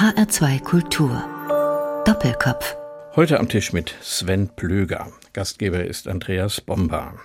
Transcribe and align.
HR2 0.00 0.62
Kultur. 0.62 1.22
Doppelkopf. 2.06 2.74
Heute 3.16 3.38
am 3.38 3.50
Tisch 3.50 3.74
mit 3.74 3.94
Sven 4.00 4.48
Plöger. 4.48 5.12
Gastgeber 5.34 5.84
ist 5.84 6.08
Andreas 6.08 6.62
Bomba. 6.62 7.16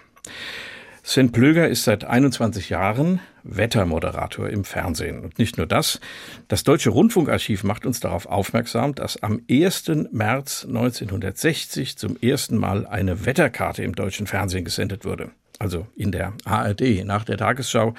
Sven 1.01 1.31
Plöger 1.31 1.69
ist 1.69 1.85
seit 1.85 2.03
21 2.03 2.69
Jahren 2.69 3.21
Wettermoderator 3.43 4.49
im 4.49 4.65
Fernsehen. 4.65 5.21
Und 5.21 5.39
nicht 5.39 5.57
nur 5.57 5.67
das. 5.67 6.01
Das 6.49 6.65
Deutsche 6.65 6.89
Rundfunkarchiv 6.89 7.63
macht 7.63 7.85
uns 7.85 8.01
darauf 8.01 8.25
aufmerksam, 8.25 8.93
dass 8.93 9.23
am 9.23 9.41
1. 9.49 10.09
März 10.11 10.65
1960 10.67 11.97
zum 11.97 12.17
ersten 12.17 12.57
Mal 12.57 12.85
eine 12.85 13.25
Wetterkarte 13.25 13.83
im 13.83 13.95
deutschen 13.95 14.27
Fernsehen 14.27 14.65
gesendet 14.65 15.05
wurde. 15.05 15.31
Also 15.59 15.87
in 15.95 16.11
der 16.11 16.33
ARD 16.43 17.05
nach 17.05 17.23
der 17.23 17.37
Tagesschau. 17.37 17.93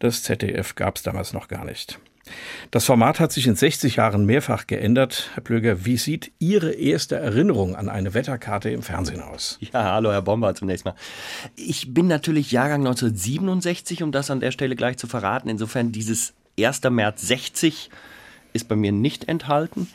Das 0.00 0.24
ZDF 0.24 0.74
gab 0.74 0.96
es 0.96 1.04
damals 1.04 1.32
noch 1.32 1.46
gar 1.46 1.64
nicht. 1.64 2.00
Das 2.70 2.84
Format 2.84 3.20
hat 3.20 3.32
sich 3.32 3.46
in 3.46 3.56
60 3.56 3.96
Jahren 3.96 4.26
mehrfach 4.26 4.66
geändert. 4.66 5.30
Herr 5.34 5.42
Plöger, 5.42 5.84
wie 5.84 5.96
sieht 5.96 6.32
Ihre 6.38 6.72
erste 6.72 7.16
Erinnerung 7.16 7.76
an 7.76 7.88
eine 7.88 8.14
Wetterkarte 8.14 8.70
im 8.70 8.82
Fernsehen 8.82 9.22
aus? 9.22 9.58
Ja, 9.60 9.94
hallo 9.94 10.10
Herr 10.10 10.22
Bomber 10.22 10.54
zunächst 10.54 10.84
mal. 10.84 10.94
Ich 11.54 11.94
bin 11.94 12.06
natürlich 12.06 12.52
Jahrgang 12.52 12.80
1967, 12.80 14.02
um 14.02 14.12
das 14.12 14.30
an 14.30 14.40
der 14.40 14.50
Stelle 14.50 14.76
gleich 14.76 14.96
zu 14.96 15.06
verraten. 15.06 15.48
Insofern 15.48 15.92
dieses 15.92 16.32
1. 16.58 16.82
März 16.90 17.22
60 17.22 17.90
ist 18.52 18.68
bei 18.68 18.76
mir 18.76 18.92
nicht 18.92 19.28
enthalten. 19.28 19.88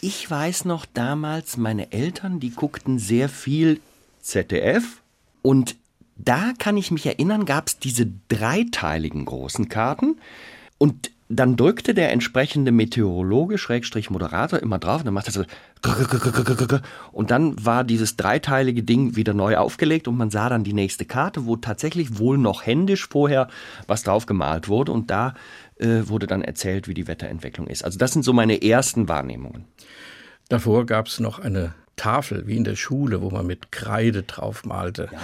Ich 0.00 0.28
weiß 0.30 0.64
noch 0.64 0.84
damals, 0.84 1.56
meine 1.56 1.92
Eltern, 1.92 2.40
die 2.40 2.50
guckten 2.50 2.98
sehr 2.98 3.28
viel 3.28 3.80
ZDF 4.20 4.82
und 5.42 5.76
da 6.16 6.52
kann 6.58 6.76
ich 6.76 6.90
mich 6.90 7.06
erinnern, 7.06 7.46
gab 7.46 7.68
es 7.68 7.78
diese 7.78 8.06
dreiteiligen 8.28 9.24
großen 9.24 9.68
Karten 9.68 10.18
und 10.78 11.10
dann 11.34 11.56
drückte 11.56 11.94
der 11.94 12.12
entsprechende 12.12 12.72
Meteorologe, 12.72 13.56
Schrägstrich 13.56 14.10
Moderator, 14.10 14.58
immer 14.60 14.78
drauf 14.78 15.00
und 15.00 15.06
dann 15.06 15.14
macht 15.14 15.28
er 15.28 15.32
so 15.32 15.44
und 17.12 17.30
dann 17.30 17.64
war 17.64 17.82
dieses 17.82 18.16
dreiteilige 18.16 18.82
Ding 18.82 19.16
wieder 19.16 19.34
neu 19.34 19.56
aufgelegt 19.56 20.06
und 20.06 20.16
man 20.16 20.30
sah 20.30 20.48
dann 20.48 20.62
die 20.62 20.74
nächste 20.74 21.04
Karte, 21.04 21.46
wo 21.46 21.56
tatsächlich 21.56 22.18
wohl 22.18 22.38
noch 22.38 22.66
händisch 22.66 23.08
vorher 23.08 23.48
was 23.86 24.02
drauf 24.02 24.26
gemalt 24.26 24.68
wurde 24.68 24.92
und 24.92 25.10
da 25.10 25.34
äh, 25.78 26.02
wurde 26.04 26.26
dann 26.26 26.42
erzählt, 26.42 26.86
wie 26.86 26.94
die 26.94 27.08
Wetterentwicklung 27.08 27.66
ist. 27.66 27.84
Also 27.84 27.98
das 27.98 28.12
sind 28.12 28.22
so 28.24 28.32
meine 28.32 28.62
ersten 28.62 29.08
Wahrnehmungen. 29.08 29.64
Davor 30.48 30.86
gab 30.86 31.06
es 31.06 31.18
noch 31.18 31.38
eine 31.38 31.74
Tafel, 31.96 32.46
wie 32.46 32.56
in 32.56 32.64
der 32.64 32.76
Schule, 32.76 33.22
wo 33.22 33.30
man 33.30 33.46
mit 33.46 33.72
Kreide 33.72 34.22
drauf 34.22 34.64
malte. 34.64 35.08
Ja. 35.12 35.18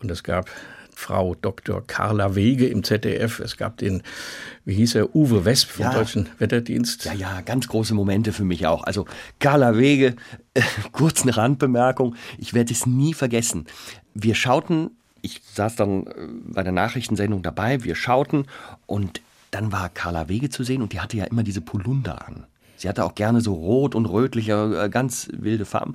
Und 0.00 0.10
es 0.10 0.22
gab 0.22 0.50
Frau 0.98 1.34
Dr. 1.34 1.86
Carla 1.86 2.34
Wege 2.34 2.66
im 2.66 2.82
ZDF. 2.82 3.38
Es 3.38 3.58
gab 3.58 3.76
den, 3.76 4.02
wie 4.64 4.74
hieß 4.74 4.94
er, 4.94 5.14
Uwe 5.14 5.44
Wesp 5.44 5.68
vom 5.68 5.84
ja. 5.84 5.92
Deutschen 5.92 6.30
Wetterdienst. 6.38 7.04
Ja, 7.04 7.12
ja, 7.12 7.40
ganz 7.42 7.68
große 7.68 7.94
Momente 7.94 8.32
für 8.32 8.44
mich 8.44 8.66
auch. 8.66 8.82
Also 8.82 9.04
Carla 9.38 9.76
Wege, 9.76 10.16
äh, 10.54 10.62
kurz 10.92 11.22
eine 11.22 11.36
Randbemerkung, 11.36 12.16
ich 12.38 12.54
werde 12.54 12.72
es 12.72 12.86
nie 12.86 13.12
vergessen. 13.12 13.66
Wir 14.14 14.34
schauten, 14.34 14.90
ich 15.20 15.42
saß 15.52 15.76
dann 15.76 16.06
äh, 16.06 16.12
bei 16.46 16.62
der 16.62 16.72
Nachrichtensendung 16.72 17.42
dabei, 17.42 17.84
wir 17.84 17.94
schauten 17.94 18.46
und 18.86 19.20
dann 19.50 19.72
war 19.72 19.90
Carla 19.90 20.30
Wege 20.30 20.48
zu 20.48 20.64
sehen 20.64 20.80
und 20.80 20.94
die 20.94 21.00
hatte 21.00 21.18
ja 21.18 21.24
immer 21.24 21.42
diese 21.42 21.60
Polunder 21.60 22.26
an. 22.26 22.46
Sie 22.78 22.88
hatte 22.88 23.04
auch 23.04 23.14
gerne 23.14 23.42
so 23.42 23.52
rot 23.52 23.94
und 23.94 24.06
rötliche, 24.06 24.84
äh, 24.84 24.88
ganz 24.88 25.28
wilde 25.30 25.66
Farben. 25.66 25.94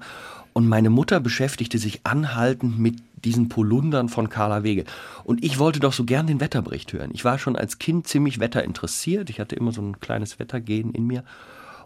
Und 0.54 0.68
meine 0.68 0.92
Mutter 0.92 1.20
beschäftigte 1.20 1.80
sich 1.80 2.02
anhaltend 2.06 2.78
mit 2.78 3.02
diesen 3.26 3.50
Polundern 3.50 4.10
von 4.10 4.30
Carla 4.30 4.64
Wege. 4.64 4.86
Und 5.24 5.44
ich 5.44 5.60
wollte 5.60 5.80
doch 5.80 5.94
so 5.94 6.04
gern 6.04 6.28
den 6.28 6.40
Wetterbericht 6.40 6.94
hören. 6.94 7.12
Ich 7.14 7.26
war 7.26 7.40
schon 7.40 7.56
als 7.56 7.80
Kind 7.80 8.08
ziemlich 8.08 8.40
wetterinteressiert. 8.40 9.30
Ich 9.30 9.40
hatte 9.40 9.56
immer 9.56 9.72
so 9.72 9.82
ein 9.82 10.00
kleines 10.00 10.40
Wettergehen 10.40 10.92
in 10.92 11.06
mir. 11.08 11.24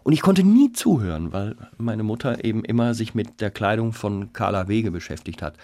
Und 0.02 0.12
ich 0.12 0.22
konnte 0.22 0.44
nie 0.44 0.72
zuhören, 0.72 1.32
weil 1.32 1.56
meine 1.78 2.04
Mutter 2.04 2.44
eben 2.44 2.64
immer 2.64 2.94
sich 2.94 3.14
mit 3.14 3.40
der 3.40 3.50
Kleidung 3.50 3.92
von 3.92 4.32
Carla 4.32 4.68
Wege 4.68 4.90
beschäftigt 4.90 5.42
hat. 5.42 5.56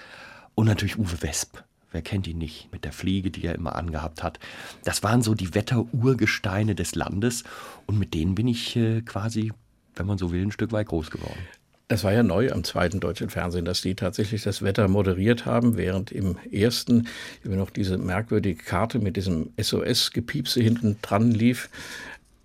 Und 0.55 0.67
natürlich 0.67 0.98
Uwe 0.98 1.23
Wesp. 1.23 1.63
Wer 1.92 2.02
kennt 2.02 2.27
ihn 2.27 2.39
nicht? 2.39 2.73
Mit 2.73 2.85
der 2.85 2.92
Fliege, 2.92 3.30
die 3.30 3.45
er 3.45 3.55
immer 3.55 3.77
angehabt 3.77 4.23
hat. 4.23 4.41
Das 4.83 5.02
waren 5.02 5.23
so 5.23 5.35
die 5.35 5.55
Wetterurgesteine 5.55 6.74
des 6.74 6.95
Landes. 6.95 7.45
Und 7.86 7.98
mit 7.98 8.14
denen 8.14 8.35
bin 8.35 8.48
ich 8.48 8.74
äh, 8.77 9.02
quasi, 9.02 9.52
wenn 9.95 10.07
man 10.07 10.18
so 10.18 10.33
will, 10.33 10.42
ein 10.42 10.52
Stück 10.52 10.73
weit 10.73 10.89
groß 10.89 11.11
geworden. 11.11 11.39
Es 11.92 12.05
war 12.05 12.13
ja 12.14 12.23
neu 12.23 12.51
am 12.51 12.64
zweiten 12.64 13.01
deutschen 13.01 13.29
Fernsehen, 13.29 13.67
dass 13.67 13.83
die 13.83 13.95
tatsächlich 13.95 14.42
das 14.42 14.63
Wetter 14.63 14.89
moderiert 14.89 15.45
haben, 15.45 15.77
während 15.77 16.11
im 16.11 16.39
ersten 16.51 17.07
immer 17.45 17.57
noch 17.57 17.69
diese 17.69 17.98
merkwürdige 17.98 18.63
Karte 18.63 18.98
mit 18.98 19.19
diesem 19.19 19.51
SOS-Gepiepse 19.61 20.63
hinten 20.63 20.97
dran 21.03 21.33
lief. 21.33 21.69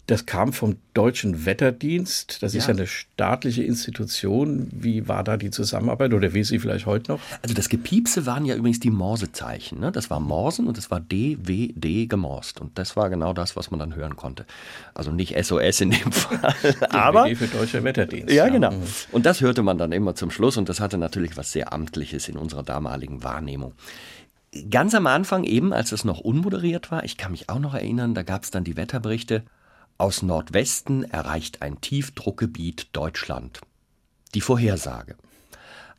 Das 0.08 0.26
kam 0.26 0.54
vom 0.54 0.78
Deutschen 0.94 1.46
Wetterdienst. 1.46 2.42
Das 2.42 2.54
ja. 2.54 2.60
ist 2.60 2.68
ja 2.68 2.74
eine 2.74 2.88
staatliche 2.88 3.62
Institution. 3.62 4.70
Wie 4.72 5.10
war 5.10 5.22
da 5.26 5.36
die 5.36 5.52
Zusammenarbeit 5.52 6.14
oder 6.14 6.34
wie 6.34 6.40
ist 6.40 6.48
sie 6.48 6.60
vielleicht 6.60 6.86
heute 6.86 7.12
noch? 7.12 7.20
Also 7.42 7.54
das 7.54 7.68
Gepiepse 7.68 8.26
waren 8.26 8.46
ja 8.46 8.56
übrigens 8.56 8.80
die 8.80 8.90
Morsezeichen. 8.90 9.82
Ne? 9.82 9.92
Das 9.92 10.10
war 10.10 10.22
Morsen 10.22 10.68
und 10.68 10.78
das 10.78 10.90
war 10.90 11.02
D, 11.02 11.38
W, 11.42 11.74
D 11.76 12.06
gemorst. 12.06 12.62
Und 12.62 12.78
das 12.80 12.96
war 12.96 13.10
genau 13.10 13.34
das, 13.34 13.58
was 13.58 13.70
man 13.70 13.82
dann 13.82 13.96
hören 13.96 14.16
konnte. 14.16 14.46
Also 14.94 15.12
nicht 15.12 15.36
SOS 15.44 15.82
in 15.82 15.92
dem 15.92 16.12
Fall, 16.14 16.56
aber... 16.90 17.26
D 17.26 17.36
für 17.36 17.48
Deutscher 17.48 17.84
Wetterdienst. 17.84 18.34
Ja, 18.34 18.48
genau. 18.48 18.72
Mhm. 18.72 18.84
Und 19.12 19.26
das 19.26 19.42
hörte 19.42 19.62
man 19.62 19.78
dann 19.78 19.92
immer 19.92 20.16
zum 20.16 20.32
Schluss 20.32 20.56
und 20.56 20.70
das 20.70 20.80
hatte 20.80 20.98
natürlich 20.98 21.36
was 21.36 21.52
sehr 21.52 21.74
Amtliches 21.74 22.30
in 22.30 22.38
unserer 22.38 22.64
damaligen 22.64 23.24
Wahrnehmung 23.24 23.74
ganz 24.72 24.96
am 24.96 25.06
Anfang 25.08 25.44
eben, 25.44 25.74
als 25.74 25.92
es 25.92 26.04
noch 26.04 26.20
unmoderiert 26.20 26.90
war, 26.90 27.04
ich 27.04 27.18
kann 27.18 27.32
mich 27.32 27.50
auch 27.50 27.60
noch 27.60 27.76
erinnern, 27.76 28.16
da 28.16 28.24
gab 28.24 28.44
es 28.44 28.50
dann 28.50 28.64
die 28.64 28.78
Wetterberichte 28.78 29.44
aus 29.98 30.22
Nordwesten 30.22 31.04
erreicht 31.04 31.62
ein 31.64 31.82
Tiefdruckgebiet 31.82 32.90
Deutschland. 32.94 33.62
Die 34.36 34.42
Vorhersage. 34.42 35.16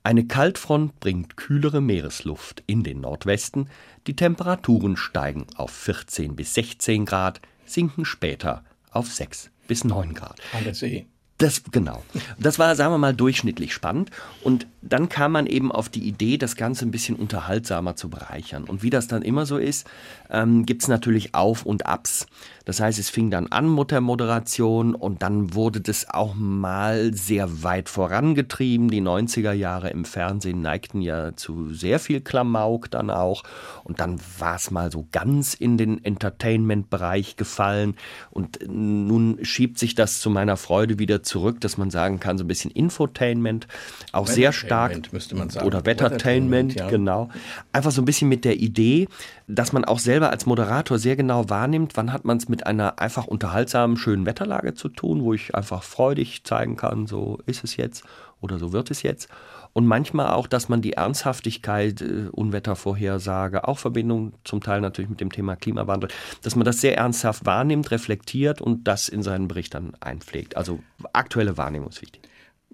Eine 0.05 0.27
Kaltfront 0.27 1.01
bringt 1.01 1.37
kühlere 1.37 1.81
Meeresluft 1.81 2.63
in 2.67 2.85
den 2.85 3.01
Nordwesten, 3.01 3.69
die 4.07 4.15
Temperaturen 4.15 4.97
steigen 4.97 5.47
auf 5.57 5.73
14 5.73 6.37
bis 6.37 6.55
16 6.55 7.07
Grad, 7.07 7.41
sinken 7.67 8.05
später 8.05 8.65
auf 8.91 9.13
6 9.13 9.51
bis 9.67 9.83
9 9.83 10.15
Grad. 10.15 10.39
An 10.53 10.65
der 10.65 10.75
See. 10.75 11.09
Das, 11.39 11.63
genau. 11.71 12.03
Das 12.37 12.59
war, 12.59 12.75
sagen 12.75 12.93
wir 12.93 12.99
mal, 12.99 13.15
durchschnittlich 13.15 13.73
spannend. 13.73 14.11
Und 14.43 14.67
dann 14.83 15.09
kam 15.09 15.31
man 15.31 15.47
eben 15.47 15.71
auf 15.71 15.89
die 15.89 16.03
Idee, 16.03 16.37
das 16.37 16.57
Ganze 16.57 16.85
ein 16.85 16.91
bisschen 16.91 17.15
unterhaltsamer 17.15 17.95
zu 17.95 18.11
bereichern. 18.11 18.65
Und 18.65 18.83
wie 18.83 18.91
das 18.91 19.07
dann 19.07 19.23
immer 19.23 19.47
so 19.47 19.57
ist, 19.57 19.89
ähm, 20.31 20.67
gibt 20.67 20.83
es 20.83 20.89
natürlich 20.89 21.37
Auf 21.37 21.65
und 21.65 21.87
Abs. 21.87 22.27
Das 22.69 22.81
heißt, 22.81 22.99
es 22.99 23.09
fing 23.09 23.31
dann 23.31 23.47
an 23.47 23.75
mit 23.75 23.93
der 23.93 24.03
Moderation 24.03 24.95
und 24.95 25.23
dann 25.23 25.55
wurde 25.55 25.81
das 25.81 26.11
auch 26.11 26.35
mal 26.35 27.15
sehr 27.15 27.63
weit 27.63 27.89
vorangetrieben. 27.89 28.91
Die 28.91 29.01
90er 29.01 29.53
Jahre 29.53 29.89
im 29.89 30.05
Fernsehen 30.05 30.61
neigten 30.61 31.01
ja 31.01 31.35
zu 31.35 31.73
sehr 31.73 31.99
viel 31.99 32.21
Klamauk 32.21 32.91
dann 32.91 33.09
auch. 33.09 33.43
Und 33.85 34.01
dann 34.01 34.21
war 34.39 34.57
es 34.57 34.71
mal 34.71 34.93
so 34.93 35.07
ganz 35.13 35.55
in 35.55 35.79
den 35.79 36.05
Entertainment-Bereich 36.05 37.37
gefallen. 37.37 37.97
Und 38.31 38.59
nun 38.69 39.39
schiebt 39.47 39.79
sich 39.79 39.95
das 39.95 40.21
zu 40.21 40.29
meiner 40.29 40.59
Freude 40.59 40.99
wieder 40.99 41.23
zurück, 41.23 41.63
dass 41.63 41.79
man 41.79 41.89
sagen 41.89 42.21
kann, 42.21 42.37
so 42.37 42.45
ein 42.45 42.49
bisschen 42.49 42.71
Infotainment, 42.71 43.67
auch 44.13 44.27
sehr 44.27 44.53
stark. 44.53 45.11
Müsste 45.11 45.37
man 45.37 45.49
sagen. 45.49 45.67
Oder 45.67 45.87
Wettertainment, 45.87 46.75
ja. 46.75 46.91
genau. 46.91 47.31
Einfach 47.73 47.93
so 47.93 48.03
ein 48.03 48.05
bisschen 48.05 48.29
mit 48.29 48.45
der 48.45 48.59
Idee, 48.59 49.09
dass 49.49 49.73
man 49.73 49.87
auch 49.87 49.99
selber 49.99 50.31
als 50.31 50.45
Moderator 50.45 50.99
sehr 50.99 51.17
genau 51.17 51.49
wahrnimmt, 51.49 51.97
wann 51.97 52.13
hat 52.13 52.27
man 52.27 52.37
es 52.37 52.51
mit 52.51 52.67
einer 52.67 52.99
einfach 53.01 53.27
unterhaltsamen, 53.27 53.97
schönen 53.97 54.27
Wetterlage 54.27 54.75
zu 54.75 54.91
tun, 54.91 55.23
wo 55.23 55.33
ich 55.33 55.55
einfach 55.55 55.83
freudig 55.83 56.45
zeigen 56.45 56.77
kann, 56.77 57.07
so 57.07 57.39
ist 57.47 57.65
es 57.65 57.77
jetzt 57.77 58.05
oder 58.43 58.59
so 58.59 58.73
wird 58.73 58.91
es 58.91 59.03
jetzt. 59.03 59.29
Und 59.73 59.87
manchmal 59.87 60.33
auch, 60.33 60.47
dass 60.47 60.69
man 60.69 60.83
die 60.83 60.93
Ernsthaftigkeit, 60.93 62.03
äh, 62.03 62.29
Unwettervorhersage, 62.31 63.67
auch 63.67 63.79
Verbindung 63.79 64.35
zum 64.45 64.63
Teil 64.63 64.83
natürlich 64.83 65.11
mit 65.11 65.21
dem 65.21 65.33
Thema 65.33 65.57
Klimawandel, 65.57 66.11
dass 66.43 66.55
man 66.55 66.65
das 66.65 66.81
sehr 66.81 66.99
ernsthaft 66.99 67.47
wahrnimmt, 67.47 67.91
reflektiert 67.91 68.61
und 68.61 68.87
das 68.87 69.09
in 69.09 69.23
seinen 69.23 69.49
Bericht 69.49 69.75
dann 69.75 69.95
einpflegt. 70.01 70.57
Also 70.57 70.81
aktuelle 71.13 71.57
Wahrnehmung 71.57 71.89
ist 71.89 72.03
wichtig. 72.03 72.23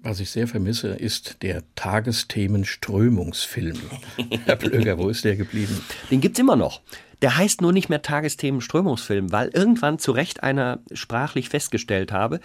Was 0.05 0.19
ich 0.19 0.29
sehr 0.29 0.47
vermisse, 0.47 0.89
ist 0.89 1.41
der 1.41 1.63
Tagesthemen-Strömungsfilm. 1.73 3.79
Herr 4.45 4.55
Plöger, 4.55 4.99
wo 4.99 5.09
ist 5.09 5.25
der 5.25 5.35
geblieben? 5.35 5.81
Den 6.11 6.21
gibt 6.21 6.37
es 6.37 6.39
immer 6.39 6.55
noch. 6.55 6.81
Der 7.23 7.37
heißt 7.37 7.61
nur 7.61 7.73
nicht 7.73 7.89
mehr 7.89 8.03
Tagesthemen-Strömungsfilm, 8.03 9.31
weil 9.31 9.47
irgendwann 9.47 9.97
zu 9.97 10.11
Recht 10.11 10.43
einer 10.43 10.77
sprachlich 10.93 11.49
festgestellt 11.49 12.11
habe 12.11 12.39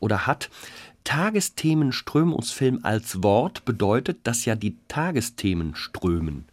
oder 0.00 0.26
hat, 0.26 0.50
Tagesthemen-Strömungsfilm 1.04 2.80
als 2.82 3.22
Wort 3.22 3.64
bedeutet, 3.64 4.18
dass 4.24 4.44
ja 4.44 4.56
die 4.56 4.76
Tagesthemen 4.88 5.76
strömen. 5.76 6.46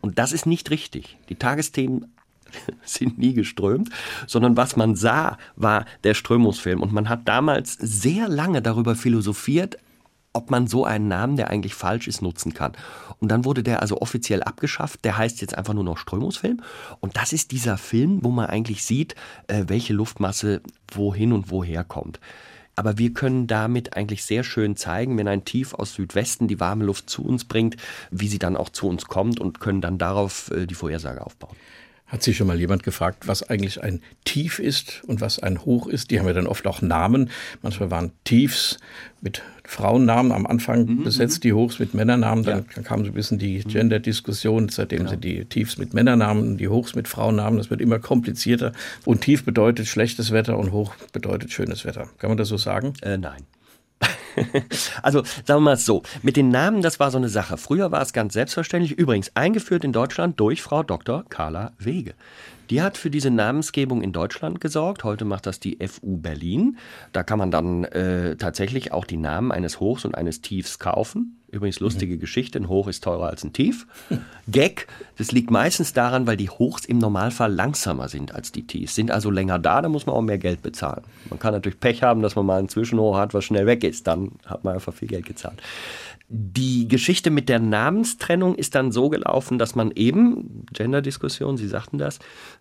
Und 0.00 0.18
das 0.18 0.32
ist 0.32 0.46
nicht 0.46 0.70
richtig. 0.70 1.18
Die 1.28 1.36
Tagesthemen 1.36 2.13
sind 2.84 3.18
nie 3.18 3.34
geströmt, 3.34 3.90
sondern 4.26 4.56
was 4.56 4.76
man 4.76 4.96
sah, 4.96 5.38
war 5.56 5.84
der 6.04 6.14
Strömungsfilm. 6.14 6.82
Und 6.82 6.92
man 6.92 7.08
hat 7.08 7.26
damals 7.28 7.74
sehr 7.74 8.28
lange 8.28 8.62
darüber 8.62 8.94
philosophiert, 8.94 9.78
ob 10.34 10.50
man 10.50 10.66
so 10.66 10.84
einen 10.84 11.08
Namen, 11.08 11.36
der 11.36 11.48
eigentlich 11.50 11.74
falsch 11.74 12.08
ist, 12.08 12.20
nutzen 12.20 12.52
kann. 12.54 12.72
Und 13.20 13.28
dann 13.28 13.44
wurde 13.44 13.62
der 13.62 13.80
also 13.80 14.00
offiziell 14.00 14.42
abgeschafft. 14.42 15.04
Der 15.04 15.16
heißt 15.16 15.40
jetzt 15.40 15.56
einfach 15.56 15.74
nur 15.74 15.84
noch 15.84 15.96
Strömungsfilm. 15.96 16.60
Und 17.00 17.16
das 17.16 17.32
ist 17.32 17.52
dieser 17.52 17.78
Film, 17.78 18.18
wo 18.22 18.30
man 18.30 18.46
eigentlich 18.46 18.84
sieht, 18.84 19.14
äh, 19.46 19.64
welche 19.68 19.92
Luftmasse 19.92 20.60
wohin 20.92 21.32
und 21.32 21.50
woher 21.50 21.84
kommt. 21.84 22.18
aber 22.76 22.98
wir 22.98 23.12
können 23.12 23.46
damit 23.46 23.96
eigentlich 23.96 24.24
sehr 24.24 24.42
schön 24.42 24.74
zeigen, 24.76 25.16
wenn 25.16 25.28
ein 25.28 25.44
Tief 25.44 25.74
aus 25.74 25.94
Südwesten 25.94 26.48
die 26.48 26.58
warme 26.58 26.84
Luft 26.84 27.08
zu 27.08 27.24
uns 27.24 27.44
bringt, 27.44 27.76
wie 28.10 28.26
sie 28.26 28.40
dann 28.40 28.56
auch 28.56 28.68
zu 28.68 28.88
uns 28.88 29.04
kommt 29.04 29.38
und 29.40 29.60
können 29.60 29.80
dann 29.80 29.96
darauf 29.98 30.50
äh, 30.50 30.66
die 30.66 30.74
Vorhersage 30.74 31.24
aufbauen. 31.24 31.54
Hat 32.14 32.22
sich 32.22 32.36
schon 32.36 32.46
mal 32.46 32.60
jemand 32.60 32.84
gefragt, 32.84 33.26
was 33.26 33.42
eigentlich 33.42 33.82
ein 33.82 34.00
Tief 34.24 34.60
ist 34.60 35.02
und 35.08 35.20
was 35.20 35.40
ein 35.40 35.64
Hoch 35.64 35.88
ist? 35.88 36.12
Die 36.12 36.20
haben 36.20 36.28
ja 36.28 36.32
dann 36.32 36.46
oft 36.46 36.64
auch 36.68 36.80
Namen. 36.80 37.28
Manchmal 37.60 37.90
waren 37.90 38.12
Tiefs 38.22 38.78
mit 39.20 39.42
Frauennamen 39.64 40.30
am 40.30 40.46
Anfang 40.46 40.86
mhm, 40.86 41.02
besetzt, 41.02 41.38
mhm. 41.38 41.40
die 41.40 41.52
Hochs 41.54 41.80
mit 41.80 41.92
Männernamen. 41.92 42.44
Dann 42.44 42.66
ja. 42.76 42.82
kam 42.82 43.04
so 43.04 43.10
ein 43.10 43.14
bisschen 43.14 43.40
die 43.40 43.64
mhm. 43.64 43.68
Gender-Diskussion. 43.68 44.68
Seitdem 44.68 44.98
genau. 44.98 45.10
sind 45.10 45.24
die 45.24 45.44
Tiefs 45.46 45.76
mit 45.76 45.92
Männernamen, 45.92 46.56
die 46.56 46.68
Hochs 46.68 46.94
mit 46.94 47.08
Frauennamen. 47.08 47.58
Das 47.58 47.68
wird 47.68 47.80
immer 47.80 47.98
komplizierter. 47.98 48.70
Und 49.04 49.22
Tief 49.22 49.44
bedeutet 49.44 49.88
schlechtes 49.88 50.30
Wetter 50.30 50.56
und 50.56 50.70
Hoch 50.70 50.94
bedeutet 51.12 51.50
schönes 51.50 51.84
Wetter. 51.84 52.08
Kann 52.18 52.30
man 52.30 52.36
das 52.36 52.46
so 52.46 52.56
sagen? 52.56 52.92
Äh, 53.02 53.16
nein. 53.16 53.42
also 55.02 55.22
sagen 55.22 55.60
wir 55.60 55.60
mal 55.60 55.76
so, 55.76 56.02
mit 56.22 56.36
den 56.36 56.48
Namen, 56.48 56.82
das 56.82 57.00
war 57.00 57.10
so 57.10 57.18
eine 57.18 57.28
Sache. 57.28 57.56
Früher 57.56 57.92
war 57.92 58.02
es 58.02 58.12
ganz 58.12 58.34
selbstverständlich, 58.34 58.98
übrigens 58.98 59.34
eingeführt 59.34 59.84
in 59.84 59.92
Deutschland 59.92 60.38
durch 60.40 60.62
Frau 60.62 60.82
Dr. 60.82 61.24
Carla 61.28 61.72
Wege. 61.78 62.14
Die 62.70 62.80
hat 62.80 62.96
für 62.96 63.10
diese 63.10 63.30
Namensgebung 63.30 64.02
in 64.02 64.12
Deutschland 64.12 64.60
gesorgt. 64.60 65.04
Heute 65.04 65.24
macht 65.24 65.46
das 65.46 65.60
die 65.60 65.78
FU 65.86 66.16
Berlin. 66.16 66.78
Da 67.12 67.22
kann 67.22 67.38
man 67.38 67.50
dann 67.50 67.84
äh, 67.84 68.36
tatsächlich 68.36 68.92
auch 68.92 69.04
die 69.04 69.18
Namen 69.18 69.52
eines 69.52 69.80
Hochs 69.80 70.04
und 70.04 70.14
eines 70.14 70.40
Tiefs 70.40 70.78
kaufen. 70.78 71.42
Übrigens 71.54 71.78
lustige 71.78 72.16
mhm. 72.16 72.20
Geschichte, 72.20 72.58
ein 72.58 72.68
Hoch 72.68 72.88
ist 72.88 73.04
teurer 73.04 73.28
als 73.28 73.44
ein 73.44 73.52
Tief. 73.52 73.86
Gag, 74.48 74.88
das 75.16 75.30
liegt 75.30 75.52
meistens 75.52 75.92
daran, 75.92 76.26
weil 76.26 76.36
die 76.36 76.50
Hochs 76.50 76.84
im 76.84 76.98
Normalfall 76.98 77.52
langsamer 77.52 78.08
sind 78.08 78.34
als 78.34 78.50
die 78.50 78.66
Tiefs. 78.66 78.96
Sind 78.96 79.12
also 79.12 79.30
länger 79.30 79.60
da, 79.60 79.80
da 79.80 79.88
muss 79.88 80.04
man 80.04 80.16
auch 80.16 80.22
mehr 80.22 80.38
Geld 80.38 80.62
bezahlen. 80.62 81.02
Man 81.30 81.38
kann 81.38 81.52
natürlich 81.52 81.78
Pech 81.78 82.02
haben, 82.02 82.22
dass 82.22 82.34
man 82.34 82.44
mal 82.44 82.58
ein 82.58 82.68
Zwischenhoch 82.68 83.16
hat, 83.16 83.34
was 83.34 83.44
schnell 83.44 83.66
weg 83.66 83.84
ist. 83.84 84.08
Dann 84.08 84.32
hat 84.44 84.64
man 84.64 84.74
einfach 84.74 84.92
viel 84.92 85.06
Geld 85.06 85.26
gezahlt. 85.26 85.62
Die 86.36 86.88
Geschichte 86.88 87.30
mit 87.30 87.48
der 87.48 87.60
Namenstrennung 87.60 88.56
ist 88.56 88.74
dann 88.74 88.90
so 88.90 89.08
gelaufen, 89.08 89.56
dass 89.56 89.76
man 89.76 89.92
eben, 89.92 90.66
Gender-Diskussion, 90.72 91.56
Sie 91.56 91.68
sagten 91.68 91.96
das, 91.96 92.18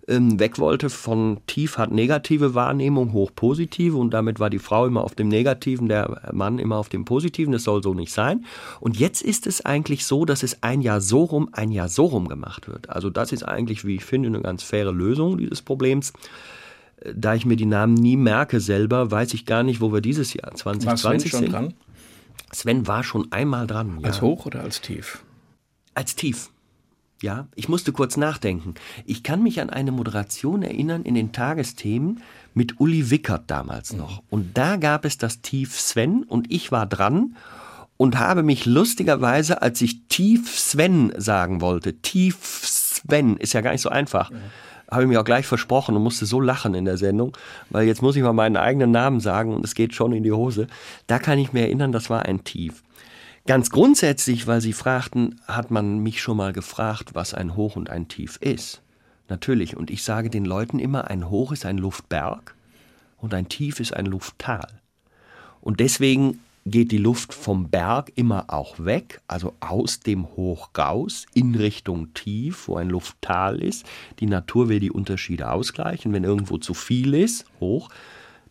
ähm, 0.07 0.39
weg 0.39 0.59
wollte 0.59 0.91
von 0.91 1.39
tief 1.47 1.79
hat 1.79 1.91
negative 1.91 2.53
Wahrnehmung, 2.53 3.13
hoch 3.13 3.31
positive 3.35 3.97
und 3.97 4.13
damit 4.13 4.39
war 4.39 4.51
die 4.51 4.59
Frau 4.59 4.85
immer 4.85 5.03
auf 5.03 5.15
dem 5.15 5.27
Negativen, 5.27 5.87
der 5.87 6.29
Mann 6.31 6.59
immer 6.59 6.77
auf 6.77 6.89
dem 6.89 7.03
Positiven. 7.03 7.51
Das 7.51 7.63
soll 7.63 7.81
so 7.81 7.95
nicht 7.95 8.13
sein. 8.13 8.45
Und 8.79 8.99
jetzt 8.99 9.23
ist 9.23 9.47
es 9.47 9.65
eigentlich 9.65 10.05
so, 10.05 10.23
dass 10.25 10.43
es 10.43 10.61
ein 10.61 10.81
Jahr 10.81 11.01
so 11.01 11.23
rum, 11.23 11.49
ein 11.53 11.71
Jahr 11.71 11.89
so 11.89 12.05
rum 12.05 12.27
gemacht 12.27 12.67
wird. 12.67 12.91
Also 12.91 13.09
das 13.09 13.31
ist 13.31 13.41
eigentlich, 13.41 13.85
wie 13.85 13.95
ich 13.95 14.05
finde, 14.05 14.29
eine 14.29 14.41
ganz 14.41 14.61
faire 14.61 14.91
Lösung 14.91 15.39
dieses 15.39 15.63
Problems 15.63 16.13
da 17.15 17.35
ich 17.35 17.45
mir 17.45 17.57
die 17.57 17.65
Namen 17.65 17.95
nie 17.95 18.15
merke 18.15 18.61
selber, 18.61 19.11
weiß 19.11 19.33
ich 19.33 19.45
gar 19.45 19.63
nicht, 19.63 19.81
wo 19.81 19.91
wir 19.91 19.99
dieses 19.99 20.33
Jahr 20.33 20.53
2020 20.53 21.31
schon 21.31 21.39
sind. 21.41 21.51
Dran? 21.51 21.73
Sven 22.53 22.87
war 22.87 23.03
schon 23.03 23.31
einmal 23.31 23.67
dran. 23.67 23.99
Ja. 23.99 24.07
Als 24.07 24.21
hoch 24.21 24.45
oder 24.45 24.61
als 24.61 24.81
tief? 24.81 25.23
Als 25.93 26.15
tief. 26.15 26.49
Ja, 27.21 27.47
ich 27.55 27.69
musste 27.69 27.93
kurz 27.93 28.17
nachdenken. 28.17 28.73
Ich 29.05 29.23
kann 29.23 29.41
mich 29.41 29.61
an 29.61 29.69
eine 29.69 29.93
Moderation 29.93 30.61
erinnern 30.61 31.03
in 31.03 31.15
den 31.15 31.31
Tagesthemen 31.31 32.21
mit 32.53 32.81
Uli 32.81 33.09
Wickert 33.09 33.43
damals 33.47 33.93
mhm. 33.93 33.99
noch. 33.99 34.23
Und 34.29 34.57
da 34.57 34.75
gab 34.75 35.05
es 35.05 35.17
das 35.17 35.41
Tief 35.41 35.79
Sven 35.79 36.23
und 36.23 36.51
ich 36.51 36.71
war 36.71 36.85
dran 36.85 37.37
und 37.95 38.19
habe 38.19 38.43
mich 38.43 38.65
lustigerweise, 38.65 39.61
als 39.61 39.79
ich 39.81 40.07
Tief 40.09 40.59
Sven 40.59 41.13
sagen 41.15 41.61
wollte, 41.61 41.93
Tief 42.01 42.37
Sven, 42.43 43.37
ist 43.37 43.53
ja 43.53 43.61
gar 43.61 43.71
nicht 43.71 43.81
so 43.81 43.89
einfach. 43.89 44.29
Ja 44.29 44.37
habe 44.93 45.03
ich 45.03 45.09
mir 45.09 45.19
auch 45.19 45.25
gleich 45.25 45.45
versprochen 45.45 45.95
und 45.95 46.03
musste 46.03 46.25
so 46.25 46.39
lachen 46.39 46.73
in 46.73 46.85
der 46.85 46.97
Sendung, 46.97 47.35
weil 47.69 47.85
jetzt 47.85 48.01
muss 48.01 48.15
ich 48.15 48.23
mal 48.23 48.33
meinen 48.33 48.57
eigenen 48.57 48.91
Namen 48.91 49.19
sagen 49.19 49.53
und 49.53 49.63
es 49.65 49.75
geht 49.75 49.93
schon 49.93 50.13
in 50.13 50.23
die 50.23 50.31
Hose. 50.31 50.67
Da 51.07 51.19
kann 51.19 51.39
ich 51.39 51.53
mir 51.53 51.61
erinnern, 51.61 51.91
das 51.91 52.09
war 52.09 52.25
ein 52.25 52.43
Tief. 52.43 52.83
Ganz 53.45 53.69
grundsätzlich, 53.69 54.47
weil 54.47 54.61
Sie 54.61 54.71
fragten, 54.71 55.41
hat 55.47 55.69
man 55.69 55.99
mich 55.99 56.21
schon 56.21 56.37
mal 56.37 56.53
gefragt, 56.53 57.09
was 57.13 57.33
ein 57.33 57.57
Hoch 57.57 57.75
und 57.75 57.89
ein 57.89 58.07
Tief 58.07 58.37
ist. 58.37 58.81
Natürlich. 59.27 59.75
Und 59.75 59.89
ich 59.89 60.03
sage 60.03 60.29
den 60.29 60.45
Leuten 60.45 60.79
immer, 60.79 61.09
ein 61.09 61.29
Hoch 61.29 61.51
ist 61.51 61.65
ein 61.65 61.77
Luftberg 61.77 62.55
und 63.17 63.33
ein 63.33 63.49
Tief 63.49 63.79
ist 63.79 63.93
ein 63.93 64.05
Lufttal. 64.05 64.67
Und 65.59 65.79
deswegen 65.79 66.39
geht 66.65 66.91
die 66.91 66.97
Luft 66.97 67.33
vom 67.33 67.69
Berg 67.69 68.11
immer 68.15 68.45
auch 68.47 68.79
weg, 68.79 69.21
also 69.27 69.53
aus 69.59 69.99
dem 69.99 70.27
Hoch 70.35 70.69
raus, 70.77 71.25
in 71.33 71.55
Richtung 71.55 72.13
Tief, 72.13 72.67
wo 72.67 72.77
ein 72.77 72.89
Lufttal 72.89 73.61
ist. 73.61 73.85
Die 74.19 74.27
Natur 74.27 74.69
will 74.69 74.79
die 74.79 74.91
Unterschiede 74.91 75.51
ausgleichen. 75.51 76.13
Wenn 76.13 76.23
irgendwo 76.23 76.57
zu 76.57 76.73
viel 76.73 77.13
ist, 77.13 77.45
hoch, 77.59 77.89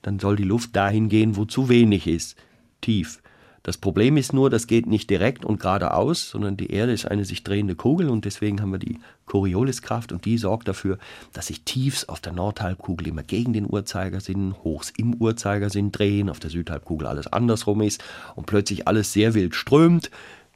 dann 0.02 0.18
soll 0.18 0.36
die 0.36 0.44
Luft 0.44 0.76
dahin 0.76 1.08
gehen, 1.08 1.36
wo 1.36 1.44
zu 1.44 1.68
wenig 1.68 2.06
ist, 2.06 2.36
tief. 2.80 3.22
Das 3.64 3.78
Problem 3.78 4.16
ist 4.16 4.32
nur, 4.32 4.50
das 4.50 4.66
geht 4.66 4.86
nicht 4.86 5.08
direkt 5.08 5.44
und 5.44 5.60
geradeaus, 5.60 6.30
sondern 6.30 6.56
die 6.56 6.72
Erde 6.72 6.92
ist 6.92 7.06
eine 7.06 7.24
sich 7.24 7.44
drehende 7.44 7.76
Kugel 7.76 8.08
und 8.10 8.24
deswegen 8.24 8.60
haben 8.60 8.72
wir 8.72 8.80
die 8.80 8.98
Corioliskraft 9.26 10.10
und 10.10 10.24
die 10.24 10.36
sorgt 10.36 10.66
dafür, 10.66 10.98
dass 11.32 11.46
sich 11.46 11.62
Tiefs 11.62 12.08
auf 12.08 12.20
der 12.20 12.32
Nordhalbkugel 12.32 13.06
immer 13.06 13.22
gegen 13.22 13.52
den 13.52 13.66
Uhrzeigersinn, 13.70 14.56
Hochs 14.64 14.90
im 14.96 15.14
Uhrzeigersinn 15.14 15.92
drehen, 15.92 16.28
auf 16.28 16.40
der 16.40 16.50
Südhalbkugel 16.50 17.06
alles 17.06 17.28
andersrum 17.28 17.82
ist 17.82 18.02
und 18.34 18.46
plötzlich 18.46 18.88
alles 18.88 19.12
sehr 19.12 19.34
wild 19.34 19.54
strömt, 19.54 20.10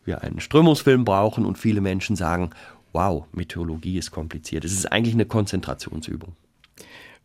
wir 0.05 0.23
einen 0.23 0.41
Strömungsfilm 0.41 1.05
brauchen 1.05 1.45
und 1.45 1.59
viele 1.59 1.81
Menschen 1.81 2.17
sagen, 2.17 2.51
wow, 2.93 3.25
Meteorologie 3.33 3.99
ist 3.99 4.11
kompliziert. 4.11 4.65
Es 4.65 4.73
ist 4.73 4.91
eigentlich 4.91 5.15
eine 5.15 5.27
Konzentrationsübung. 5.27 6.33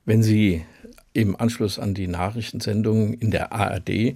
Wenn 0.05 0.23
Sie 0.23 0.65
im 1.13 1.35
Anschluss 1.35 1.77
an 1.77 1.93
die 1.93 2.07
Nachrichtensendungen 2.07 3.13
in 3.13 3.31
der 3.31 3.51
ARD 3.51 4.13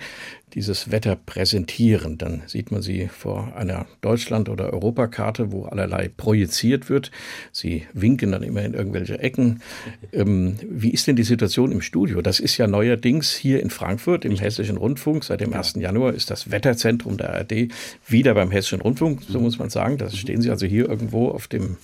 dieses 0.54 0.90
Wetter 0.90 1.18
präsentieren. 1.18 2.18
Dann 2.18 2.44
sieht 2.48 2.72
man 2.72 2.82
sie 2.82 3.10
vor 3.10 3.54
einer 3.56 3.86
Deutschland- 4.00 4.48
oder 4.48 4.72
Europakarte, 4.72 5.52
wo 5.52 5.66
allerlei 5.66 6.10
projiziert 6.16 6.90
wird. 6.90 7.12
Sie 7.52 7.86
winken 7.94 8.32
dann 8.32 8.44
immer 8.44 8.64
in 8.64 8.74
irgendwelche 8.74 9.20
Ecken. 9.20 9.62
Ähm, 10.12 10.56
wie 10.62 10.92
ist 10.92 11.08
denn 11.08 11.16
die 11.16 11.24
Situation 11.24 11.72
im 11.72 11.82
Studio? 11.82 12.22
Das 12.22 12.40
ist 12.40 12.58
ja 12.58 12.68
neuerdings 12.68 13.34
hier 13.34 13.62
in 13.62 13.70
Frankfurt 13.70 14.24
im 14.24 14.38
Hessischen 14.38 14.78
Rundfunk. 14.78 15.24
Seit 15.26 15.42
dem 15.42 15.52
1. 15.52 15.74
Januar 15.76 16.14
ist 16.14 16.32
das 16.32 16.52
Wetterzentrum 16.52 17.18
der 17.18 17.34
ARD 17.34 17.70
wieder 18.08 18.34
beim 18.34 18.52
Hessischen 18.52 18.82
Rundfunk, 18.82 19.24
so 19.28 19.40
muss 19.40 19.60
man 19.60 19.70
sagen. 19.70 19.98
Da 19.98 20.10
stehen 20.10 20.42
Sie 20.42 20.50
also 20.50 20.66
hier 20.66 20.88
irgendwo 20.88 21.30
auf 21.30 21.48
dem 21.48 21.78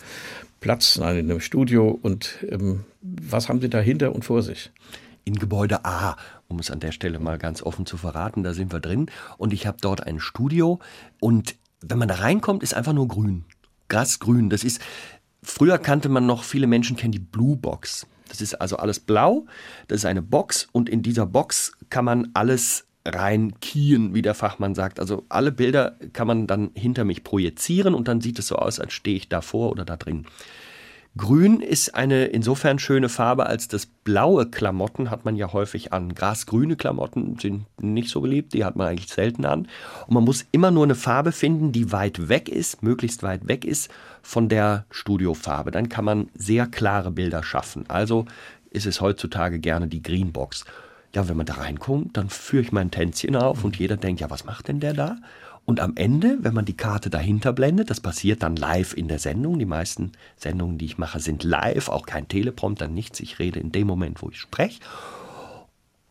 Platz, 0.61 0.99
nein, 0.99 1.17
in 1.17 1.31
einem 1.31 1.39
Studio. 1.39 1.89
Und 1.89 2.45
ähm, 2.47 2.85
was 3.01 3.49
haben 3.49 3.59
Sie 3.59 3.69
da 3.69 3.79
hinter 3.79 4.13
und 4.13 4.23
vor 4.23 4.43
sich? 4.43 4.71
In 5.25 5.35
Gebäude 5.35 5.85
A, 5.85 6.15
um 6.47 6.59
es 6.59 6.69
an 6.69 6.79
der 6.79 6.91
Stelle 6.91 7.19
mal 7.19 7.39
ganz 7.39 7.63
offen 7.63 7.85
zu 7.85 7.97
verraten, 7.97 8.43
da 8.43 8.53
sind 8.53 8.71
wir 8.71 8.79
drin. 8.79 9.07
Und 9.37 9.53
ich 9.53 9.65
habe 9.65 9.77
dort 9.81 10.05
ein 10.05 10.19
Studio. 10.19 10.79
Und 11.19 11.55
wenn 11.81 11.97
man 11.97 12.07
da 12.07 12.15
reinkommt, 12.15 12.61
ist 12.61 12.75
einfach 12.75 12.93
nur 12.93 13.07
grün. 13.07 13.43
Grasgrün. 13.89 14.51
Das 14.51 14.63
ist, 14.63 14.81
früher 15.41 15.79
kannte 15.79 16.09
man 16.09 16.27
noch, 16.27 16.43
viele 16.43 16.67
Menschen 16.67 16.95
kennen 16.95 17.11
die 17.11 17.19
Blue 17.19 17.57
Box. 17.57 18.05
Das 18.29 18.39
ist 18.39 18.53
also 18.53 18.77
alles 18.77 18.99
blau. 18.99 19.47
Das 19.87 19.97
ist 19.97 20.05
eine 20.05 20.21
Box 20.21 20.67
und 20.71 20.89
in 20.89 21.01
dieser 21.01 21.25
Box 21.25 21.73
kann 21.89 22.05
man 22.05 22.29
alles 22.35 22.85
rein 23.05 23.53
wie 23.61 24.21
der 24.21 24.35
Fachmann 24.35 24.75
sagt. 24.75 24.99
Also 24.99 25.25
alle 25.29 25.51
Bilder 25.51 25.95
kann 26.13 26.27
man 26.27 26.47
dann 26.47 26.71
hinter 26.75 27.03
mich 27.03 27.23
projizieren 27.23 27.93
und 27.93 28.07
dann 28.07 28.21
sieht 28.21 28.39
es 28.39 28.47
so 28.47 28.55
aus, 28.55 28.79
als 28.79 28.93
stehe 28.93 29.17
ich 29.17 29.29
davor 29.29 29.71
oder 29.71 29.85
da 29.85 29.97
drin. 29.97 30.25
Grün 31.17 31.59
ist 31.59 31.93
eine 31.93 32.25
insofern 32.27 32.79
schöne 32.79 33.09
Farbe, 33.09 33.45
als 33.45 33.67
das 33.67 33.85
blaue 33.85 34.49
Klamotten 34.49 35.11
hat 35.11 35.25
man 35.25 35.35
ja 35.35 35.51
häufig 35.51 35.91
an. 35.91 36.15
Grasgrüne 36.15 36.77
Klamotten 36.77 37.37
sind 37.37 37.65
nicht 37.81 38.07
so 38.07 38.21
beliebt, 38.21 38.53
die 38.53 38.63
hat 38.63 38.77
man 38.77 38.87
eigentlich 38.87 39.09
selten 39.11 39.43
an. 39.43 39.67
Und 40.07 40.13
man 40.13 40.23
muss 40.23 40.45
immer 40.53 40.71
nur 40.71 40.85
eine 40.85 40.95
Farbe 40.95 41.33
finden, 41.33 41.73
die 41.73 41.91
weit 41.91 42.29
weg 42.29 42.47
ist, 42.47 42.81
möglichst 42.81 43.23
weit 43.23 43.49
weg 43.49 43.65
ist 43.65 43.91
von 44.21 44.47
der 44.47 44.85
Studiofarbe. 44.89 45.71
Dann 45.71 45.89
kann 45.89 46.05
man 46.05 46.29
sehr 46.33 46.65
klare 46.65 47.11
Bilder 47.11 47.43
schaffen. 47.43 47.83
Also 47.89 48.25
ist 48.69 48.85
es 48.85 49.01
heutzutage 49.01 49.59
gerne 49.59 49.89
die 49.89 50.01
Greenbox. 50.01 50.63
Ja, 51.13 51.27
wenn 51.27 51.37
man 51.37 51.45
da 51.45 51.55
reinkommt, 51.55 52.15
dann 52.15 52.29
führe 52.29 52.63
ich 52.63 52.71
mein 52.71 52.91
Tänzchen 52.91 53.35
auf 53.35 53.63
und 53.63 53.77
jeder 53.77 53.97
denkt, 53.97 54.21
ja, 54.21 54.29
was 54.29 54.45
macht 54.45 54.69
denn 54.69 54.79
der 54.79 54.93
da? 54.93 55.17
Und 55.65 55.79
am 55.79 55.93
Ende, 55.95 56.39
wenn 56.41 56.53
man 56.53 56.65
die 56.65 56.75
Karte 56.75 57.09
dahinter 57.09 57.53
blendet, 57.53 57.89
das 57.89 57.99
passiert 57.99 58.43
dann 58.43 58.55
live 58.55 58.93
in 58.93 59.07
der 59.07 59.19
Sendung. 59.19 59.59
Die 59.59 59.65
meisten 59.65 60.13
Sendungen, 60.35 60.77
die 60.77 60.85
ich 60.85 60.97
mache, 60.97 61.19
sind 61.19 61.43
live, 61.43 61.89
auch 61.89 62.05
kein 62.05 62.27
Teleprompter, 62.27 62.87
nichts. 62.87 63.19
Ich 63.19 63.39
rede 63.39 63.59
in 63.59 63.71
dem 63.71 63.87
Moment, 63.87 64.21
wo 64.21 64.29
ich 64.29 64.39
spreche. 64.39 64.79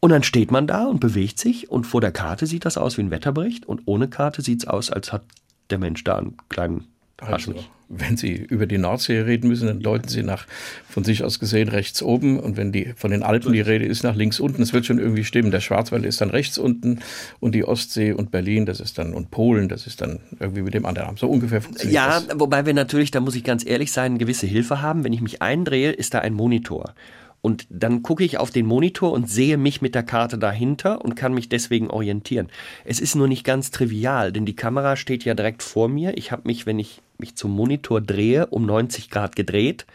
Und 0.01 0.11
dann 0.11 0.23
steht 0.23 0.51
man 0.51 0.67
da 0.67 0.87
und 0.87 1.01
bewegt 1.01 1.39
sich 1.39 1.71
und 1.71 1.85
vor 1.85 2.01
der 2.01 2.13
Karte 2.13 2.47
sieht 2.47 2.65
das 2.65 2.79
aus 2.79 2.97
wie 2.97 3.03
ein 3.03 3.11
Wetterbericht 3.11 3.67
und 3.67 3.83
ohne 3.85 4.09
Karte 4.09 4.41
sieht 4.41 4.63
es 4.63 4.69
aus, 4.69 4.91
als 4.91 5.13
hat 5.13 5.25
der 5.69 5.79
Mensch 5.79 6.05
da 6.05 6.17
einen 6.17 6.37
kleinen 6.49 6.87
also, 7.21 7.55
wenn 7.89 8.17
Sie 8.17 8.35
über 8.35 8.67
die 8.67 8.79
Nordsee 8.79 9.21
reden 9.21 9.49
müssen, 9.49 9.67
dann 9.67 9.81
deuten 9.81 10.09
Sie 10.09 10.23
nach 10.23 10.47
von 10.89 11.05
sich 11.05 11.25
aus 11.25 11.39
gesehen 11.39 11.69
rechts 11.69 12.03
oben 12.03 12.39
und 12.39 12.57
wenn 12.57 12.73
die 12.73 12.93
von 12.97 13.11
den 13.11 13.23
Alpen 13.23 13.53
die 13.53 13.61
Rede 13.61 13.85
ist 13.85 14.05
nach 14.05 14.15
links 14.15 14.41
unten, 14.41 14.61
das 14.61 14.73
wird 14.73 14.87
schon 14.87 14.99
irgendwie 14.99 15.25
stimmen. 15.25 15.51
Der 15.51 15.61
Schwarzwald 15.61 16.05
ist 16.05 16.21
dann 16.21 16.31
rechts 16.31 16.57
unten 16.57 17.01
und 17.41 17.55
die 17.55 17.65
Ostsee 17.65 18.13
und 18.13 18.31
Berlin, 18.31 18.65
das 18.65 18.81
ist 18.81 18.99
dann 18.99 19.13
und 19.13 19.31
Polen, 19.31 19.69
das 19.69 19.87
ist 19.87 20.01
dann 20.01 20.21
irgendwie 20.39 20.63
mit 20.63 20.75
dem 20.75 20.87
anderen. 20.87 21.17
So 21.17 21.29
ungefähr 21.29 21.61
funktioniert 21.61 21.95
ja, 21.95 22.21
das. 22.21 22.29
Ja, 22.29 22.41
wobei 22.41 22.65
wir 22.65 22.75
natürlich, 22.75 23.11
da 23.11 23.21
muss 23.21 23.35
ich 23.35 23.45
ganz 23.45 23.67
ehrlich 23.67 23.93
sein, 23.93 24.19
gewisse 24.19 24.47
Hilfe 24.47 24.83
haben. 24.83 25.05
Wenn 25.05 25.13
ich 25.13 25.21
mich 25.21 25.43
eindrehe, 25.43 25.91
ist 25.91 26.15
da 26.15 26.21
ein 26.21 26.35
Monitor. 26.35 26.95
Und 27.43 27.67
dann 27.71 28.03
gucke 28.03 28.23
ich 28.23 28.39
auf 28.39 28.51
den 28.51 28.67
Monitor 28.67 29.13
und 29.13 29.31
sehe 29.31 29.57
mich 29.57 29.81
mit 29.81 29.95
der 29.95 30.03
Karte 30.03 30.39
dahinter 30.39 31.03
und 31.05 31.17
kann 31.17 31.33
mich 31.33 31.49
deswegen 31.49 31.89
orientieren. 31.89 32.49
Es 32.85 33.01
ist 33.01 33.15
nur 33.15 33.29
nicht 33.29 33.45
ganz 33.45 33.71
trivial, 33.71 34.31
denn 34.33 34.45
die 34.45 34.57
Kamera 34.57 34.97
steht 34.97 35.25
ja 35.25 35.35
direkt 35.35 35.63
vor 35.63 35.89
mir. 35.89 36.17
Ich 36.19 36.33
habe 36.33 36.43
mich, 36.45 36.67
wenn 36.67 36.79
ich 36.79 37.01
mich 37.21 37.37
zum 37.37 37.53
Monitor 37.53 38.01
drehe, 38.01 38.47
um 38.47 38.67
90 38.67 39.11
Grad 39.11 39.37
gedreht. 39.37 39.87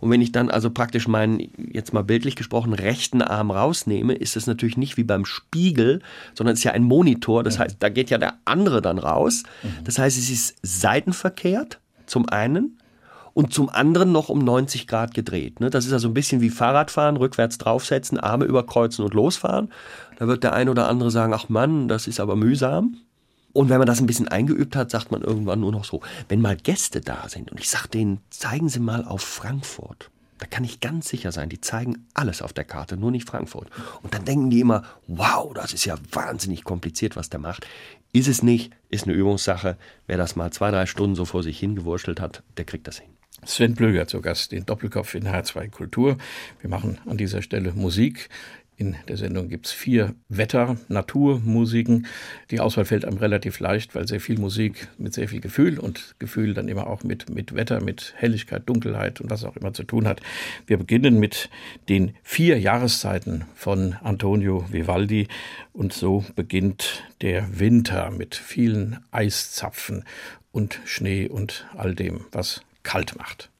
Und 0.00 0.10
wenn 0.10 0.20
ich 0.20 0.32
dann 0.32 0.50
also 0.50 0.68
praktisch 0.68 1.06
meinen, 1.06 1.52
jetzt 1.56 1.92
mal 1.92 2.02
bildlich 2.02 2.34
gesprochen, 2.34 2.72
rechten 2.72 3.22
Arm 3.22 3.52
rausnehme, 3.52 4.14
ist 4.14 4.36
es 4.36 4.48
natürlich 4.48 4.76
nicht 4.76 4.96
wie 4.96 5.04
beim 5.04 5.24
Spiegel, 5.24 6.00
sondern 6.34 6.54
es 6.54 6.58
ist 6.58 6.64
ja 6.64 6.72
ein 6.72 6.82
Monitor. 6.82 7.44
Das 7.44 7.60
heißt, 7.60 7.76
da 7.78 7.88
geht 7.88 8.10
ja 8.10 8.18
der 8.18 8.34
andere 8.44 8.82
dann 8.82 8.98
raus. 8.98 9.44
Mhm. 9.62 9.84
Das 9.84 9.98
heißt, 9.98 10.18
es 10.18 10.28
ist 10.28 10.56
seitenverkehrt 10.62 11.78
zum 12.06 12.28
einen 12.28 12.78
und 13.34 13.54
zum 13.54 13.70
anderen 13.70 14.12
noch 14.12 14.28
um 14.28 14.40
90 14.40 14.86
Grad 14.86 15.14
gedreht. 15.14 15.60
Ne? 15.60 15.70
Das 15.70 15.86
ist 15.86 15.92
also 15.92 16.08
ein 16.08 16.14
bisschen 16.14 16.40
wie 16.40 16.50
Fahrradfahren, 16.50 17.16
rückwärts 17.16 17.58
draufsetzen, 17.58 18.18
Arme 18.18 18.44
überkreuzen 18.44 19.04
und 19.04 19.14
losfahren. 19.14 19.70
Da 20.18 20.26
wird 20.26 20.42
der 20.42 20.52
ein 20.52 20.68
oder 20.68 20.88
andere 20.88 21.10
sagen, 21.10 21.32
ach 21.32 21.48
Mann, 21.48 21.88
das 21.88 22.06
ist 22.06 22.20
aber 22.20 22.36
mühsam. 22.36 22.96
Und 23.52 23.68
wenn 23.68 23.78
man 23.78 23.86
das 23.86 24.00
ein 24.00 24.06
bisschen 24.06 24.28
eingeübt 24.28 24.76
hat, 24.76 24.90
sagt 24.90 25.10
man 25.10 25.22
irgendwann 25.22 25.60
nur 25.60 25.72
noch 25.72 25.84
so, 25.84 26.00
wenn 26.28 26.40
mal 26.40 26.56
Gäste 26.56 27.00
da 27.00 27.28
sind 27.28 27.52
und 27.52 27.60
ich 27.60 27.68
sage 27.68 27.88
denen, 27.88 28.20
zeigen 28.30 28.68
Sie 28.68 28.80
mal 28.80 29.04
auf 29.04 29.22
Frankfurt. 29.22 30.10
Da 30.38 30.46
kann 30.48 30.64
ich 30.64 30.80
ganz 30.80 31.08
sicher 31.08 31.30
sein, 31.30 31.48
die 31.48 31.60
zeigen 31.60 32.08
alles 32.14 32.42
auf 32.42 32.52
der 32.52 32.64
Karte, 32.64 32.96
nur 32.96 33.12
nicht 33.12 33.28
Frankfurt. 33.28 33.68
Und 34.02 34.12
dann 34.12 34.24
denken 34.24 34.50
die 34.50 34.58
immer, 34.58 34.82
wow, 35.06 35.54
das 35.54 35.72
ist 35.72 35.84
ja 35.84 35.96
wahnsinnig 36.10 36.64
kompliziert, 36.64 37.14
was 37.14 37.30
der 37.30 37.38
macht. 37.38 37.64
Ist 38.12 38.26
es 38.26 38.42
nicht, 38.42 38.72
ist 38.88 39.04
eine 39.04 39.12
Übungssache. 39.12 39.76
Wer 40.08 40.16
das 40.16 40.34
mal 40.34 40.50
zwei, 40.50 40.72
drei 40.72 40.86
Stunden 40.86 41.14
so 41.14 41.26
vor 41.26 41.44
sich 41.44 41.60
hingewurschtelt 41.60 42.20
hat, 42.20 42.42
der 42.56 42.64
kriegt 42.64 42.88
das 42.88 42.98
hin. 42.98 43.10
Sven 43.44 43.74
Blöger 43.74 44.08
zu 44.08 44.20
Gast, 44.20 44.52
den 44.52 44.66
Doppelkopf 44.66 45.14
in 45.14 45.28
H2 45.28 45.70
Kultur. 45.70 46.16
Wir 46.60 46.70
machen 46.70 46.98
an 47.06 47.16
dieser 47.16 47.42
Stelle 47.42 47.72
Musik. 47.72 48.28
In 48.76 48.96
der 49.06 49.16
Sendung 49.16 49.48
gibt 49.48 49.66
es 49.66 49.72
vier 49.72 50.14
Wetter-, 50.28 50.76
Naturmusiken. 50.88 52.06
Die 52.50 52.58
Auswahl 52.58 52.84
fällt 52.84 53.04
einem 53.04 53.18
relativ 53.18 53.60
leicht, 53.60 53.94
weil 53.94 54.08
sehr 54.08 54.20
viel 54.20 54.38
Musik 54.38 54.88
mit 54.98 55.12
sehr 55.12 55.28
viel 55.28 55.40
Gefühl 55.40 55.78
und 55.78 56.16
Gefühl 56.18 56.54
dann 56.54 56.68
immer 56.68 56.86
auch 56.86 57.04
mit, 57.04 57.28
mit 57.30 57.54
Wetter, 57.54 57.82
mit 57.82 58.14
Helligkeit, 58.16 58.62
Dunkelheit 58.66 59.20
und 59.20 59.30
was 59.30 59.44
auch 59.44 59.56
immer 59.56 59.72
zu 59.74 59.84
tun 59.84 60.08
hat. 60.08 60.20
Wir 60.66 60.78
beginnen 60.78 61.20
mit 61.20 61.50
den 61.88 62.14
vier 62.22 62.58
Jahreszeiten 62.58 63.44
von 63.54 63.94
Antonio 64.02 64.64
Vivaldi 64.70 65.28
und 65.72 65.92
so 65.92 66.24
beginnt 66.34 67.04
der 67.20 67.60
Winter 67.60 68.10
mit 68.10 68.34
vielen 68.34 68.98
Eiszapfen 69.10 70.04
und 70.50 70.80
Schnee 70.84 71.28
und 71.28 71.66
all 71.76 71.94
dem, 71.94 72.24
was 72.32 72.62
kalt 72.82 73.16
macht. 73.16 73.51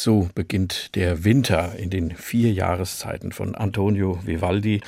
So 0.00 0.30
beginnt 0.32 0.94
der 0.94 1.24
Winter 1.24 1.74
in 1.74 1.90
den 1.90 2.12
vier 2.12 2.52
Jahreszeiten 2.52 3.32
von 3.32 3.56
Antonio 3.56 4.20
Vivaldi, 4.24 4.80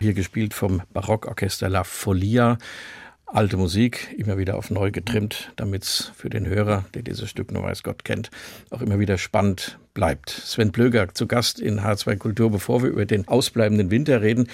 hier 0.00 0.14
gespielt 0.14 0.54
vom 0.54 0.80
Barockorchester 0.94 1.68
La 1.68 1.84
Folia. 1.84 2.56
Alte 3.26 3.58
Musik, 3.58 4.16
immer 4.16 4.38
wieder 4.38 4.56
auf 4.56 4.70
neu 4.70 4.90
getrimmt, 4.90 5.52
damit 5.56 5.82
es 5.82 6.12
für 6.16 6.30
den 6.30 6.46
Hörer, 6.46 6.86
der 6.94 7.02
dieses 7.02 7.28
Stück 7.28 7.52
nur 7.52 7.62
weiß 7.62 7.82
Gott 7.82 8.06
kennt, 8.06 8.30
auch 8.70 8.80
immer 8.80 8.98
wieder 8.98 9.18
spannend 9.18 9.78
bleibt. 9.92 10.30
Sven 10.30 10.72
Blöger 10.72 11.12
zu 11.12 11.26
Gast 11.26 11.60
in 11.60 11.80
H2 11.80 12.16
Kultur, 12.16 12.50
bevor 12.50 12.82
wir 12.82 12.88
über 12.88 13.04
den 13.04 13.28
ausbleibenden 13.28 13.90
Winter 13.90 14.22
reden. 14.22 14.48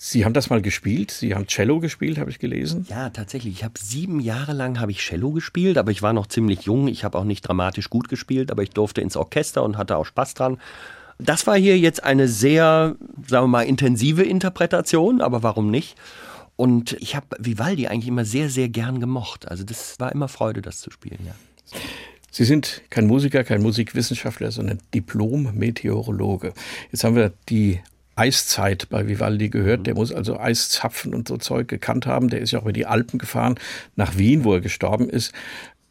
Sie 0.00 0.24
haben 0.24 0.32
das 0.32 0.48
mal 0.48 0.62
gespielt. 0.62 1.10
Sie 1.10 1.34
haben 1.34 1.48
Cello 1.48 1.80
gespielt, 1.80 2.18
habe 2.18 2.30
ich 2.30 2.38
gelesen. 2.38 2.86
Ja, 2.88 3.10
tatsächlich. 3.10 3.52
Ich 3.52 3.64
habe 3.64 3.74
sieben 3.80 4.20
Jahre 4.20 4.52
lang 4.52 4.78
habe 4.78 4.92
ich 4.92 5.00
Cello 5.00 5.32
gespielt, 5.32 5.76
aber 5.76 5.90
ich 5.90 6.02
war 6.02 6.12
noch 6.12 6.28
ziemlich 6.28 6.62
jung. 6.62 6.86
Ich 6.86 7.02
habe 7.02 7.18
auch 7.18 7.24
nicht 7.24 7.42
dramatisch 7.42 7.90
gut 7.90 8.08
gespielt, 8.08 8.52
aber 8.52 8.62
ich 8.62 8.70
durfte 8.70 9.00
ins 9.00 9.16
Orchester 9.16 9.64
und 9.64 9.76
hatte 9.76 9.96
auch 9.96 10.04
Spaß 10.04 10.34
dran. 10.34 10.60
Das 11.18 11.48
war 11.48 11.56
hier 11.58 11.76
jetzt 11.76 12.04
eine 12.04 12.28
sehr, 12.28 12.94
sagen 13.26 13.44
wir 13.44 13.48
mal, 13.48 13.62
intensive 13.62 14.22
Interpretation, 14.22 15.20
aber 15.20 15.42
warum 15.42 15.68
nicht? 15.68 15.96
Und 16.54 16.92
ich 17.00 17.16
habe 17.16 17.26
Vivaldi 17.40 17.88
eigentlich 17.88 18.06
immer 18.06 18.24
sehr, 18.24 18.50
sehr 18.50 18.68
gern 18.68 19.00
gemocht. 19.00 19.48
Also 19.48 19.64
das 19.64 19.98
war 19.98 20.12
immer 20.12 20.28
Freude, 20.28 20.62
das 20.62 20.80
zu 20.80 20.92
spielen, 20.92 21.18
ja. 21.26 21.34
Sie 22.30 22.44
sind 22.44 22.82
kein 22.90 23.08
Musiker, 23.08 23.42
kein 23.42 23.62
Musikwissenschaftler, 23.62 24.52
sondern 24.52 24.78
Diplom-Meteorologe. 24.94 26.52
Jetzt 26.92 27.02
haben 27.02 27.16
wir 27.16 27.32
die 27.48 27.80
Eiszeit 28.18 28.88
bei 28.90 29.06
Vivaldi 29.06 29.48
gehört. 29.48 29.86
Der 29.86 29.94
muss 29.94 30.12
also 30.12 30.38
Eiszapfen 30.38 31.14
und 31.14 31.28
so 31.28 31.36
Zeug 31.36 31.68
gekannt 31.68 32.06
haben. 32.06 32.28
Der 32.28 32.40
ist 32.40 32.50
ja 32.50 32.58
auch 32.58 32.62
über 32.62 32.72
die 32.72 32.86
Alpen 32.86 33.18
gefahren 33.18 33.54
nach 33.94 34.18
Wien, 34.18 34.44
wo 34.44 34.54
er 34.54 34.60
gestorben 34.60 35.08
ist. 35.08 35.32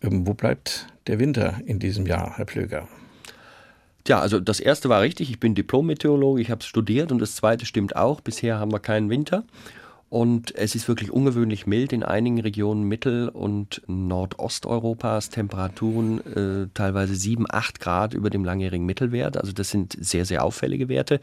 Ähm, 0.01 0.27
wo 0.27 0.33
bleibt 0.33 0.87
der 1.07 1.19
Winter 1.19 1.59
in 1.65 1.79
diesem 1.79 2.05
Jahr, 2.05 2.33
Herr 2.35 2.45
Plöger? 2.45 2.87
Tja, 4.03 4.19
also 4.19 4.39
das 4.39 4.59
erste 4.59 4.89
war 4.89 5.01
richtig. 5.01 5.29
Ich 5.29 5.39
bin 5.39 5.55
Diplom-Meteorologe, 5.55 6.41
ich 6.41 6.51
habe 6.51 6.59
es 6.61 6.67
studiert 6.67 7.11
und 7.11 7.19
das 7.19 7.35
zweite 7.35 7.65
stimmt 7.65 7.95
auch. 7.95 8.21
Bisher 8.21 8.59
haben 8.59 8.71
wir 8.71 8.79
keinen 8.79 9.09
Winter. 9.09 9.43
Und 10.09 10.55
es 10.55 10.75
ist 10.75 10.87
wirklich 10.87 11.11
ungewöhnlich 11.11 11.67
mild 11.67 11.91
in 11.91 12.03
einigen 12.03 12.39
Regionen 12.39 12.83
Mittel- 12.83 13.27
und 13.27 13.81
Nordosteuropas. 13.87 15.29
Temperaturen 15.29 16.19
äh, 16.35 16.67
teilweise 16.73 17.15
7, 17.15 17.45
8 17.49 17.79
Grad 17.79 18.13
über 18.13 18.29
dem 18.29 18.45
langjährigen 18.45 18.85
Mittelwert. 18.85 19.35
Also 19.35 19.51
das 19.51 19.69
sind 19.69 19.97
sehr, 19.99 20.23
sehr 20.23 20.45
auffällige 20.45 20.87
Werte. 20.87 21.19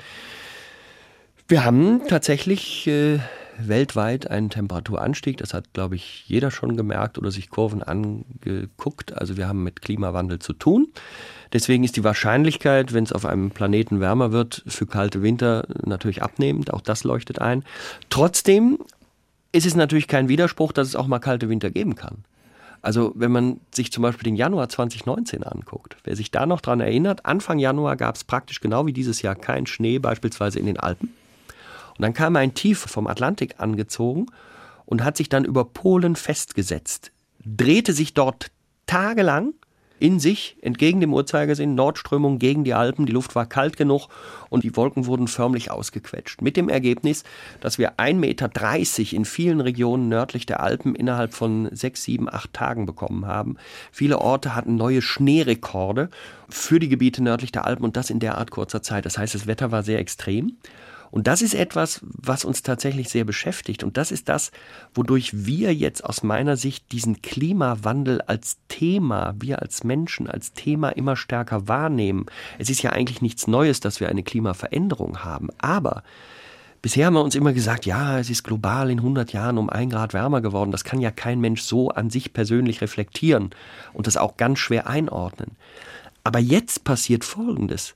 Wir 1.46 1.62
haben 1.62 2.00
tatsächlich 2.08 2.86
äh, 2.86 3.18
weltweit 3.58 4.30
einen 4.30 4.48
Temperaturanstieg. 4.48 5.36
Das 5.36 5.52
hat, 5.52 5.74
glaube 5.74 5.94
ich, 5.94 6.24
jeder 6.26 6.50
schon 6.50 6.74
gemerkt 6.74 7.18
oder 7.18 7.30
sich 7.30 7.50
Kurven 7.50 7.82
angeguckt. 7.82 9.12
Also 9.12 9.36
wir 9.36 9.46
haben 9.46 9.62
mit 9.62 9.82
Klimawandel 9.82 10.38
zu 10.38 10.54
tun. 10.54 10.88
Deswegen 11.52 11.84
ist 11.84 11.96
die 11.96 12.04
Wahrscheinlichkeit, 12.04 12.94
wenn 12.94 13.04
es 13.04 13.12
auf 13.12 13.26
einem 13.26 13.50
Planeten 13.50 14.00
wärmer 14.00 14.32
wird, 14.32 14.64
für 14.66 14.86
kalte 14.86 15.22
Winter 15.22 15.66
natürlich 15.84 16.22
abnehmend. 16.22 16.72
Auch 16.72 16.80
das 16.80 17.04
leuchtet 17.04 17.40
ein. 17.40 17.62
Trotzdem 18.08 18.78
ist 19.52 19.66
es 19.66 19.76
natürlich 19.76 20.08
kein 20.08 20.28
Widerspruch, 20.30 20.72
dass 20.72 20.88
es 20.88 20.96
auch 20.96 21.06
mal 21.06 21.18
kalte 21.18 21.50
Winter 21.50 21.70
geben 21.70 21.94
kann. 21.94 22.24
Also 22.80 23.12
wenn 23.16 23.32
man 23.32 23.60
sich 23.70 23.92
zum 23.92 24.02
Beispiel 24.02 24.24
den 24.24 24.36
Januar 24.36 24.70
2019 24.70 25.44
anguckt, 25.44 25.96
wer 26.04 26.16
sich 26.16 26.30
da 26.30 26.46
noch 26.46 26.62
dran 26.62 26.80
erinnert, 26.80 27.26
Anfang 27.26 27.58
Januar 27.58 27.96
gab 27.96 28.16
es 28.16 28.24
praktisch 28.24 28.60
genau 28.60 28.86
wie 28.86 28.94
dieses 28.94 29.20
Jahr 29.20 29.34
keinen 29.34 29.66
Schnee, 29.66 29.98
beispielsweise 29.98 30.58
in 30.58 30.66
den 30.66 30.80
Alpen. 30.80 31.10
Und 31.96 32.02
dann 32.02 32.14
kam 32.14 32.36
ein 32.36 32.54
Tief 32.54 32.80
vom 32.80 33.06
Atlantik 33.06 33.56
angezogen 33.58 34.26
und 34.86 35.04
hat 35.04 35.16
sich 35.16 35.28
dann 35.28 35.44
über 35.44 35.64
Polen 35.64 36.16
festgesetzt, 36.16 37.12
drehte 37.44 37.92
sich 37.92 38.14
dort 38.14 38.50
tagelang 38.86 39.54
in 40.00 40.18
sich 40.18 40.56
entgegen 40.60 41.00
dem 41.00 41.14
Uhrzeigersinn, 41.14 41.74
Nordströmung 41.74 42.38
gegen 42.38 42.64
die 42.64 42.74
Alpen, 42.74 43.06
die 43.06 43.12
Luft 43.12 43.34
war 43.34 43.46
kalt 43.46 43.76
genug 43.76 44.08
und 44.50 44.64
die 44.64 44.76
Wolken 44.76 45.06
wurden 45.06 45.28
förmlich 45.28 45.70
ausgequetscht. 45.70 46.42
Mit 46.42 46.56
dem 46.56 46.68
Ergebnis, 46.68 47.22
dass 47.60 47.78
wir 47.78 47.94
1,30 47.94 48.14
Meter 48.14 49.16
in 49.16 49.24
vielen 49.24 49.60
Regionen 49.60 50.08
nördlich 50.08 50.46
der 50.46 50.60
Alpen 50.60 50.94
innerhalb 50.94 51.32
von 51.32 51.74
sechs, 51.74 52.02
sieben, 52.02 52.28
acht 52.28 52.52
Tagen 52.52 52.86
bekommen 52.86 53.26
haben. 53.26 53.56
Viele 53.92 54.18
Orte 54.18 54.54
hatten 54.54 54.74
neue 54.76 55.00
Schneerekorde 55.00 56.10
für 56.48 56.80
die 56.80 56.88
Gebiete 56.88 57.22
nördlich 57.22 57.52
der 57.52 57.64
Alpen 57.64 57.84
und 57.84 57.96
das 57.96 58.10
in 58.10 58.18
derart 58.18 58.50
kurzer 58.50 58.82
Zeit. 58.82 59.06
Das 59.06 59.16
heißt, 59.16 59.34
das 59.34 59.46
Wetter 59.46 59.70
war 59.70 59.84
sehr 59.84 60.00
extrem. 60.00 60.58
Und 61.14 61.28
das 61.28 61.42
ist 61.42 61.54
etwas, 61.54 62.00
was 62.02 62.44
uns 62.44 62.64
tatsächlich 62.64 63.09
sehr 63.09 63.25
beschäftigt. 63.25 63.85
Und 63.85 63.97
das 63.97 64.11
ist 64.11 64.28
das, 64.28 64.50
wodurch 64.94 65.47
wir 65.47 65.73
jetzt 65.73 66.04
aus 66.04 66.25
meiner 66.25 66.56
Sicht 66.56 66.90
diesen 66.90 67.23
Klimawandel 67.23 68.21
als 68.23 68.56
Thema, 68.66 69.33
wir 69.38 69.62
als 69.62 69.85
Menschen 69.85 70.28
als 70.28 70.54
Thema 70.54 70.88
immer 70.88 71.14
stärker 71.14 71.68
wahrnehmen. 71.68 72.26
Es 72.59 72.68
ist 72.68 72.83
ja 72.83 72.90
eigentlich 72.90 73.23
nichts 73.23 73.47
Neues, 73.47 73.78
dass 73.78 74.00
wir 74.00 74.09
eine 74.09 74.25
Klimaveränderung 74.25 75.23
haben. 75.23 75.50
Aber 75.59 76.02
Bisher 76.83 77.06
haben 77.06 77.14
wir 77.14 77.23
uns 77.23 77.37
immer 77.37 77.52
gesagt, 77.52 77.87
ja, 77.87 78.18
es 78.18 78.28
ist 78.28 78.42
global 78.42 78.90
in 78.90 78.99
100 78.99 79.33
Jahren 79.33 79.56
um 79.56 79.71
ein 79.71 79.90
Grad 79.90 80.14
wärmer 80.14 80.40
geworden. 80.40 80.73
Das 80.73 80.83
kann 80.83 81.00
ja 81.00 81.12
kein 81.12 81.40
Mensch 81.40 81.62
so 81.62 81.90
an 81.90 82.11
sich 82.11 82.33
persönlich 82.33 82.80
reflektieren 82.80 83.50
und 83.92 84.09
das 84.09 84.16
auch 84.16 84.37
ganz 84.37 84.59
schwer 84.59 84.88
einordnen. 84.88 85.52
Aber 86.25 86.40
jetzt 86.40 86.83
passiert 86.83 87.25
Folgendes. 87.25 87.94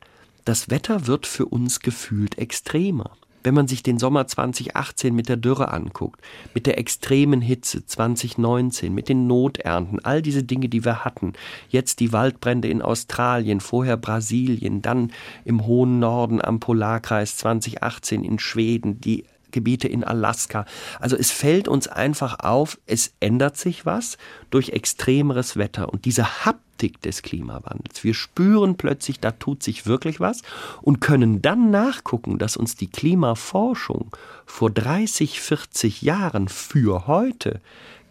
Das 0.49 0.71
Wetter 0.71 1.07
wird 1.07 1.27
für 1.27 1.45
uns 1.45 1.81
gefühlt 1.81 2.39
extremer. 2.39 3.11
Wenn 3.43 3.53
man 3.53 3.69
sich 3.69 3.83
den 3.83 3.99
Sommer 3.99 4.27
2018 4.27 5.15
mit 5.15 5.29
der 5.29 5.37
Dürre 5.37 5.71
anguckt, 5.71 6.23
mit 6.55 6.65
der 6.65 6.79
extremen 6.79 7.43
Hitze 7.43 7.85
2019, 7.85 8.95
mit 8.95 9.11
den 9.11 9.27
Noternten, 9.27 10.03
all 10.03 10.23
diese 10.23 10.45
Dinge, 10.45 10.71
die 10.71 10.87
wir 10.87 11.05
hatten, 11.05 11.35
jetzt 11.69 12.01
die 12.01 12.15
Waldbrände 12.15 12.67
in 12.67 12.81
Australien, 12.81 13.61
vorher 13.61 13.99
Brasilien, 13.99 14.81
dann 14.81 15.13
im 15.45 15.67
hohen 15.67 15.99
Norden 15.99 16.41
am 16.41 16.61
Polarkreis 16.61 17.37
2018 17.37 18.25
in 18.25 18.39
Schweden, 18.39 19.03
die 19.03 19.27
Gebiete 19.51 19.89
in 19.89 20.05
Alaska. 20.05 20.65
Also 21.01 21.17
es 21.17 21.31
fällt 21.31 21.69
uns 21.69 21.89
einfach 21.89 22.41
auf, 22.41 22.79
es 22.87 23.13
ändert 23.21 23.57
sich 23.57 23.87
was 23.87 24.19
durch 24.51 24.71
extremeres 24.71 25.57
Wetter 25.57 25.93
und 25.93 26.05
diese 26.05 26.45
Haptik 26.45 27.01
des 27.03 27.23
Klimawandels. 27.23 28.05
Wir 28.05 28.15
spüren 28.15 28.77
plötzlich, 28.77 29.21
da 29.21 29.33
tut 29.33 29.63
sich 29.63 29.87
wirklich 29.87 30.21
was 30.21 30.43
und 30.83 31.01
können 31.01 31.43
dann 31.43 31.71
nachgucken, 31.71 32.39
dass 32.39 32.57
uns 32.57 32.77
die 32.77 32.91
Klimaforschung 32.91 34.17
vor 34.47 34.71
30, 34.71 35.41
40 35.41 36.03
Jahren 36.03 36.49
für 36.49 37.07
heute 37.07 37.61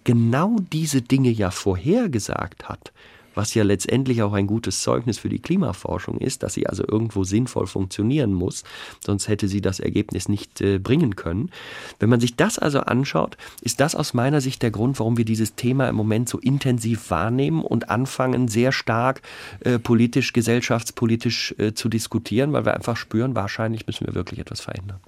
genau 0.04 0.58
diese 0.72 1.02
Dinge 1.02 1.30
ja 1.30 1.52
vorhergesagt 1.52 2.70
hat 2.70 2.92
was 3.38 3.54
ja 3.54 3.64
letztendlich 3.64 4.22
auch 4.24 4.34
ein 4.34 4.48
gutes 4.48 4.82
Zeugnis 4.82 5.20
für 5.20 5.30
die 5.30 5.40
Klimaforschung 5.40 6.18
ist, 6.18 6.44
dass 6.44 6.56
sie 6.56 6.68
also 6.68 6.84
irgendwo 6.86 7.24
sinnvoll 7.24 7.68
funktionieren 7.68 8.34
muss, 8.34 8.64
sonst 9.06 9.28
hätte 9.28 9.48
sie 9.48 9.62
das 9.62 9.80
Ergebnis 9.80 10.28
nicht 10.28 10.60
äh, 10.60 10.80
bringen 10.80 11.16
können. 11.16 11.52
Wenn 12.00 12.10
man 12.10 12.20
sich 12.20 12.36
das 12.36 12.60
also 12.60 12.82
anschaut, 12.82 13.38
ist 13.62 13.80
das 13.80 13.96
aus 13.96 14.14
meiner 14.14 14.42
Sicht 14.42 14.62
der 14.64 14.72
Grund, 14.72 15.00
warum 15.00 15.18
wir 15.18 15.26
dieses 15.26 15.56
Thema 15.56 15.88
im 15.88 15.96
Moment 15.96 16.28
so 16.28 16.40
intensiv 16.40 17.12
wahrnehmen 17.12 17.64
und 17.64 17.90
anfangen, 17.90 18.48
sehr 18.48 18.72
stark 18.72 19.22
äh, 19.62 19.80
politisch, 19.80 20.34
gesellschaftspolitisch 20.34 21.56
äh, 21.60 21.74
zu 21.74 21.90
diskutieren, 21.90 22.54
weil 22.54 22.66
wir 22.66 22.74
einfach 22.74 22.98
spüren, 22.98 23.36
wahrscheinlich 23.36 23.88
müssen 23.88 24.08
wir 24.08 24.16
wirklich 24.16 24.40
etwas 24.40 24.62
verändern. 24.62 25.00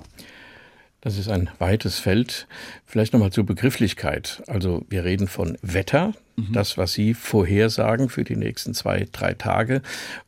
Das 1.02 1.18
ist 1.18 1.30
ein 1.30 1.50
weites 1.60 1.98
Feld. 2.00 2.48
Vielleicht 2.86 3.14
nochmal 3.14 3.32
zur 3.32 3.46
Begrifflichkeit. 3.46 4.44
Also 4.48 4.86
wir 4.90 5.06
reden 5.06 5.28
von 5.30 5.58
Wetter, 5.62 6.14
mhm. 6.36 6.52
das, 6.52 6.78
was 6.78 6.92
Sie 6.94 7.14
vorhersagen 7.14 8.10
für 8.10 8.26
die 8.26 8.36
nächsten 8.36 8.74
zwei, 8.74 9.08
drei 9.12 9.34
Tage. 9.34 9.82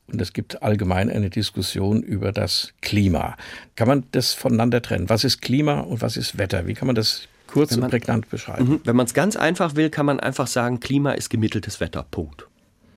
Und 0.07 0.21
es 0.21 0.31
gibt 0.31 0.63
allgemein 0.63 1.09
eine 1.09 1.29
Diskussion 1.29 2.01
über 2.01 2.31
das 2.31 2.73
Klima. 2.81 3.35
Kann 3.75 3.89
man 3.89 4.05
das 4.11 4.33
voneinander 4.33 4.81
trennen? 4.81 5.09
Was 5.09 5.25
ist 5.25 5.41
Klima 5.41 5.81
und 5.81 6.01
was 6.01 6.15
ist 6.15 6.37
Wetter? 6.37 6.67
Wie 6.67 6.73
kann 6.73 6.87
man 6.87 6.95
das 6.95 7.27
kurz 7.47 7.71
man, 7.71 7.83
und 7.83 7.89
prägnant 7.89 8.29
beschreiben? 8.29 8.69
Mhm. 8.69 8.81
Wenn 8.85 8.95
man 8.95 9.05
es 9.05 9.13
ganz 9.13 9.35
einfach 9.35 9.75
will, 9.75 9.89
kann 9.89 10.05
man 10.05 10.21
einfach 10.21 10.47
sagen, 10.47 10.79
Klima 10.79 11.11
ist 11.11 11.29
gemitteltes 11.29 11.81
Wetter. 11.81 12.05
Punkt. 12.09 12.47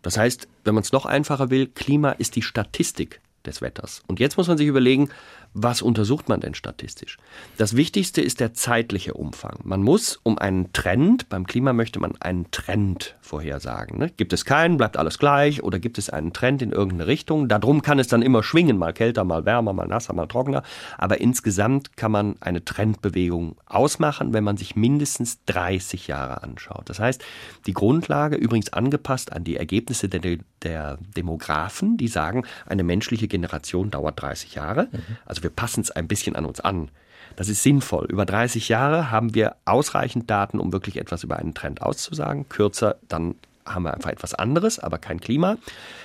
Das 0.02 0.16
heißt, 0.16 0.46
wenn 0.62 0.74
man 0.74 0.82
es 0.82 0.92
noch 0.92 1.06
einfacher 1.06 1.50
will, 1.50 1.66
Klima 1.66 2.12
ist 2.12 2.36
die 2.36 2.42
Statistik 2.42 3.20
des 3.46 3.62
Wetters. 3.62 4.02
Und 4.06 4.20
jetzt 4.20 4.36
muss 4.36 4.48
man 4.48 4.58
sich 4.58 4.66
überlegen, 4.66 5.08
was 5.54 5.82
untersucht 5.82 6.28
man 6.28 6.40
denn 6.40 6.54
statistisch? 6.54 7.16
Das 7.56 7.76
Wichtigste 7.76 8.20
ist 8.20 8.40
der 8.40 8.54
zeitliche 8.54 9.14
Umfang. 9.14 9.60
Man 9.62 9.82
muss 9.82 10.18
um 10.24 10.36
einen 10.36 10.72
Trend, 10.72 11.28
beim 11.28 11.46
Klima 11.46 11.72
möchte 11.72 12.00
man 12.00 12.20
einen 12.20 12.50
Trend 12.50 13.14
vorhersagen. 13.20 13.98
Ne? 13.98 14.10
Gibt 14.16 14.32
es 14.32 14.44
keinen, 14.44 14.76
bleibt 14.76 14.96
alles 14.96 15.18
gleich 15.18 15.62
oder 15.62 15.78
gibt 15.78 15.96
es 15.96 16.10
einen 16.10 16.32
Trend 16.32 16.60
in 16.60 16.72
irgendeine 16.72 17.06
Richtung? 17.06 17.46
Darum 17.48 17.82
kann 17.82 18.00
es 18.00 18.08
dann 18.08 18.20
immer 18.20 18.42
schwingen, 18.42 18.76
mal 18.76 18.92
kälter, 18.92 19.22
mal 19.22 19.44
wärmer, 19.44 19.72
mal 19.72 19.86
nasser, 19.86 20.12
mal 20.12 20.26
trockener. 20.26 20.64
Aber 20.98 21.20
insgesamt 21.20 21.96
kann 21.96 22.10
man 22.10 22.34
eine 22.40 22.64
Trendbewegung 22.64 23.56
ausmachen, 23.66 24.32
wenn 24.32 24.42
man 24.42 24.56
sich 24.56 24.74
mindestens 24.74 25.44
30 25.46 26.08
Jahre 26.08 26.42
anschaut. 26.42 26.90
Das 26.90 26.98
heißt, 26.98 27.24
die 27.66 27.74
Grundlage 27.74 28.34
übrigens 28.34 28.72
angepasst 28.72 29.32
an 29.32 29.44
die 29.44 29.56
Ergebnisse 29.56 30.08
der, 30.08 30.38
der 30.62 30.98
Demografen, 31.16 31.96
die 31.96 32.08
sagen, 32.08 32.44
eine 32.66 32.82
menschliche 32.82 33.28
Generation 33.28 33.92
dauert 33.92 34.20
30 34.20 34.56
Jahre. 34.56 34.88
Mhm. 34.90 35.16
Also 35.24 35.43
wir 35.44 35.50
passen 35.50 35.82
es 35.82 35.92
ein 35.92 36.08
bisschen 36.08 36.34
an 36.34 36.44
uns 36.44 36.58
an. 36.58 36.90
Das 37.36 37.48
ist 37.48 37.62
sinnvoll. 37.62 38.06
Über 38.06 38.24
30 38.24 38.68
Jahre 38.68 39.10
haben 39.10 39.34
wir 39.34 39.56
ausreichend 39.64 40.30
Daten, 40.30 40.58
um 40.58 40.72
wirklich 40.72 40.96
etwas 40.96 41.22
über 41.22 41.36
einen 41.36 41.54
Trend 41.54 41.82
auszusagen. 41.82 42.48
Kürzer, 42.48 42.96
dann 43.08 43.36
haben 43.64 43.84
wir 43.84 43.94
einfach 43.94 44.10
etwas 44.10 44.34
anderes, 44.34 44.78
aber 44.78 44.98
kein 44.98 45.20
Klima. 45.20 45.56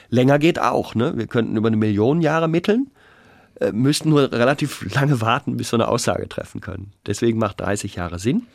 Länger 0.09 0.39
geht 0.39 0.59
auch. 0.59 0.95
Ne? 0.95 1.17
Wir 1.17 1.27
könnten 1.27 1.57
über 1.57 1.67
eine 1.67 1.77
Million 1.77 2.21
Jahre 2.21 2.47
mitteln, 2.47 2.89
äh, 3.59 3.71
müssten 3.71 4.09
nur 4.09 4.31
relativ 4.31 4.93
lange 4.93 5.21
warten, 5.21 5.57
bis 5.57 5.71
wir 5.71 5.77
eine 5.77 5.87
Aussage 5.87 6.27
treffen 6.29 6.61
können. 6.61 6.93
Deswegen 7.05 7.37
macht 7.37 7.59
30 7.59 7.95
Jahre 7.95 8.19
Sinn. 8.19 8.47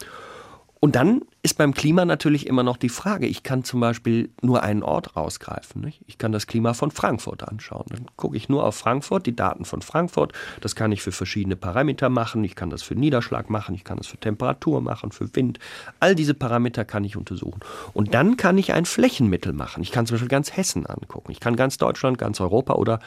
Und 0.81 0.97
dann 0.97 1.23
ist 1.45 1.59
beim 1.59 1.75
Klima 1.75 2.07
natürlich 2.07 2.47
immer 2.47 2.63
noch 2.63 2.79
die 2.79 2.89
Frage, 2.89 3.27
ich 3.27 3.43
kann 3.43 3.65
zum 3.65 3.79
Beispiel 3.79 4.31
nur 4.41 4.63
einen 4.63 4.83
Ort 4.83 5.15
rausgreifen. 5.15 5.83
Nicht? 5.83 6.01
Ich 6.07 6.17
kann 6.17 6.33
das 6.33 6.47
Klima 6.47 6.73
von 6.73 6.91
Frankfurt 6.91 7.47
anschauen. 7.47 7.85
Dann 7.91 8.07
gucke 8.17 8.35
ich 8.35 8.49
nur 8.49 8.65
auf 8.65 8.77
Frankfurt, 8.77 9.27
die 9.27 9.37
Daten 9.37 9.67
von 9.67 9.83
Frankfurt. 9.83 10.33
Das 10.63 10.75
kann 10.75 10.91
ich 10.91 11.03
für 11.03 11.13
verschiedene 11.13 11.55
Parameter 11.55 12.09
machen. 12.09 12.43
Ich 12.45 12.57
kann 12.57 12.71
das 12.71 12.83
für 12.83 12.95
Niederschlag 12.95 13.51
machen, 13.51 13.75
ich 13.75 13.85
kann 13.85 13.99
das 13.99 14.07
für 14.07 14.17
Temperatur 14.17 14.81
machen, 14.81 15.13
für 15.13 15.37
Wind. 15.37 15.59
All 16.01 16.15
diese 16.15 16.33
Parameter 16.33 16.87
kann 16.87 17.05
ich 17.05 17.15
untersuchen. 17.15 17.61
Und 17.93 18.15
dann 18.15 18.39
kann 18.39 18.57
ich 18.57 18.73
ein 18.73 18.87
Flächenmittel 18.87 19.53
machen. 19.53 19.83
Ich 19.83 19.93
kann 19.93 20.07
zum 20.07 20.15
Beispiel 20.15 20.29
ganz 20.29 20.57
Hessen 20.57 20.87
angucken. 20.87 21.31
Ich 21.31 21.41
kann 21.41 21.57
ganz 21.57 21.77
Deutschland, 21.77 22.17
ganz 22.17 22.41
Europa 22.41 22.73
oder 22.73 23.01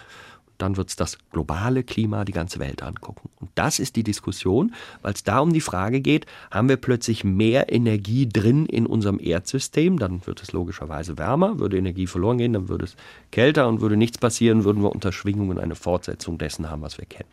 dann 0.57 0.77
wird 0.77 0.89
es 0.89 0.95
das 0.95 1.17
globale 1.31 1.83
Klima, 1.83 2.25
die 2.25 2.31
ganze 2.31 2.59
Welt 2.59 2.83
angucken. 2.83 3.29
Und 3.39 3.49
das 3.55 3.79
ist 3.79 3.95
die 3.95 4.03
Diskussion, 4.03 4.73
weil 5.01 5.13
es 5.13 5.23
da 5.23 5.39
um 5.39 5.53
die 5.53 5.61
Frage 5.61 6.01
geht, 6.01 6.25
haben 6.51 6.69
wir 6.69 6.77
plötzlich 6.77 7.23
mehr 7.23 7.71
Energie 7.71 8.27
drin 8.27 8.65
in 8.65 8.85
unserem 8.85 9.19
Erdsystem, 9.19 9.99
dann 9.99 10.25
wird 10.25 10.41
es 10.41 10.51
logischerweise 10.51 11.17
wärmer, 11.17 11.59
würde 11.59 11.77
Energie 11.77 12.07
verloren 12.07 12.37
gehen, 12.37 12.53
dann 12.53 12.69
würde 12.69 12.85
es 12.85 12.95
kälter 13.31 13.67
und 13.67 13.81
würde 13.81 13.97
nichts 13.97 14.17
passieren, 14.17 14.63
würden 14.63 14.83
wir 14.83 14.91
unter 14.91 15.11
Schwingungen 15.11 15.59
eine 15.59 15.75
Fortsetzung 15.75 16.37
dessen 16.37 16.69
haben, 16.69 16.81
was 16.81 16.97
wir 16.97 17.05
kennen. 17.05 17.29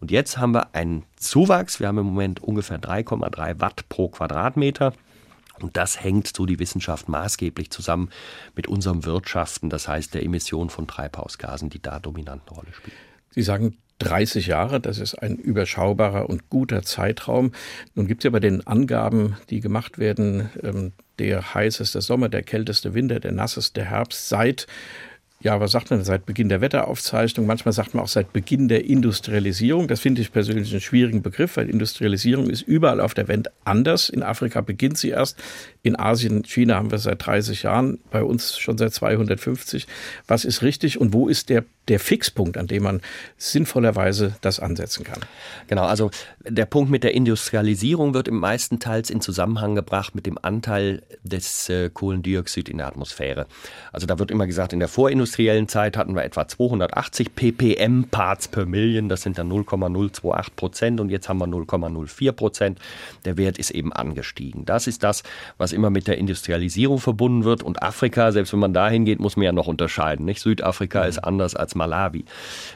Und 0.00 0.10
jetzt 0.10 0.38
haben 0.38 0.52
wir 0.52 0.74
einen 0.74 1.04
Zuwachs, 1.16 1.80
wir 1.80 1.88
haben 1.88 1.98
im 1.98 2.06
Moment 2.06 2.42
ungefähr 2.42 2.80
3,3 2.80 3.60
Watt 3.60 3.88
pro 3.88 4.08
Quadratmeter. 4.08 4.92
Und 5.60 5.76
das 5.76 6.02
hängt, 6.02 6.34
so 6.36 6.46
die 6.46 6.58
Wissenschaft, 6.58 7.08
maßgeblich 7.08 7.70
zusammen 7.70 8.10
mit 8.54 8.66
unserem 8.66 9.04
Wirtschaften, 9.04 9.70
das 9.70 9.88
heißt 9.88 10.14
der 10.14 10.22
Emission 10.22 10.70
von 10.70 10.86
Treibhausgasen, 10.86 11.70
die 11.70 11.80
da 11.80 11.98
dominante 11.98 12.52
Rolle 12.54 12.72
spielen. 12.72 12.96
Sie 13.30 13.42
sagen 13.42 13.76
30 13.98 14.46
Jahre, 14.46 14.80
das 14.80 14.98
ist 14.98 15.14
ein 15.14 15.36
überschaubarer 15.36 16.28
und 16.28 16.50
guter 16.50 16.82
Zeitraum. 16.82 17.52
Nun 17.94 18.06
gibt 18.06 18.20
es 18.20 18.24
ja 18.24 18.30
bei 18.30 18.40
den 18.40 18.66
Angaben, 18.66 19.36
die 19.48 19.60
gemacht 19.60 19.98
werden, 19.98 20.50
ähm, 20.62 20.92
der 21.18 21.54
heißeste 21.54 22.02
Sommer, 22.02 22.28
der 22.28 22.42
kälteste 22.42 22.92
Winter, 22.92 23.20
der 23.20 23.32
nasseste 23.32 23.84
Herbst 23.84 24.28
seit 24.28 24.66
ja, 25.40 25.60
was 25.60 25.70
sagt 25.70 25.90
man, 25.90 26.02
seit 26.02 26.24
Beginn 26.24 26.48
der 26.48 26.62
Wetteraufzeichnung, 26.62 27.46
manchmal 27.46 27.72
sagt 27.72 27.94
man 27.94 28.02
auch 28.02 28.08
seit 28.08 28.32
Beginn 28.32 28.68
der 28.68 28.86
Industrialisierung. 28.86 29.86
Das 29.86 30.00
finde 30.00 30.22
ich 30.22 30.32
persönlich 30.32 30.70
einen 30.70 30.80
schwierigen 30.80 31.22
Begriff, 31.22 31.58
weil 31.58 31.68
Industrialisierung 31.68 32.48
ist 32.48 32.62
überall 32.62 33.00
auf 33.00 33.12
der 33.12 33.28
Welt 33.28 33.48
anders. 33.64 34.08
In 34.08 34.22
Afrika 34.22 34.62
beginnt 34.62 34.96
sie 34.96 35.10
erst, 35.10 35.38
in 35.82 35.98
Asien, 35.98 36.42
China 36.44 36.76
haben 36.76 36.90
wir 36.90 36.98
seit 36.98 37.24
30 37.24 37.64
Jahren, 37.64 37.98
bei 38.10 38.22
uns 38.22 38.58
schon 38.58 38.78
seit 38.78 38.94
250. 38.94 39.86
Was 40.26 40.46
ist 40.46 40.62
richtig 40.62 40.98
und 40.98 41.12
wo 41.12 41.28
ist 41.28 41.50
der 41.50 41.64
der 41.88 42.00
Fixpunkt, 42.00 42.58
an 42.58 42.66
dem 42.66 42.82
man 42.82 43.00
sinnvollerweise 43.36 44.34
das 44.40 44.60
ansetzen 44.60 45.04
kann. 45.04 45.20
Genau, 45.68 45.84
also 45.84 46.10
der 46.48 46.66
Punkt 46.66 46.90
mit 46.90 47.04
der 47.04 47.14
Industrialisierung 47.14 48.14
wird 48.14 48.28
im 48.28 48.38
meisten 48.38 48.80
Teils 48.80 49.10
in 49.10 49.20
Zusammenhang 49.20 49.74
gebracht 49.74 50.14
mit 50.14 50.26
dem 50.26 50.38
Anteil 50.40 51.02
des 51.22 51.68
äh, 51.68 51.90
Kohlendioxid 51.90 52.68
in 52.68 52.78
der 52.78 52.88
Atmosphäre. 52.88 53.46
Also 53.92 54.06
da 54.06 54.18
wird 54.18 54.30
immer 54.30 54.46
gesagt, 54.46 54.72
in 54.72 54.80
der 54.80 54.88
vorindustriellen 54.88 55.68
Zeit 55.68 55.96
hatten 55.96 56.14
wir 56.14 56.24
etwa 56.24 56.48
280 56.48 57.34
ppm 57.34 58.08
Parts 58.10 58.48
per 58.48 58.66
Million, 58.66 59.08
das 59.08 59.22
sind 59.22 59.38
dann 59.38 59.48
0,028 59.48 60.56
Prozent 60.56 61.00
und 61.00 61.10
jetzt 61.10 61.28
haben 61.28 61.38
wir 61.38 61.46
0,04 61.46 62.32
Prozent. 62.32 62.78
Der 63.24 63.36
Wert 63.36 63.58
ist 63.58 63.70
eben 63.70 63.92
angestiegen. 63.92 64.64
Das 64.64 64.86
ist 64.86 65.02
das, 65.02 65.22
was 65.58 65.72
immer 65.72 65.90
mit 65.90 66.08
der 66.08 66.18
Industrialisierung 66.18 66.98
verbunden 66.98 67.44
wird 67.44 67.62
und 67.62 67.82
Afrika, 67.82 68.32
selbst 68.32 68.52
wenn 68.52 68.60
man 68.60 68.72
dahin 68.72 69.04
geht, 69.04 69.20
muss 69.20 69.36
man 69.36 69.44
ja 69.44 69.52
noch 69.52 69.66
unterscheiden. 69.68 70.24
Nicht? 70.26 70.40
Südafrika 70.40 71.02
mhm. 71.02 71.08
ist 71.08 71.18
anders 71.18 71.54
als 71.54 71.75
Malawi. 71.76 72.24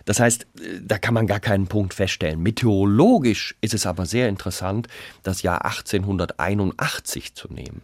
Das 0.04 0.20
heißt, 0.20 0.46
da 0.82 0.98
kann 0.98 1.14
man 1.14 1.26
gar 1.26 1.40
keinen 1.40 1.66
Punkt 1.66 1.94
feststellen. 1.94 2.42
Meteorologisch 2.42 3.56
ist 3.60 3.74
es 3.74 3.86
aber 3.86 4.06
sehr 4.06 4.28
interessant, 4.28 4.88
das 5.22 5.42
Jahr 5.42 5.64
1881 5.64 7.34
zu 7.34 7.52
nehmen. 7.52 7.82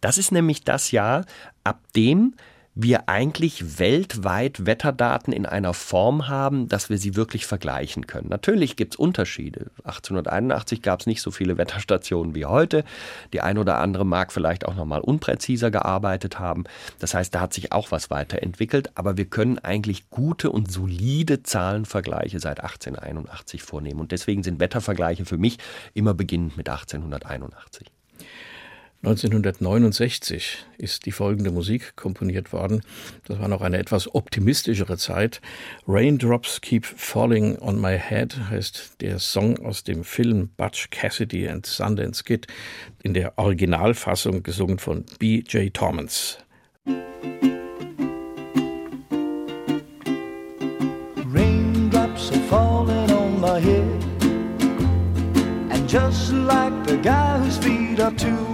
Das 0.00 0.18
ist 0.18 0.32
nämlich 0.32 0.64
das 0.64 0.90
Jahr, 0.90 1.24
ab 1.62 1.80
dem 1.94 2.34
wir 2.74 3.08
eigentlich 3.08 3.78
weltweit 3.78 4.66
Wetterdaten 4.66 5.32
in 5.32 5.46
einer 5.46 5.74
Form 5.74 6.26
haben, 6.26 6.68
dass 6.68 6.90
wir 6.90 6.98
sie 6.98 7.14
wirklich 7.14 7.46
vergleichen 7.46 8.06
können. 8.06 8.28
Natürlich 8.28 8.74
gibt 8.74 8.94
es 8.94 8.98
Unterschiede. 8.98 9.70
1881 9.84 10.82
gab 10.82 11.00
es 11.00 11.06
nicht 11.06 11.22
so 11.22 11.30
viele 11.30 11.56
Wetterstationen 11.56 12.34
wie 12.34 12.46
heute. 12.46 12.84
Die 13.32 13.40
ein 13.40 13.58
oder 13.58 13.78
andere 13.78 14.04
mag 14.04 14.32
vielleicht 14.32 14.66
auch 14.66 14.74
noch 14.74 14.86
mal 14.86 15.00
unpräziser 15.00 15.70
gearbeitet 15.70 16.40
haben. 16.40 16.64
Das 16.98 17.14
heißt, 17.14 17.32
da 17.34 17.40
hat 17.40 17.54
sich 17.54 17.72
auch 17.72 17.92
was 17.92 18.10
weiterentwickelt. 18.10 18.90
Aber 18.96 19.16
wir 19.16 19.26
können 19.26 19.60
eigentlich 19.60 20.10
gute 20.10 20.50
und 20.50 20.70
solide 20.70 21.44
Zahlenvergleiche 21.44 22.40
seit 22.40 22.60
1881 22.60 23.62
vornehmen. 23.62 24.00
Und 24.00 24.10
deswegen 24.10 24.42
sind 24.42 24.58
Wettervergleiche 24.58 25.24
für 25.24 25.38
mich 25.38 25.58
immer 25.94 26.14
beginnend 26.14 26.56
mit 26.56 26.68
1881. 26.68 27.90
1969 29.06 30.64
ist 30.78 31.04
die 31.04 31.12
folgende 31.12 31.50
Musik 31.50 31.94
komponiert 31.94 32.54
worden. 32.54 32.80
Das 33.26 33.38
war 33.38 33.48
noch 33.48 33.60
eine 33.60 33.76
etwas 33.76 34.14
optimistischere 34.14 34.96
Zeit. 34.96 35.42
Raindrops 35.86 36.62
Keep 36.62 36.86
Falling 36.86 37.58
on 37.58 37.78
My 37.78 37.98
Head 37.98 38.48
heißt 38.48 39.02
der 39.02 39.18
Song 39.18 39.58
aus 39.58 39.84
dem 39.84 40.04
Film 40.04 40.48
Butch 40.56 40.88
Cassidy 40.88 41.46
and 41.46 41.66
Sundance 41.66 42.24
Kid 42.24 42.46
in 43.02 43.12
der 43.12 43.38
Originalfassung 43.38 44.42
gesungen 44.42 44.78
von 44.78 45.04
B.J. 45.18 45.74
Tormans. 45.74 46.38
Raindrops 51.26 52.30
are 52.30 52.48
falling 52.48 53.10
on 53.10 53.38
my 53.38 53.60
head 53.60 53.84
And 55.70 55.86
just 55.86 56.32
like 56.32 56.86
the 56.86 56.96
guy 56.96 57.38
whose 57.38 57.58
feet 57.58 58.00
are 58.00 58.10
too 58.12 58.53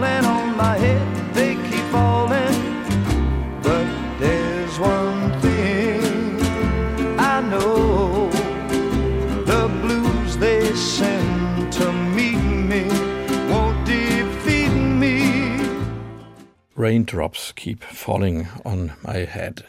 Raindrops 16.83 17.53
Keep 17.55 17.83
Falling 17.83 18.47
on 18.63 18.93
My 19.03 19.27
Head. 19.27 19.65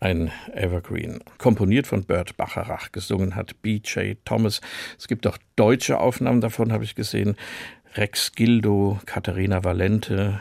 Ein 0.00 0.32
Evergreen. 0.52 1.20
Komponiert 1.38 1.86
von 1.86 2.02
Bert 2.02 2.36
Bacharach, 2.36 2.90
gesungen 2.90 3.36
hat 3.36 3.62
B.J. 3.62 4.18
Thomas. 4.24 4.60
Es 4.98 5.06
gibt 5.06 5.24
auch 5.28 5.38
deutsche 5.54 6.00
Aufnahmen 6.00 6.40
davon, 6.40 6.72
habe 6.72 6.82
ich 6.82 6.96
gesehen. 6.96 7.36
Rex 7.94 8.32
Gildo, 8.32 8.98
Katharina 9.06 9.62
Valente, 9.62 10.40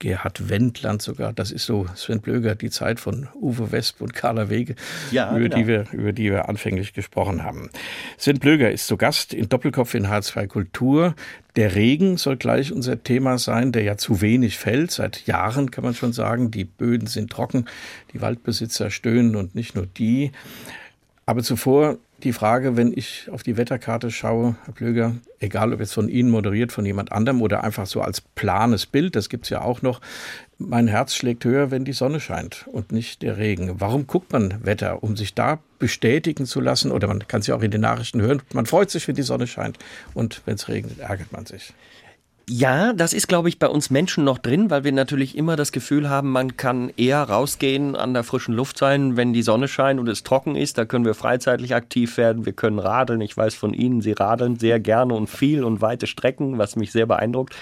Gerhard 0.00 0.48
Wendland 0.48 1.00
sogar. 1.02 1.32
Das 1.32 1.52
ist 1.52 1.66
so, 1.66 1.86
Sven 1.94 2.20
Blöger, 2.20 2.56
die 2.56 2.70
Zeit 2.70 2.98
von 2.98 3.28
Uwe 3.34 3.70
Wesp 3.70 4.00
und 4.00 4.14
Carla 4.14 4.50
Wege, 4.50 4.74
ja, 5.12 5.30
über, 5.30 5.40
genau. 5.40 5.56
die 5.56 5.66
wir, 5.68 5.84
über 5.92 6.12
die 6.12 6.30
wir 6.30 6.48
anfänglich 6.48 6.92
gesprochen 6.92 7.44
haben. 7.44 7.70
Sven 8.18 8.38
Blöger 8.38 8.70
ist 8.72 8.88
zu 8.88 8.96
Gast 8.96 9.32
in 9.32 9.48
Doppelkopf 9.48 9.94
in 9.94 10.08
H2 10.08 10.48
Kultur. 10.48 11.14
Der 11.54 11.74
Regen 11.74 12.16
soll 12.16 12.36
gleich 12.36 12.72
unser 12.72 13.02
Thema 13.02 13.38
sein, 13.38 13.72
der 13.72 13.82
ja 13.82 13.96
zu 13.96 14.20
wenig 14.20 14.58
fällt. 14.58 14.90
Seit 14.90 15.26
Jahren 15.26 15.70
kann 15.70 15.84
man 15.84 15.94
schon 15.94 16.12
sagen, 16.12 16.50
die 16.50 16.64
Böden 16.64 17.06
sind 17.06 17.30
trocken, 17.30 17.66
die 18.12 18.20
Waldbesitzer 18.20 18.90
stöhnen 18.90 19.36
und 19.36 19.54
nicht 19.54 19.74
nur 19.76 19.86
die. 19.86 20.32
Aber 21.26 21.42
zuvor 21.42 21.98
die 22.24 22.32
Frage, 22.32 22.76
wenn 22.76 22.92
ich 22.96 23.28
auf 23.30 23.42
die 23.42 23.56
Wetterkarte 23.56 24.10
schaue, 24.10 24.56
Herr 24.64 24.74
Plöger, 24.74 25.14
egal 25.38 25.72
ob 25.72 25.80
jetzt 25.80 25.94
von 25.94 26.08
Ihnen 26.08 26.30
moderiert, 26.30 26.72
von 26.72 26.86
jemand 26.86 27.12
anderem 27.12 27.42
oder 27.42 27.64
einfach 27.64 27.86
so 27.86 28.00
als 28.00 28.20
planes 28.20 28.86
Bild, 28.86 29.16
das 29.16 29.28
gibt 29.28 29.44
es 29.44 29.50
ja 29.50 29.62
auch 29.62 29.82
noch, 29.82 30.00
mein 30.58 30.88
Herz 30.88 31.14
schlägt 31.14 31.44
höher, 31.44 31.70
wenn 31.70 31.84
die 31.84 31.92
Sonne 31.92 32.20
scheint 32.20 32.66
und 32.70 32.92
nicht 32.92 33.22
der 33.22 33.38
Regen. 33.38 33.80
Warum 33.80 34.06
guckt 34.06 34.32
man 34.32 34.64
Wetter? 34.64 35.02
Um 35.02 35.16
sich 35.16 35.34
da 35.34 35.58
bestätigen 35.78 36.46
zu 36.46 36.60
lassen, 36.60 36.92
oder 36.92 37.08
man 37.08 37.26
kann 37.26 37.40
es 37.40 37.46
ja 37.46 37.54
auch 37.54 37.62
in 37.62 37.70
den 37.70 37.80
Nachrichten 37.80 38.20
hören, 38.20 38.42
man 38.52 38.66
freut 38.66 38.90
sich, 38.90 39.08
wenn 39.08 39.16
die 39.16 39.22
Sonne 39.22 39.46
scheint 39.46 39.78
und 40.14 40.42
wenn 40.44 40.56
es 40.56 40.68
regnet, 40.68 40.98
ärgert 40.98 41.32
man 41.32 41.46
sich. 41.46 41.72
Ja, 42.52 42.92
das 42.92 43.12
ist, 43.12 43.28
glaube 43.28 43.48
ich, 43.48 43.60
bei 43.60 43.68
uns 43.68 43.90
Menschen 43.90 44.24
noch 44.24 44.38
drin, 44.38 44.70
weil 44.70 44.82
wir 44.82 44.90
natürlich 44.90 45.38
immer 45.38 45.54
das 45.54 45.70
Gefühl 45.70 46.10
haben, 46.10 46.32
man 46.32 46.56
kann 46.56 46.90
eher 46.96 47.22
rausgehen, 47.22 47.94
an 47.94 48.12
der 48.12 48.24
frischen 48.24 48.56
Luft 48.56 48.76
sein, 48.76 49.16
wenn 49.16 49.32
die 49.32 49.42
Sonne 49.42 49.68
scheint 49.68 50.00
und 50.00 50.08
es 50.08 50.24
trocken 50.24 50.56
ist. 50.56 50.76
Da 50.76 50.84
können 50.84 51.04
wir 51.04 51.14
freizeitlich 51.14 51.76
aktiv 51.76 52.16
werden, 52.16 52.46
wir 52.46 52.52
können 52.52 52.80
radeln. 52.80 53.20
Ich 53.20 53.36
weiß 53.36 53.54
von 53.54 53.72
Ihnen, 53.72 54.00
Sie 54.00 54.10
radeln 54.10 54.58
sehr 54.58 54.80
gerne 54.80 55.14
und 55.14 55.28
viel 55.28 55.62
und 55.62 55.80
weite 55.80 56.08
Strecken, 56.08 56.58
was 56.58 56.74
mich 56.74 56.90
sehr 56.90 57.06
beeindruckt 57.06 57.54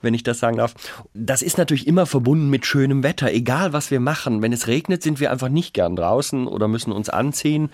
wenn 0.00 0.12
ich 0.12 0.22
das 0.22 0.38
sagen 0.38 0.58
darf. 0.58 0.74
Das 1.14 1.40
ist 1.40 1.56
natürlich 1.56 1.86
immer 1.86 2.04
verbunden 2.04 2.50
mit 2.50 2.66
schönem 2.66 3.02
Wetter, 3.02 3.32
egal 3.32 3.72
was 3.72 3.90
wir 3.90 4.00
machen. 4.00 4.42
Wenn 4.42 4.52
es 4.52 4.66
regnet, 4.66 5.02
sind 5.02 5.18
wir 5.18 5.30
einfach 5.30 5.48
nicht 5.48 5.72
gern 5.72 5.96
draußen 5.96 6.46
oder 6.46 6.68
müssen 6.68 6.92
uns 6.92 7.08
anziehen 7.08 7.70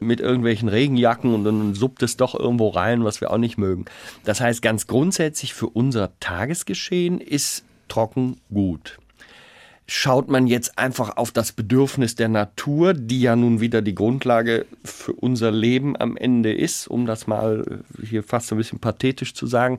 mit 0.00 0.20
irgendwelchen 0.20 0.68
Regenjacken 0.68 1.34
und 1.34 1.44
dann 1.44 1.74
suppt 1.74 2.02
es 2.02 2.16
doch 2.16 2.34
irgendwo 2.34 2.68
rein, 2.68 3.04
was 3.04 3.20
wir 3.20 3.30
auch 3.30 3.38
nicht 3.38 3.58
mögen. 3.58 3.84
Das 4.24 4.40
heißt, 4.40 4.62
ganz 4.62 4.86
grundsätzlich 4.86 5.54
für 5.54 5.68
unser 5.68 6.10
Tagesgeschehen 6.20 7.20
ist 7.20 7.64
trocken 7.88 8.40
gut 8.52 8.99
schaut 9.92 10.28
man 10.28 10.46
jetzt 10.46 10.78
einfach 10.78 11.16
auf 11.16 11.32
das 11.32 11.50
Bedürfnis 11.50 12.14
der 12.14 12.28
Natur, 12.28 12.94
die 12.94 13.22
ja 13.22 13.34
nun 13.34 13.60
wieder 13.60 13.82
die 13.82 13.96
Grundlage 13.96 14.64
für 14.84 15.12
unser 15.12 15.50
Leben 15.50 15.96
am 15.96 16.16
Ende 16.16 16.52
ist, 16.54 16.86
um 16.86 17.06
das 17.06 17.26
mal 17.26 17.80
hier 18.00 18.22
fast 18.22 18.52
ein 18.52 18.58
bisschen 18.58 18.78
pathetisch 18.78 19.34
zu 19.34 19.48
sagen, 19.48 19.78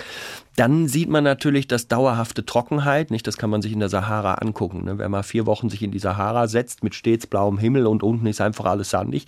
dann 0.57 0.89
sieht 0.89 1.07
man 1.07 1.23
natürlich 1.23 1.65
das 1.65 1.87
dauerhafte 1.87 2.45
Trockenheit, 2.45 3.09
nicht? 3.09 3.25
Das 3.25 3.37
kann 3.37 3.49
man 3.49 3.61
sich 3.61 3.71
in 3.71 3.79
der 3.79 3.87
Sahara 3.87 4.33
angucken. 4.33 4.83
Ne? 4.83 4.97
Wer 4.97 5.07
mal 5.07 5.23
vier 5.23 5.45
Wochen 5.45 5.69
sich 5.69 5.81
in 5.81 5.91
die 5.91 5.99
Sahara 5.99 6.49
setzt 6.49 6.83
mit 6.83 6.93
stets 6.93 7.25
blauem 7.25 7.57
Himmel 7.57 7.87
und 7.87 8.03
unten 8.03 8.27
ist 8.27 8.41
einfach 8.41 8.65
alles 8.65 8.89
sandig, 8.89 9.27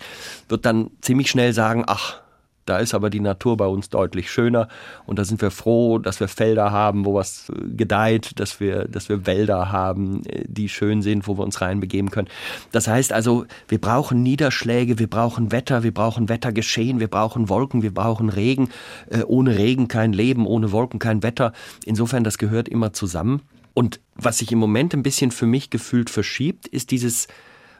wird 0.50 0.66
dann 0.66 0.90
ziemlich 1.00 1.30
schnell 1.30 1.54
sagen, 1.54 1.84
ach, 1.86 2.20
da 2.64 2.78
ist 2.78 2.94
aber 2.94 3.10
die 3.10 3.20
Natur 3.20 3.56
bei 3.56 3.66
uns 3.66 3.90
deutlich 3.90 4.30
schöner 4.30 4.68
und 5.06 5.18
da 5.18 5.24
sind 5.24 5.40
wir 5.42 5.50
froh, 5.50 5.98
dass 5.98 6.20
wir 6.20 6.28
Felder 6.28 6.72
haben, 6.72 7.04
wo 7.04 7.14
was 7.14 7.50
äh, 7.50 7.68
gedeiht, 7.74 8.38
dass 8.40 8.60
wir, 8.60 8.86
dass 8.88 9.08
wir 9.08 9.26
Wälder 9.26 9.72
haben, 9.72 10.24
äh, 10.26 10.44
die 10.46 10.68
schön 10.68 11.02
sind, 11.02 11.26
wo 11.28 11.36
wir 11.36 11.44
uns 11.44 11.60
reinbegeben 11.60 12.10
können. 12.10 12.28
Das 12.72 12.88
heißt 12.88 13.12
also, 13.12 13.46
wir 13.68 13.80
brauchen 13.80 14.22
Niederschläge, 14.22 14.98
wir 14.98 15.08
brauchen 15.08 15.52
Wetter, 15.52 15.82
wir 15.82 15.92
brauchen 15.92 16.28
Wettergeschehen, 16.28 17.00
wir 17.00 17.08
brauchen 17.08 17.48
Wolken, 17.48 17.82
wir 17.82 17.92
brauchen 17.92 18.28
Regen. 18.28 18.70
Äh, 19.10 19.22
ohne 19.26 19.56
Regen 19.56 19.88
kein 19.88 20.12
Leben, 20.12 20.46
ohne 20.46 20.72
Wolken 20.72 20.98
kein 20.98 21.22
Wetter. 21.22 21.52
Insofern, 21.84 22.24
das 22.24 22.38
gehört 22.38 22.68
immer 22.68 22.92
zusammen. 22.92 23.42
Und 23.74 24.00
was 24.14 24.38
sich 24.38 24.52
im 24.52 24.58
Moment 24.58 24.94
ein 24.94 25.02
bisschen 25.02 25.32
für 25.32 25.46
mich 25.46 25.70
gefühlt 25.70 26.08
verschiebt, 26.08 26.68
ist 26.68 26.92
dieses 26.92 27.26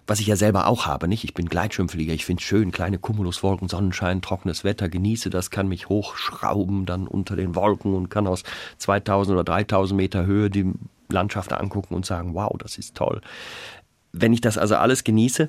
was 0.07 0.21
ich 0.21 0.27
ja 0.27 0.37
selber 0.37 0.67
auch 0.67 0.87
habe, 0.87 1.09
nicht? 1.09 1.25
Ich 1.25 1.35
bin 1.35 1.49
Gleitschirmflieger, 1.49 2.13
ich 2.13 2.25
finde 2.25 2.43
schön, 2.43 2.73
kleine 2.73 2.99
Cumuluswolken, 2.99 3.69
Sonnenschein, 3.69 4.23
trockenes 4.23 4.65
Wetter, 4.65 4.89
genieße 4.89 5.31
das, 5.31 5.51
kann 5.51 5.69
mich 5.69 5.89
hochschrauben 5.89 6.87
dann 6.87 7.07
unter 7.07 7.37
den 7.37 7.55
Wolken 7.55 7.95
und 7.95 8.11
kann 8.11 8.27
aus 8.27 8.43
2000 8.79 9.35
oder 9.35 9.45
3000 9.45 9.97
Meter 9.97 10.27
Höhe 10.27 10.51
die 10.51 10.73
Landschaft 11.09 11.53
angucken 11.53 11.95
und 11.95 12.05
sagen, 12.05 12.35
wow, 12.35 12.55
das 12.59 12.77
ist 12.77 12.95
toll. 12.97 13.21
Wenn 14.13 14.33
ich 14.33 14.41
das 14.41 14.59
also 14.59 14.77
alles 14.77 15.05
genieße, 15.05 15.49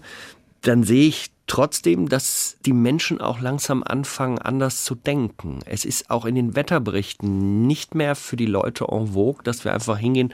dann 0.61 0.83
sehe 0.83 1.07
ich 1.07 1.31
trotzdem, 1.47 2.09
dass 2.09 2.57
die 2.65 2.73
Menschen 2.73 3.21
auch 3.21 3.39
langsam 3.39 3.83
anfangen, 3.83 4.39
anders 4.39 4.83
zu 4.83 4.95
denken. 4.95 5.59
Es 5.65 5.85
ist 5.85 6.09
auch 6.09 6.25
in 6.25 6.35
den 6.35 6.55
Wetterberichten 6.55 7.67
nicht 7.67 7.93
mehr 7.93 8.15
für 8.15 8.35
die 8.35 8.47
Leute 8.47 8.85
en 8.89 9.07
vogue, 9.07 9.43
dass 9.43 9.63
wir 9.63 9.73
einfach 9.73 9.97
hingehen, 9.97 10.33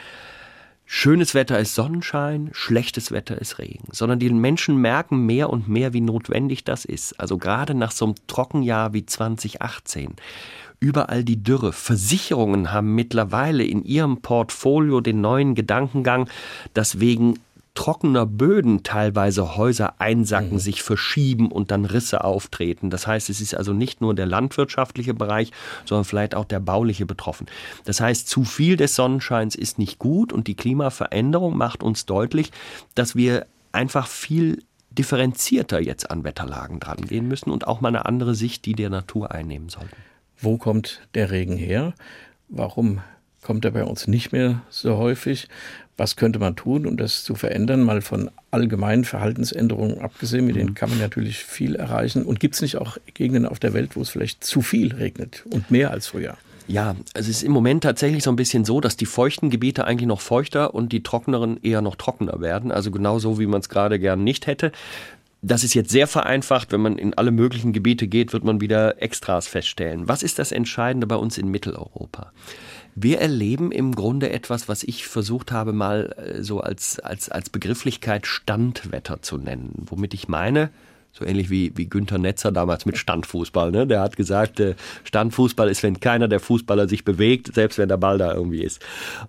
schönes 0.93 1.34
Wetter 1.34 1.58
ist 1.58 1.73
Sonnenschein, 1.73 2.49
schlechtes 2.51 3.13
Wetter 3.13 3.39
ist 3.39 3.60
Regen, 3.60 3.88
sondern 3.93 4.19
die 4.19 4.30
Menschen 4.30 4.75
merken 4.75 5.25
mehr 5.25 5.49
und 5.49 5.69
mehr, 5.69 5.93
wie 5.93 6.01
notwendig 6.01 6.65
das 6.65 6.84
ist. 6.84 7.17
Also 7.17 7.38
gerade 7.38 7.73
nach 7.73 7.91
so 7.91 8.04
einem 8.04 8.15
Trockenjahr 8.27 8.91
wie 8.91 9.06
2018 9.06 10.15
überall 10.82 11.23
die 11.23 11.41
Dürre. 11.41 11.71
Versicherungen 11.71 12.73
haben 12.73 12.93
mittlerweile 12.93 13.63
in 13.63 13.86
ihrem 13.86 14.21
Portfolio 14.21 14.99
den 14.99 15.21
neuen 15.21 15.56
Gedankengang, 15.56 16.27
dass 16.73 16.99
wegen 16.99 17.39
trockener 17.74 18.26
Böden 18.26 18.84
teilweise 18.84 19.56
Häuser 19.56 19.96
einsacken, 20.00 20.54
mhm. 20.54 20.60
sich 20.60 20.84
verschieben 20.84 21.52
und 21.52 21.72
dann 21.72 21.86
Risse 21.86 22.24
auftreten. 22.24 22.90
Das 22.90 23.08
heißt, 23.08 23.30
es 23.30 23.40
ist 23.40 23.56
also 23.56 23.74
nicht 23.74 24.02
nur 24.02 24.14
der 24.14 24.26
landwirtschaftliche 24.26 25.14
Bereich, 25.14 25.52
sondern 25.86 26.06
vielleicht 26.06 26.36
auch 26.36 26.46
der 26.46 26.60
bauliche 26.60 27.06
betroffen. 27.06 27.48
Das 27.86 28.02
heißt, 28.02 28.28
zu 28.28 28.44
viel 28.44 28.76
des 28.76 28.96
Sonnenscheins 28.96 29.56
ist 29.56 29.80
nicht 29.80 30.00
gut 30.00 30.34
und 30.34 30.48
die 30.48 30.56
Klimaveränderung 30.56 31.56
macht 31.58 31.82
uns 31.82 32.06
deutlich, 32.06 32.52
dass 32.96 33.16
wir 33.16 33.46
einfach 33.72 34.08
viel 34.08 34.64
differenzierter 34.92 35.80
jetzt 35.80 36.12
an 36.12 36.26
Wetterlagen 36.26 36.82
dran 36.82 37.02
gehen 37.02 37.28
müssen 37.28 37.50
und 37.50 37.66
auch 37.68 37.80
mal 37.80 37.88
eine 37.88 38.06
andere 38.06 38.36
Sicht, 38.36 38.66
die 38.66 38.74
der 38.74 38.90
Natur 38.90 39.32
einnehmen 39.32 39.70
sollten. 39.70 39.96
Wo 40.38 40.58
kommt 40.58 41.08
der 41.14 41.32
Regen 41.32 41.56
her? 41.56 41.94
Warum 42.50 43.02
kommt 43.41 43.65
er 43.65 43.71
bei 43.71 43.84
uns 43.84 44.08
nicht 44.08 44.32
mehr 44.32 44.62
so 44.69 44.97
häufig? 44.97 45.47
Was 45.97 46.15
könnte 46.15 46.39
man 46.39 46.56
tun, 46.56 46.88
um 46.88 46.97
das 46.97 47.23
zu 47.23 47.36
verändern? 47.36 47.82
Mal 47.82 48.01
von 48.01 48.32
allgemeinen 48.49 49.04
Verhaltensänderungen 49.04 49.99
abgesehen, 49.99 50.45
mit 50.45 50.56
denen 50.56 50.69
mhm. 50.69 50.75
kann 50.75 50.89
man 50.89 50.99
natürlich 50.99 51.43
viel 51.43 51.75
erreichen. 51.75 52.23
Und 52.23 52.39
gibt 52.39 52.56
es 52.56 52.62
nicht 52.62 52.77
auch 52.77 52.97
Gegenden 53.13 53.45
auf 53.45 53.60
der 53.60 53.73
Welt, 53.73 53.95
wo 53.95 54.01
es 54.01 54.10
vielleicht 54.10 54.43
zu 54.43 54.62
viel 54.62 54.93
regnet 54.93 55.45
und 55.51 55.69
mehr 55.69 55.91
als 55.91 56.08
früher? 56.08 56.38
Ja, 56.67 56.95
es 57.13 57.27
ist 57.27 57.43
im 57.43 57.51
Moment 57.51 57.84
tatsächlich 57.84 58.23
so 58.23 58.32
ein 58.32 58.36
bisschen 58.36 58.65
so, 58.65 58.80
dass 58.80 58.95
die 58.95 59.06
feuchten 59.06 59.49
Gebiete 59.49 59.86
eigentlich 59.86 60.08
noch 60.08 60.21
feuchter 60.21 60.73
und 60.73 60.91
die 60.93 61.04
trockneren 61.04 61.62
eher 61.62 61.82
noch 61.82 61.95
trockener 61.95 62.39
werden. 62.39 62.71
Also 62.71 62.91
genau 62.91 63.19
so, 63.19 63.39
wie 63.39 63.45
man 63.45 63.60
es 63.60 63.69
gerade 63.69 63.99
gern 63.99 64.23
nicht 64.23 64.47
hätte. 64.47 64.71
Das 65.41 65.63
ist 65.63 65.73
jetzt 65.73 65.89
sehr 65.89 66.08
vereinfacht. 66.08 66.71
Wenn 66.71 66.82
man 66.82 66.97
in 66.97 67.13
alle 67.15 67.32
möglichen 67.32 67.73
Gebiete 67.73 68.08
geht, 68.08 68.32
wird 68.32 68.43
man 68.43 68.62
wieder 68.62 69.01
Extras 69.01 69.47
feststellen. 69.47 70.08
Was 70.08 70.23
ist 70.23 70.39
das 70.39 70.51
Entscheidende 70.51 71.08
bei 71.08 71.15
uns 71.15 71.38
in 71.38 71.49
Mitteleuropa? 71.49 72.32
Wir 72.95 73.19
erleben 73.19 73.71
im 73.71 73.95
Grunde 73.95 74.32
etwas, 74.32 74.67
was 74.67 74.84
ich 74.84 75.08
versucht 75.08 75.51
habe, 75.51 75.73
mal 75.73 76.15
äh, 76.17 76.43
so 76.43 76.60
als, 76.62 76.99
als, 76.99 77.30
als 77.30 77.49
Begrifflichkeit 77.49 78.27
Standwetter 78.27 79.21
zu 79.21 79.38
nennen. 79.38 79.86
Womit 79.89 80.13
ich 80.13 80.27
meine, 80.27 80.69
so 81.13 81.25
ähnlich 81.25 81.49
wie, 81.49 81.75
wie 81.75 81.88
Günther 81.88 82.17
Netzer 82.17 82.51
damals 82.51 82.86
mit 82.86 82.97
Standfußball. 82.97 83.71
Ne? 83.71 83.86
Der 83.86 84.01
hat 84.01 84.15
gesagt, 84.15 84.60
äh, 84.60 84.75
Standfußball 85.04 85.69
ist, 85.69 85.84
wenn 85.84 85.99
keiner 85.99 86.27
der 86.27 86.39
Fußballer 86.39 86.88
sich 86.88 87.04
bewegt, 87.04 87.54
selbst 87.54 87.77
wenn 87.77 87.89
der 87.89 87.97
Ball 87.97 88.17
da 88.17 88.34
irgendwie 88.34 88.63
ist. 88.63 88.82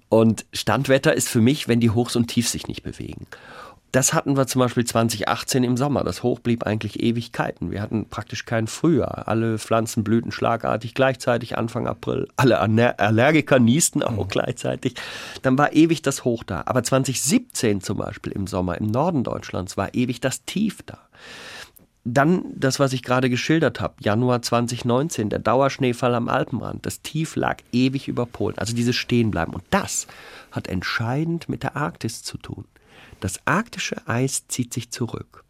Und 0.08 0.44
Standwetter 0.52 1.14
ist 1.14 1.28
für 1.28 1.40
mich, 1.40 1.68
wenn 1.68 1.80
die 1.80 1.90
Hochs 1.90 2.16
und 2.16 2.28
Tiefs 2.28 2.52
sich 2.52 2.68
nicht 2.68 2.82
bewegen. 2.82 3.26
Das 3.92 4.14
hatten 4.14 4.38
wir 4.38 4.46
zum 4.46 4.60
Beispiel 4.60 4.86
2018 4.86 5.64
im 5.64 5.76
Sommer. 5.76 6.02
Das 6.02 6.22
Hoch 6.22 6.38
blieb 6.40 6.64
eigentlich 6.64 7.02
Ewigkeiten. 7.02 7.70
Wir 7.70 7.82
hatten 7.82 8.08
praktisch 8.08 8.46
kein 8.46 8.66
Frühjahr. 8.66 9.28
Alle 9.28 9.58
Pflanzen 9.58 10.02
blühten 10.02 10.32
schlagartig 10.32 10.94
gleichzeitig 10.94 11.58
Anfang 11.58 11.86
April. 11.86 12.26
Alle 12.36 12.58
Allergiker 12.58 13.58
niesten 13.58 14.02
auch 14.02 14.24
mhm. 14.24 14.28
gleichzeitig. 14.28 14.94
Dann 15.42 15.58
war 15.58 15.74
ewig 15.74 16.00
das 16.00 16.24
Hoch 16.24 16.42
da. 16.42 16.62
Aber 16.64 16.82
2017 16.82 17.82
zum 17.82 17.98
Beispiel 17.98 18.32
im 18.32 18.46
Sommer 18.46 18.78
im 18.78 18.86
Norden 18.86 19.24
Deutschlands 19.24 19.76
war 19.76 19.92
ewig 19.94 20.22
das 20.22 20.46
Tief 20.46 20.78
da. 20.86 20.98
Dann 22.04 22.44
das, 22.56 22.80
was 22.80 22.94
ich 22.94 23.02
gerade 23.02 23.28
geschildert 23.28 23.78
habe, 23.80 23.94
Januar 24.00 24.40
2019, 24.40 25.28
der 25.28 25.38
Dauerschneefall 25.38 26.14
am 26.14 26.30
Alpenrand. 26.30 26.86
Das 26.86 27.02
Tief 27.02 27.36
lag 27.36 27.58
ewig 27.72 28.08
über 28.08 28.24
Polen. 28.24 28.56
Also 28.56 28.74
dieses 28.74 28.96
Stehenbleiben. 28.96 29.52
Und 29.52 29.64
das 29.68 30.06
hat 30.50 30.66
entscheidend 30.66 31.50
mit 31.50 31.62
der 31.62 31.76
Arktis 31.76 32.22
zu 32.22 32.38
tun. 32.38 32.64
Das 33.22 33.38
arktische 33.44 34.08
Eis 34.08 34.48
zieht 34.48 34.74
sich 34.74 34.90
zurück. 34.90 35.44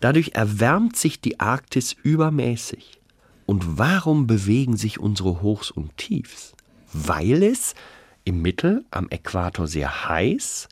Dadurch 0.00 0.32
erwärmt 0.34 0.96
sich 0.96 1.20
die 1.20 1.38
Arktis 1.38 1.94
übermäßig. 2.02 2.98
Und 3.46 3.78
warum 3.78 4.26
bewegen 4.26 4.76
sich 4.76 4.98
unsere 4.98 5.40
Hochs 5.40 5.70
und 5.70 5.96
Tiefs? 5.96 6.54
Weil 6.92 7.44
es 7.44 7.76
im 8.24 8.42
Mittel 8.42 8.84
am 8.90 9.08
Äquator 9.10 9.68
sehr 9.68 10.08
heiß, 10.08 10.68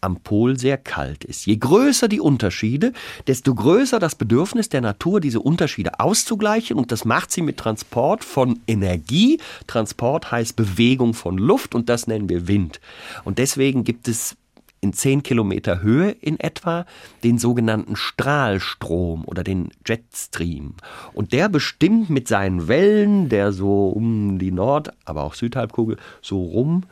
am 0.00 0.16
Pol 0.16 0.58
sehr 0.58 0.78
kalt 0.78 1.22
ist. 1.22 1.46
Je 1.46 1.56
größer 1.56 2.08
die 2.08 2.20
Unterschiede, 2.20 2.92
desto 3.28 3.54
größer 3.54 4.00
das 4.00 4.16
Bedürfnis 4.16 4.68
der 4.68 4.80
Natur, 4.80 5.20
diese 5.20 5.38
Unterschiede 5.38 6.00
auszugleichen. 6.00 6.76
Und 6.76 6.90
das 6.90 7.04
macht 7.04 7.30
sie 7.30 7.42
mit 7.42 7.56
Transport 7.56 8.24
von 8.24 8.58
Energie. 8.66 9.38
Transport 9.68 10.32
heißt 10.32 10.56
Bewegung 10.56 11.14
von 11.14 11.38
Luft 11.38 11.76
und 11.76 11.88
das 11.88 12.08
nennen 12.08 12.28
wir 12.28 12.48
Wind. 12.48 12.80
Und 13.22 13.38
deswegen 13.38 13.84
gibt 13.84 14.08
es 14.08 14.36
in 14.80 14.92
10 14.92 15.22
Kilometer 15.22 15.82
Höhe 15.82 16.10
in 16.10 16.38
etwa 16.40 16.86
den 17.24 17.38
sogenannten 17.38 17.96
Strahlstrom 17.96 19.24
oder 19.24 19.44
den 19.44 19.70
Jetstream. 19.86 20.74
Und 21.12 21.32
der 21.32 21.48
bestimmt 21.48 22.10
mit 22.10 22.28
seinen 22.28 22.68
Wellen, 22.68 23.28
der 23.28 23.52
so 23.52 23.88
um 23.88 24.38
die 24.38 24.52
Nord-, 24.52 24.92
aber 25.04 25.24
auch 25.24 25.34
Südhalbkugel 25.34 25.96
so 26.22 26.42
rum 26.42 26.84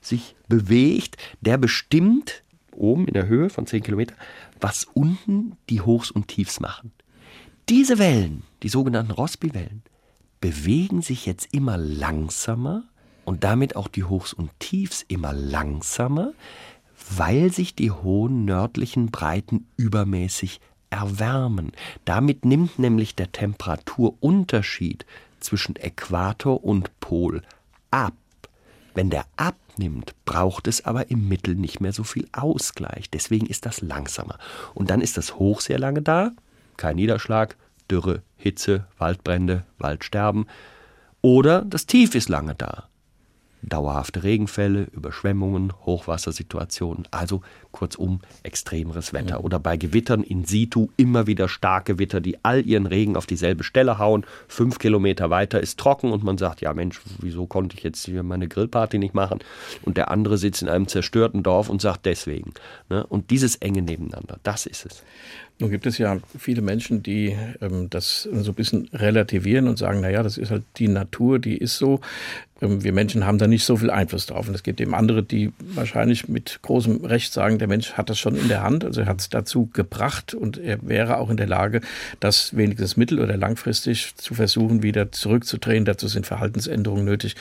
sich 0.00 0.34
bewegt, 0.48 1.16
der 1.40 1.58
bestimmt 1.58 2.42
oben 2.72 3.06
in 3.06 3.14
der 3.14 3.26
Höhe 3.26 3.50
von 3.50 3.66
10 3.66 3.82
Kilometer, 3.82 4.14
was 4.60 4.84
unten 4.84 5.56
die 5.68 5.80
Hochs 5.80 6.10
und 6.10 6.28
Tiefs 6.28 6.60
machen. 6.60 6.92
Diese 7.68 7.98
Wellen, 7.98 8.42
die 8.62 8.68
sogenannten 8.68 9.12
Rossby-Wellen, 9.12 9.82
bewegen 10.40 11.02
sich 11.02 11.26
jetzt 11.26 11.54
immer 11.54 11.76
langsamer 11.76 12.84
und 13.24 13.44
damit 13.44 13.76
auch 13.76 13.88
die 13.88 14.04
Hochs 14.04 14.32
und 14.32 14.50
Tiefs 14.58 15.04
immer 15.06 15.32
langsamer, 15.32 16.32
weil 17.16 17.52
sich 17.52 17.74
die 17.74 17.90
hohen 17.90 18.44
nördlichen 18.44 19.10
Breiten 19.10 19.66
übermäßig 19.76 20.60
erwärmen. 20.90 21.72
Damit 22.04 22.44
nimmt 22.44 22.78
nämlich 22.78 23.14
der 23.14 23.32
Temperaturunterschied 23.32 25.06
zwischen 25.40 25.76
Äquator 25.76 26.62
und 26.62 26.90
Pol 27.00 27.42
ab. 27.90 28.14
Wenn 28.94 29.10
der 29.10 29.24
abnimmt, 29.36 30.14
braucht 30.24 30.66
es 30.68 30.84
aber 30.84 31.10
im 31.10 31.28
Mittel 31.28 31.54
nicht 31.54 31.80
mehr 31.80 31.92
so 31.92 32.04
viel 32.04 32.28
Ausgleich. 32.32 33.10
Deswegen 33.10 33.46
ist 33.46 33.66
das 33.66 33.80
langsamer. 33.80 34.38
Und 34.74 34.90
dann 34.90 35.00
ist 35.00 35.16
das 35.16 35.36
Hoch 35.36 35.60
sehr 35.60 35.78
lange 35.78 36.02
da, 36.02 36.32
kein 36.76 36.96
Niederschlag, 36.96 37.56
Dürre, 37.90 38.22
Hitze, 38.36 38.86
Waldbrände, 38.98 39.64
Waldsterben. 39.78 40.46
Oder 41.22 41.62
das 41.62 41.86
Tief 41.86 42.14
ist 42.14 42.28
lange 42.28 42.54
da 42.54 42.88
dauerhafte 43.62 44.22
Regenfälle, 44.22 44.88
Überschwemmungen, 44.92 45.72
Hochwassersituationen, 45.86 47.06
also 47.10 47.42
kurzum 47.70 48.20
extremeres 48.42 49.12
Wetter. 49.12 49.38
Mhm. 49.38 49.44
Oder 49.44 49.58
bei 49.58 49.76
Gewittern 49.76 50.22
in 50.22 50.44
situ 50.44 50.88
immer 50.96 51.26
wieder 51.26 51.48
starke 51.48 51.94
Gewitter, 51.94 52.20
die 52.20 52.42
all 52.44 52.66
ihren 52.66 52.86
Regen 52.86 53.16
auf 53.16 53.26
dieselbe 53.26 53.64
Stelle 53.64 53.98
hauen. 53.98 54.24
Fünf 54.48 54.78
Kilometer 54.78 55.30
weiter 55.30 55.60
ist 55.60 55.78
trocken 55.78 56.12
und 56.12 56.24
man 56.24 56.38
sagt, 56.38 56.60
ja 56.60 56.72
Mensch, 56.74 57.00
wieso 57.18 57.46
konnte 57.46 57.76
ich 57.76 57.82
jetzt 57.82 58.04
hier 58.04 58.22
meine 58.22 58.48
Grillparty 58.48 58.98
nicht 58.98 59.14
machen? 59.14 59.40
Und 59.82 59.96
der 59.96 60.10
andere 60.10 60.38
sitzt 60.38 60.62
in 60.62 60.68
einem 60.68 60.88
zerstörten 60.88 61.42
Dorf 61.42 61.68
und 61.68 61.80
sagt 61.80 62.06
deswegen. 62.06 62.52
Ne? 62.88 63.06
Und 63.06 63.30
dieses 63.30 63.56
enge 63.56 63.82
Nebeneinander, 63.82 64.38
das 64.42 64.66
ist 64.66 64.86
es. 64.86 65.02
Nun 65.58 65.70
gibt 65.70 65.86
es 65.86 65.98
ja 65.98 66.18
viele 66.36 66.62
Menschen, 66.62 67.02
die 67.02 67.36
ähm, 67.60 67.88
das 67.88 68.22
so 68.22 68.50
ein 68.50 68.54
bisschen 68.54 68.88
relativieren 68.92 69.68
und 69.68 69.78
sagen, 69.78 70.00
naja, 70.00 70.22
das 70.22 70.38
ist 70.38 70.50
halt 70.50 70.64
die 70.78 70.88
Natur, 70.88 71.38
die 71.38 71.56
ist 71.56 71.78
so. 71.78 72.00
Ähm, 72.62 72.82
wir 72.84 72.92
Menschen 72.92 73.26
haben 73.26 73.38
da 73.38 73.46
nicht 73.46 73.64
so 73.64 73.76
viel 73.76 73.90
Einfluss 73.90 74.26
drauf. 74.26 74.48
Und 74.48 74.54
es 74.54 74.62
gibt 74.62 74.80
eben 74.80 74.94
andere, 74.94 75.22
die 75.22 75.52
wahrscheinlich 75.58 76.28
mit 76.28 76.60
großem 76.62 77.04
Recht 77.04 77.32
sagen, 77.32 77.58
der 77.58 77.68
Mensch 77.68 77.94
hat 77.94 78.08
das 78.08 78.18
schon 78.18 78.36
in 78.36 78.48
der 78.48 78.62
Hand, 78.62 78.84
also 78.84 79.02
er 79.02 79.06
hat 79.06 79.20
es 79.20 79.28
dazu 79.28 79.68
gebracht 79.72 80.34
und 80.34 80.58
er 80.58 80.78
wäre 80.86 81.18
auch 81.18 81.30
in 81.30 81.36
der 81.36 81.46
Lage, 81.46 81.80
das 82.20 82.56
wenigstens 82.56 82.96
mittel- 82.96 83.20
oder 83.20 83.36
langfristig 83.36 84.14
zu 84.16 84.34
versuchen, 84.34 84.82
wieder 84.82 85.12
zurückzudrehen. 85.12 85.84
Dazu 85.84 86.08
sind 86.08 86.26
Verhaltensänderungen 86.26 87.04
nötig. 87.04 87.34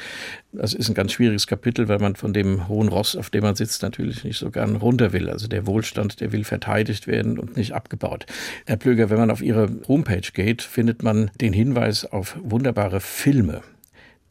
Das 0.52 0.74
ist 0.74 0.90
ein 0.90 0.96
ganz 0.96 1.14
schwieriges 1.14 1.48
Kapitel, 1.48 1.88
weil 1.88 2.00
man 2.00 2.16
von 2.16 2.34
dem 2.34 2.68
hohen 2.68 2.90
Ross, 2.90 3.16
auf 3.16 3.30
dem 3.30 3.44
man 3.44 3.56
sitzt, 3.56 3.84
natürlich 3.84 4.24
nicht 4.24 4.38
so 4.38 4.52
gern 4.52 4.76
runter 4.76 5.14
will. 5.14 5.30
Also 5.30 5.48
der 5.48 5.66
Wohlstand, 5.66 6.20
der 6.20 6.32
will 6.32 6.44
verteidigt 6.44 7.08
werden 7.08 7.40
und 7.40 7.56
nicht 7.56 7.74
abgebaut. 7.74 8.26
Herr 8.66 8.78
Plöger, 8.78 9.10
wenn 9.10 9.18
man 9.18 9.32
auf 9.32 9.42
Ihre 9.42 9.70
Homepage 9.88 10.22
geht, 10.34 10.62
findet 10.62 11.04
man 11.04 11.32
den 11.40 11.54
Hinweis 11.54 12.06
auf 12.06 12.38
wunderbare 12.42 13.00
Filme, 13.00 13.62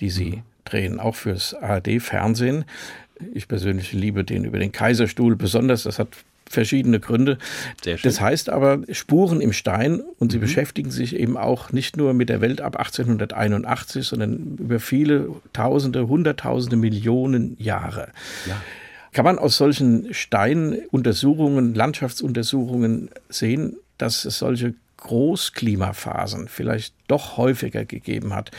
die 0.01 0.11
Sie 0.11 0.43
drehen, 0.65 1.01
auch 1.01 1.15
fürs 1.15 1.55
ARD-Fernsehen. 1.55 2.65
Ich 3.35 3.49
persönlich 3.49 3.93
liebe 3.93 4.25
den 4.25 4.45
über 4.45 4.59
den 4.59 4.73
Kaiserstuhl 4.73 5.37
besonders. 5.37 5.83
Das 5.83 5.99
hat 5.99 6.09
verschiedene 6.51 6.99
Gründe. 6.99 7.39
Das 8.03 8.21
heißt 8.21 8.51
aber 8.51 8.81
Spuren 8.91 9.41
im 9.41 9.53
Stein 9.53 10.03
und 10.19 10.33
sie 10.33 10.39
mhm. 10.39 10.43
beschäftigen 10.43 10.91
sich 10.91 11.15
eben 11.15 11.37
auch 11.37 11.71
nicht 11.71 11.97
nur 11.97 12.13
mit 12.13 12.29
der 12.29 12.41
Welt 12.41 12.61
ab 12.61 12.77
1881, 12.77 14.07
sondern 14.07 14.57
über 14.59 14.81
viele 14.81 15.29
Tausende, 15.53 16.09
Hunderttausende, 16.09 16.77
Millionen 16.77 17.57
Jahre. 17.59 18.09
Ja. 18.47 18.61
Kann 19.13 19.25
man 19.25 19.39
aus 19.39 19.57
solchen 19.57 20.13
Steinuntersuchungen, 20.13 21.75
Landschaftsuntersuchungen 21.75 23.11
sehen, 23.29 23.77
dass 23.97 24.25
es 24.25 24.39
solche 24.39 24.75
Großklimaphasen 24.99 26.49
vielleicht 26.49 26.95
doch 27.07 27.37
häufiger 27.37 27.85
gegeben 27.85 28.35
hat 28.35 28.51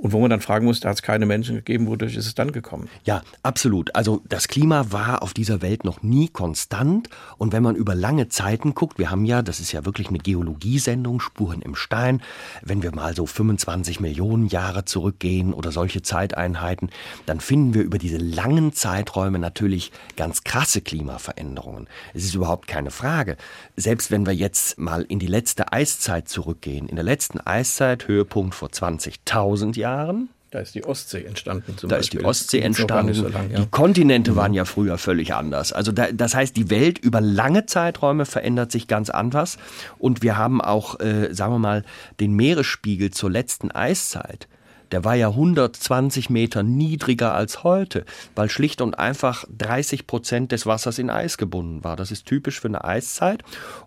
und 0.00 0.12
wo 0.12 0.20
man 0.20 0.30
dann 0.30 0.40
fragen 0.40 0.64
muss, 0.64 0.80
da 0.80 0.88
hat 0.88 0.96
es 0.96 1.02
keine 1.02 1.26
Menschen 1.26 1.56
gegeben, 1.56 1.86
wodurch 1.86 2.16
ist 2.16 2.26
es 2.26 2.34
dann 2.34 2.52
gekommen? 2.52 2.88
Ja, 3.04 3.22
absolut. 3.42 3.94
Also 3.94 4.22
das 4.26 4.48
Klima 4.48 4.86
war 4.90 5.22
auf 5.22 5.34
dieser 5.34 5.60
Welt 5.60 5.84
noch 5.84 6.02
nie 6.02 6.28
konstant. 6.28 7.10
Und 7.36 7.52
wenn 7.52 7.62
man 7.62 7.76
über 7.76 7.94
lange 7.94 8.28
Zeiten 8.28 8.74
guckt, 8.74 8.98
wir 8.98 9.10
haben 9.10 9.26
ja, 9.26 9.42
das 9.42 9.60
ist 9.60 9.72
ja 9.72 9.84
wirklich 9.84 10.08
eine 10.08 10.18
Geologiesendung, 10.18 11.20
Spuren 11.20 11.60
im 11.60 11.74
Stein, 11.74 12.22
wenn 12.62 12.82
wir 12.82 12.94
mal 12.94 13.14
so 13.14 13.26
25 13.26 14.00
Millionen 14.00 14.46
Jahre 14.46 14.86
zurückgehen 14.86 15.52
oder 15.52 15.70
solche 15.70 16.00
Zeiteinheiten, 16.00 16.88
dann 17.26 17.40
finden 17.40 17.74
wir 17.74 17.82
über 17.82 17.98
diese 17.98 18.18
langen 18.18 18.72
Zeiträume 18.72 19.38
natürlich 19.38 19.92
ganz 20.16 20.44
krasse 20.44 20.80
Klimaveränderungen. 20.80 21.88
Es 22.14 22.24
ist 22.24 22.34
überhaupt 22.34 22.68
keine 22.68 22.90
Frage. 22.90 23.36
Selbst 23.76 24.10
wenn 24.10 24.24
wir 24.24 24.34
jetzt 24.34 24.78
mal 24.78 25.02
in 25.02 25.18
die 25.18 25.26
letzte 25.26 25.74
Eiszeit 25.74 26.26
zurückgehen, 26.26 26.88
in 26.88 26.96
der 26.96 27.04
letzten 27.04 27.38
Eiszeit, 27.38 28.08
Höhepunkt 28.08 28.54
vor 28.54 28.68
20.000 28.70 29.76
Jahren, 29.76 29.89
Jahren, 29.90 30.28
Da 30.50 30.58
ist 30.58 30.74
die 30.74 30.84
Ostsee 30.84 31.24
entstanden. 31.24 31.76
da 31.80 31.86
Beispiel. 31.86 31.98
ist 31.98 32.12
die 32.12 32.24
Ostsee 32.24 32.60
entstanden. 32.60 33.14
So 33.14 33.28
lang, 33.28 33.50
ja. 33.50 33.60
Die 33.60 33.66
Kontinente 33.66 34.32
mhm. 34.32 34.36
waren 34.36 34.54
ja 34.54 34.64
früher 34.64 34.98
völlig 34.98 35.34
anders. 35.34 35.72
Also 35.72 35.92
da, 35.92 36.10
das 36.12 36.34
heißt, 36.34 36.56
die 36.56 36.70
Welt 36.70 36.98
über 36.98 37.20
lange 37.20 37.66
Zeiträume 37.66 38.26
verändert 38.26 38.72
sich 38.72 38.88
ganz 38.88 39.10
anders. 39.10 39.58
Und 39.98 40.22
wir 40.22 40.36
haben 40.36 40.60
auch, 40.60 40.98
äh, 41.00 41.32
sagen 41.32 41.54
wir 41.54 41.58
mal, 41.58 41.84
den 42.18 42.34
Meeresspiegel 42.34 43.10
zur 43.10 43.30
letzten 43.30 43.70
Eiszeit 43.70 44.48
der 44.92 45.04
war 45.04 45.14
ja 45.14 45.28
120 45.28 46.30
Meter 46.30 46.62
niedriger 46.62 47.34
als 47.34 47.62
heute, 47.62 48.04
weil 48.34 48.50
schlicht 48.50 48.80
und 48.80 48.98
einfach 48.98 49.44
30 49.56 50.06
Prozent 50.06 50.52
des 50.52 50.66
Wassers 50.66 50.98
in 50.98 51.10
Eis 51.10 51.38
gebunden 51.38 51.84
war. 51.84 51.96
Das 51.96 52.10
ist 52.10 52.26
typisch 52.26 52.60
für 52.60 52.68
eine 52.68 52.84
Eiszeit 52.84 53.42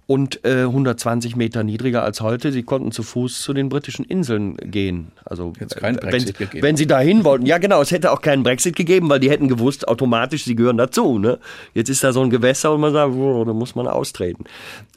und 0.05 0.43
äh, 0.43 0.63
120 0.63 1.35
Meter 1.35 1.63
niedriger 1.63 2.03
als 2.03 2.21
heute. 2.21 2.51
Sie 2.51 2.63
konnten 2.63 2.91
zu 2.91 3.03
Fuß 3.03 3.41
zu 3.41 3.53
den 3.53 3.69
britischen 3.69 4.03
Inseln 4.03 4.57
gehen. 4.57 5.11
Also 5.23 5.53
Jetzt 5.59 5.77
kein 5.77 5.95
Brexit 5.95 6.39
wenn, 6.39 6.47
gegeben. 6.47 6.63
wenn 6.63 6.77
sie 6.77 6.87
dahin 6.87 7.23
wollten, 7.23 7.45
ja 7.45 7.57
genau, 7.57 7.81
es 7.81 7.91
hätte 7.91 8.11
auch 8.11 8.21
keinen 8.21 8.43
Brexit 8.43 8.75
gegeben, 8.75 9.09
weil 9.09 9.19
die 9.19 9.29
hätten 9.29 9.47
gewusst, 9.47 9.87
automatisch, 9.87 10.43
sie 10.43 10.55
gehören 10.55 10.77
dazu. 10.77 11.19
Ne? 11.19 11.39
Jetzt 11.73 11.89
ist 11.89 12.03
da 12.03 12.11
so 12.11 12.21
ein 12.21 12.29
Gewässer 12.29 12.73
und 12.73 12.81
man 12.81 12.91
sagt, 12.91 13.13
oh, 13.13 13.45
da 13.45 13.53
muss 13.53 13.75
man 13.75 13.87
austreten. 13.87 14.43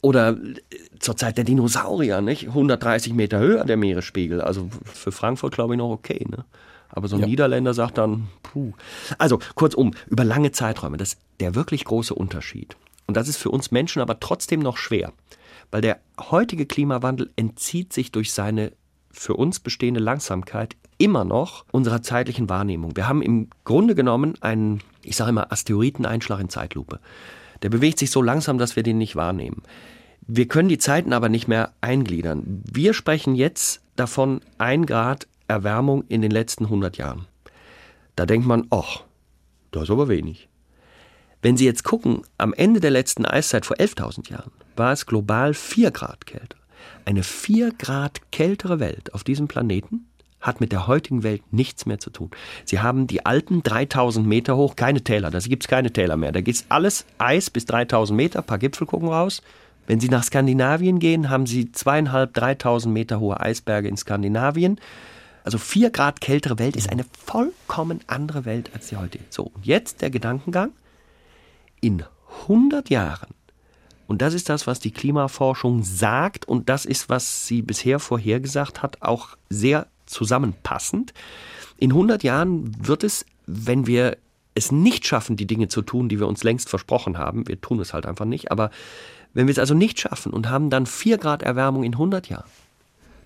Oder 0.03 0.31
äh, 0.31 0.37
zur 0.99 1.16
Zeit 1.16 1.37
der 1.37 1.45
Dinosaurier, 1.45 2.21
nicht? 2.21 2.49
130 2.49 3.14
Meter 3.14 3.38
höher 3.38 3.64
der 3.64 3.77
Meeresspiegel. 3.77 4.40
Also 4.40 4.69
für 4.85 5.12
Frankfurt 5.12 5.55
glaube 5.55 5.75
ich 5.75 5.79
noch 5.79 5.90
okay. 5.90 6.27
Ne? 6.29 6.45
Aber 6.88 7.09
so 7.09 7.16
ein 7.16 7.23
ja. 7.23 7.27
Niederländer 7.27 7.75
sagt 7.75 7.99
dann, 7.99 8.29
puh. 8.42 8.73
Also 9.19 9.38
kurzum, 9.55 9.92
über 10.09 10.25
lange 10.25 10.51
Zeiträume, 10.51 10.97
das 10.97 11.12
ist 11.12 11.21
der 11.40 11.55
wirklich 11.55 11.85
große 11.85 12.14
Unterschied. 12.14 12.77
Und 13.07 13.16
das 13.16 13.29
ist 13.29 13.37
für 13.37 13.51
uns 13.51 13.71
Menschen 13.71 14.03
aber 14.03 14.21
trotzdem 14.21 14.61
noch 14.61 14.77
schwer, 14.77 15.12
weil 15.71 15.81
der 15.81 16.01
heutige 16.19 16.66
Klimawandel 16.66 17.31
entzieht 17.37 17.92
sich 17.92 18.12
durch 18.12 18.33
seine 18.33 18.73
für 19.11 19.35
uns 19.35 19.61
bestehende 19.61 20.01
Langsamkeit 20.01 20.77
immer 20.99 21.25
noch 21.25 21.64
unserer 21.73 22.03
zeitlichen 22.03 22.49
Wahrnehmung. 22.49 22.97
Wir 22.97 23.09
haben 23.09 23.23
im 23.23 23.49
Grunde 23.64 23.95
genommen 23.95 24.35
einen, 24.40 24.81
ich 25.03 25.16
sage 25.16 25.31
immer, 25.31 25.53
Asteroideneinschlag 25.53 26.40
in 26.40 26.49
Zeitlupe. 26.49 27.01
Der 27.62 27.71
bewegt 27.71 27.99
sich 27.99 28.11
so 28.11 28.23
langsam, 28.23 28.59
dass 28.59 28.77
wir 28.77 28.83
den 28.83 28.99
nicht 28.99 29.16
wahrnehmen. 29.16 29.62
Wir 30.27 30.49
können 30.49 30.69
die 30.69 30.79
Zeiten 30.79 31.12
aber 31.12 31.29
nicht 31.29 31.49
mehr 31.49 31.73
eingliedern. 31.81 32.62
Wir 32.71 32.95
sprechen 32.95 33.35
jetzt 33.35 33.81
davon 33.95 34.40
ein 34.59 34.85
Grad 34.85 35.27
Erwärmung 35.49 36.05
in 36.09 36.23
den 36.23 36.31
letzten 36.31 36.64
100 36.64 36.97
Jahren. 36.99 37.27
Da 38.16 38.27
denkt 38.27 38.47
man, 38.47 38.66
ach, 38.71 39.05
das 39.71 39.85
ist 39.85 39.90
aber 39.90 40.09
wenig. 40.09 40.49
Wenn 41.47 41.57
Sie 41.57 41.65
jetzt 41.65 41.85
gucken, 41.85 42.23
am 42.39 42.53
Ende 42.55 42.81
der 42.81 42.91
letzten 42.91 43.25
Eiszeit 43.25 43.67
vor 43.67 43.77
11.000 43.77 44.33
Jahren 44.33 44.51
war 44.75 44.91
es 44.91 45.07
global 45.07 45.55
4 45.55 45.93
Grad 45.93 46.27
kälter. 46.27 46.59
Eine 47.05 47.23
4 47.23 47.71
Grad 47.71 48.33
kältere 48.33 48.81
Welt 48.81 49.15
auf 49.15 49.23
diesem 49.23 49.47
Planeten 49.47 50.09
hat 50.41 50.61
mit 50.61 50.73
der 50.73 50.89
heutigen 50.89 51.23
Welt 51.23 51.43
nichts 51.53 51.87
mehr 51.87 52.01
zu 52.01 52.11
tun. 52.11 52.33
Sie 52.65 52.81
haben 52.81 53.07
die 53.07 53.25
alten 53.27 53.63
3000 53.63 54.27
Meter 54.27 54.57
hoch, 54.57 54.75
keine 54.75 55.05
Täler, 55.05 55.31
da 55.31 55.39
gibt 55.39 55.63
es 55.63 55.69
keine 55.69 55.93
Täler 55.93 56.17
mehr. 56.17 56.33
Da 56.33 56.41
geht 56.41 56.65
alles 56.69 57.07
Eis 57.19 57.49
bis 57.49 57.65
3000 57.67 58.17
Meter, 58.17 58.43
paar 58.43 58.59
Gipfel 58.59 58.89
gucken 58.89 59.09
raus. 59.09 59.41
Wenn 59.87 60.01
Sie 60.01 60.09
nach 60.09 60.25
Skandinavien 60.25 60.99
gehen, 60.99 61.31
haben 61.31 61.47
Sie 61.47 61.71
zweieinhalb, 61.71 62.35
3000 62.35 62.93
Meter 62.93 63.21
hohe 63.21 63.39
Eisberge 63.39 63.87
in 63.87 63.97
Skandinavien. 63.97 64.81
Also 65.45 65.59
vier 65.59 65.91
Grad 65.91 66.21
kältere 66.21 66.59
Welt 66.59 66.75
ist 66.75 66.91
eine 66.91 67.05
vollkommen 67.25 68.01
andere 68.09 68.45
Welt 68.47 68.73
als 68.75 68.89
die 68.89 68.97
heutige. 68.97 69.23
So, 69.31 69.45
und 69.45 69.65
jetzt 69.65 70.03
der 70.03 70.11
Gedankengang. 70.11 70.73
In 71.81 72.05
100 72.43 72.91
Jahren, 72.91 73.35
und 74.07 74.23
das 74.23 74.35
ist 74.35 74.49
das, 74.49 74.67
was 74.67 74.81
die 74.81 74.93
Klimaforschung 74.93 75.83
sagt, 75.83 76.47
und 76.47 76.69
das 76.69 76.85
ist, 76.85 77.09
was 77.09 77.47
sie 77.47 77.62
bisher 77.62 77.99
vorhergesagt 77.99 78.83
hat, 78.83 79.03
auch 79.03 79.37
sehr 79.49 79.87
zusammenpassend. 80.07 81.12
In 81.79 81.91
100 81.91 82.23
Jahren 82.23 82.87
wird 82.87 83.03
es, 83.05 83.27
wenn 83.47 83.87
wir 83.87 84.17
es 84.55 84.73
nicht 84.73 85.07
schaffen, 85.07 85.37
die 85.37 85.47
Dinge 85.47 85.69
zu 85.69 85.83
tun, 85.83 86.09
die 86.09 86.19
wir 86.19 86.29
uns 86.29 86.45
längst 86.45 86.69
versprochen 86.69 87.19
haben, 87.19 87.47
wir 87.47 87.61
tun 87.61 87.81
es 87.81 87.93
halt 87.93 88.07
einfach 88.07 88.25
nicht, 88.25 88.51
aber 88.51 88.71
wenn 89.35 89.47
wir 89.47 89.53
es 89.53 89.59
also 89.59 89.75
nicht 89.75 90.01
schaffen 90.01 90.33
und 90.33 90.49
haben 90.49 90.71
dann 90.71 90.87
4 90.87 91.19
Grad 91.19 91.43
Erwärmung 91.43 91.85
in 91.85 91.93
100 91.93 92.29
Jahren, 92.29 92.49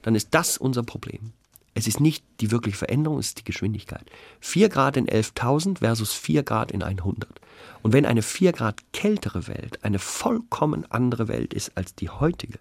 dann 0.03 0.15
ist 0.15 0.29
das 0.33 0.57
unser 0.57 0.83
Problem. 0.83 1.33
Es 1.75 1.87
ist 1.87 2.01
nicht 2.01 2.25
die 2.41 2.51
wirkliche 2.51 2.79
Veränderung, 2.79 3.19
es 3.19 3.29
ist 3.29 3.39
die 3.39 3.45
Geschwindigkeit. 3.45 4.05
4 4.41 4.69
Grad 4.69 4.97
in 4.97 5.07
11.000 5.07 5.79
versus 5.79 6.13
4 6.13 6.43
Grad 6.43 6.73
in 6.73 6.83
100. 6.83 7.41
Und 7.83 7.93
wenn 7.93 8.07
eine 8.07 8.23
4 8.23 8.53
Grad 8.53 8.81
kältere 8.93 9.47
Welt 9.47 9.85
eine 9.85 9.99
vollkommen 9.99 10.91
andere 10.91 11.29
Welt 11.29 11.55
ist 11.55 11.77
als 11.77 11.95
die 11.95 12.11
heutige, 12.11 12.59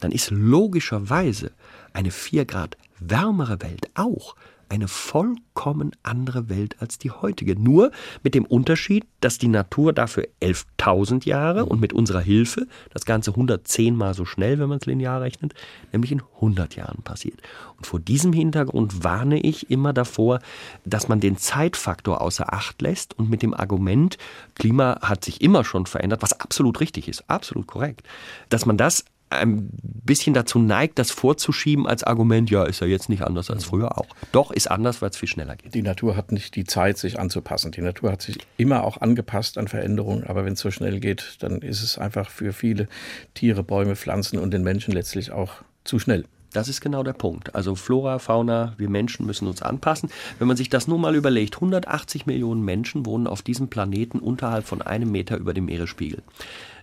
dann 0.00 0.12
ist 0.12 0.30
logischerweise 0.30 1.52
eine 1.92 2.10
4 2.10 2.44
Grad 2.44 2.76
wärmere 2.98 3.62
Welt 3.62 3.88
auch 3.94 4.34
eine 4.70 4.88
vollkommen 4.88 5.90
andere 6.02 6.48
Welt 6.48 6.76
als 6.80 6.96
die 6.96 7.10
heutige. 7.10 7.60
Nur 7.60 7.90
mit 8.22 8.34
dem 8.34 8.46
Unterschied, 8.46 9.04
dass 9.20 9.36
die 9.36 9.48
Natur 9.48 9.92
dafür 9.92 10.28
11.000 10.40 11.26
Jahre 11.26 11.66
und 11.66 11.80
mit 11.80 11.92
unserer 11.92 12.20
Hilfe 12.20 12.66
das 12.92 13.04
Ganze 13.04 13.32
110 13.32 13.96
mal 13.96 14.14
so 14.14 14.24
schnell, 14.24 14.58
wenn 14.58 14.68
man 14.68 14.78
es 14.78 14.86
linear 14.86 15.20
rechnet, 15.20 15.54
nämlich 15.92 16.12
in 16.12 16.22
100 16.36 16.76
Jahren 16.76 17.02
passiert. 17.02 17.40
Und 17.76 17.86
vor 17.86 17.98
diesem 17.98 18.32
Hintergrund 18.32 19.02
warne 19.02 19.40
ich 19.40 19.70
immer 19.70 19.92
davor, 19.92 20.38
dass 20.84 21.08
man 21.08 21.20
den 21.20 21.36
Zeitfaktor 21.36 22.20
außer 22.20 22.52
Acht 22.52 22.80
lässt 22.80 23.18
und 23.18 23.28
mit 23.28 23.42
dem 23.42 23.54
Argument, 23.54 24.18
Klima 24.54 25.00
hat 25.02 25.24
sich 25.24 25.40
immer 25.40 25.64
schon 25.64 25.86
verändert, 25.86 26.22
was 26.22 26.38
absolut 26.38 26.80
richtig 26.80 27.08
ist, 27.08 27.28
absolut 27.28 27.66
korrekt, 27.66 28.06
dass 28.48 28.66
man 28.66 28.76
das 28.76 29.04
ein 29.30 29.70
bisschen 29.72 30.34
dazu 30.34 30.58
neigt, 30.58 30.98
das 30.98 31.10
vorzuschieben 31.10 31.86
als 31.86 32.02
Argument, 32.02 32.50
ja, 32.50 32.64
ist 32.64 32.80
ja 32.80 32.86
jetzt 32.86 33.08
nicht 33.08 33.22
anders 33.22 33.50
als 33.50 33.64
früher 33.64 33.96
auch. 33.96 34.06
Doch 34.32 34.50
ist 34.50 34.70
anders, 34.70 35.00
weil 35.00 35.10
es 35.10 35.16
viel 35.16 35.28
schneller 35.28 35.56
geht. 35.56 35.74
Die 35.74 35.82
Natur 35.82 36.16
hat 36.16 36.32
nicht 36.32 36.56
die 36.56 36.64
Zeit, 36.64 36.98
sich 36.98 37.18
anzupassen. 37.18 37.70
Die 37.70 37.80
Natur 37.80 38.10
hat 38.12 38.22
sich 38.22 38.38
immer 38.56 38.84
auch 38.84 39.00
angepasst 39.00 39.56
an 39.56 39.68
Veränderungen, 39.68 40.24
aber 40.24 40.44
wenn 40.44 40.54
es 40.54 40.60
so 40.60 40.70
schnell 40.70 40.98
geht, 41.00 41.36
dann 41.40 41.62
ist 41.62 41.82
es 41.82 41.96
einfach 41.96 42.28
für 42.28 42.52
viele 42.52 42.88
Tiere, 43.34 43.62
Bäume, 43.62 43.94
Pflanzen 43.94 44.38
und 44.38 44.52
den 44.52 44.62
Menschen 44.62 44.92
letztlich 44.92 45.30
auch 45.30 45.62
zu 45.84 45.98
schnell. 45.98 46.24
Das 46.52 46.68
ist 46.68 46.80
genau 46.80 47.02
der 47.02 47.12
Punkt. 47.12 47.54
Also 47.54 47.76
Flora, 47.76 48.18
Fauna, 48.18 48.74
wir 48.76 48.88
Menschen 48.88 49.24
müssen 49.24 49.46
uns 49.46 49.62
anpassen. 49.62 50.10
Wenn 50.38 50.48
man 50.48 50.56
sich 50.56 50.68
das 50.68 50.88
nur 50.88 50.98
mal 50.98 51.14
überlegt, 51.14 51.56
180 51.56 52.26
Millionen 52.26 52.64
Menschen 52.64 53.06
wohnen 53.06 53.26
auf 53.26 53.42
diesem 53.42 53.68
Planeten 53.68 54.18
unterhalb 54.18 54.66
von 54.66 54.82
einem 54.82 55.12
Meter 55.12 55.36
über 55.36 55.54
dem 55.54 55.66
Meeresspiegel. 55.66 56.22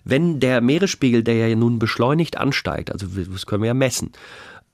Wenn 0.06 0.40
der 0.40 0.62
Meeresspiegel, 0.62 1.22
der 1.22 1.50
ja 1.50 1.56
nun 1.56 1.80
beschleunigt 1.80 2.38
ansteigt, 2.38 2.94
also 2.94 3.08
das 3.08 3.46
können 3.46 3.64
wir 3.64 3.68
ja 3.68 3.74
messen, 3.74 4.12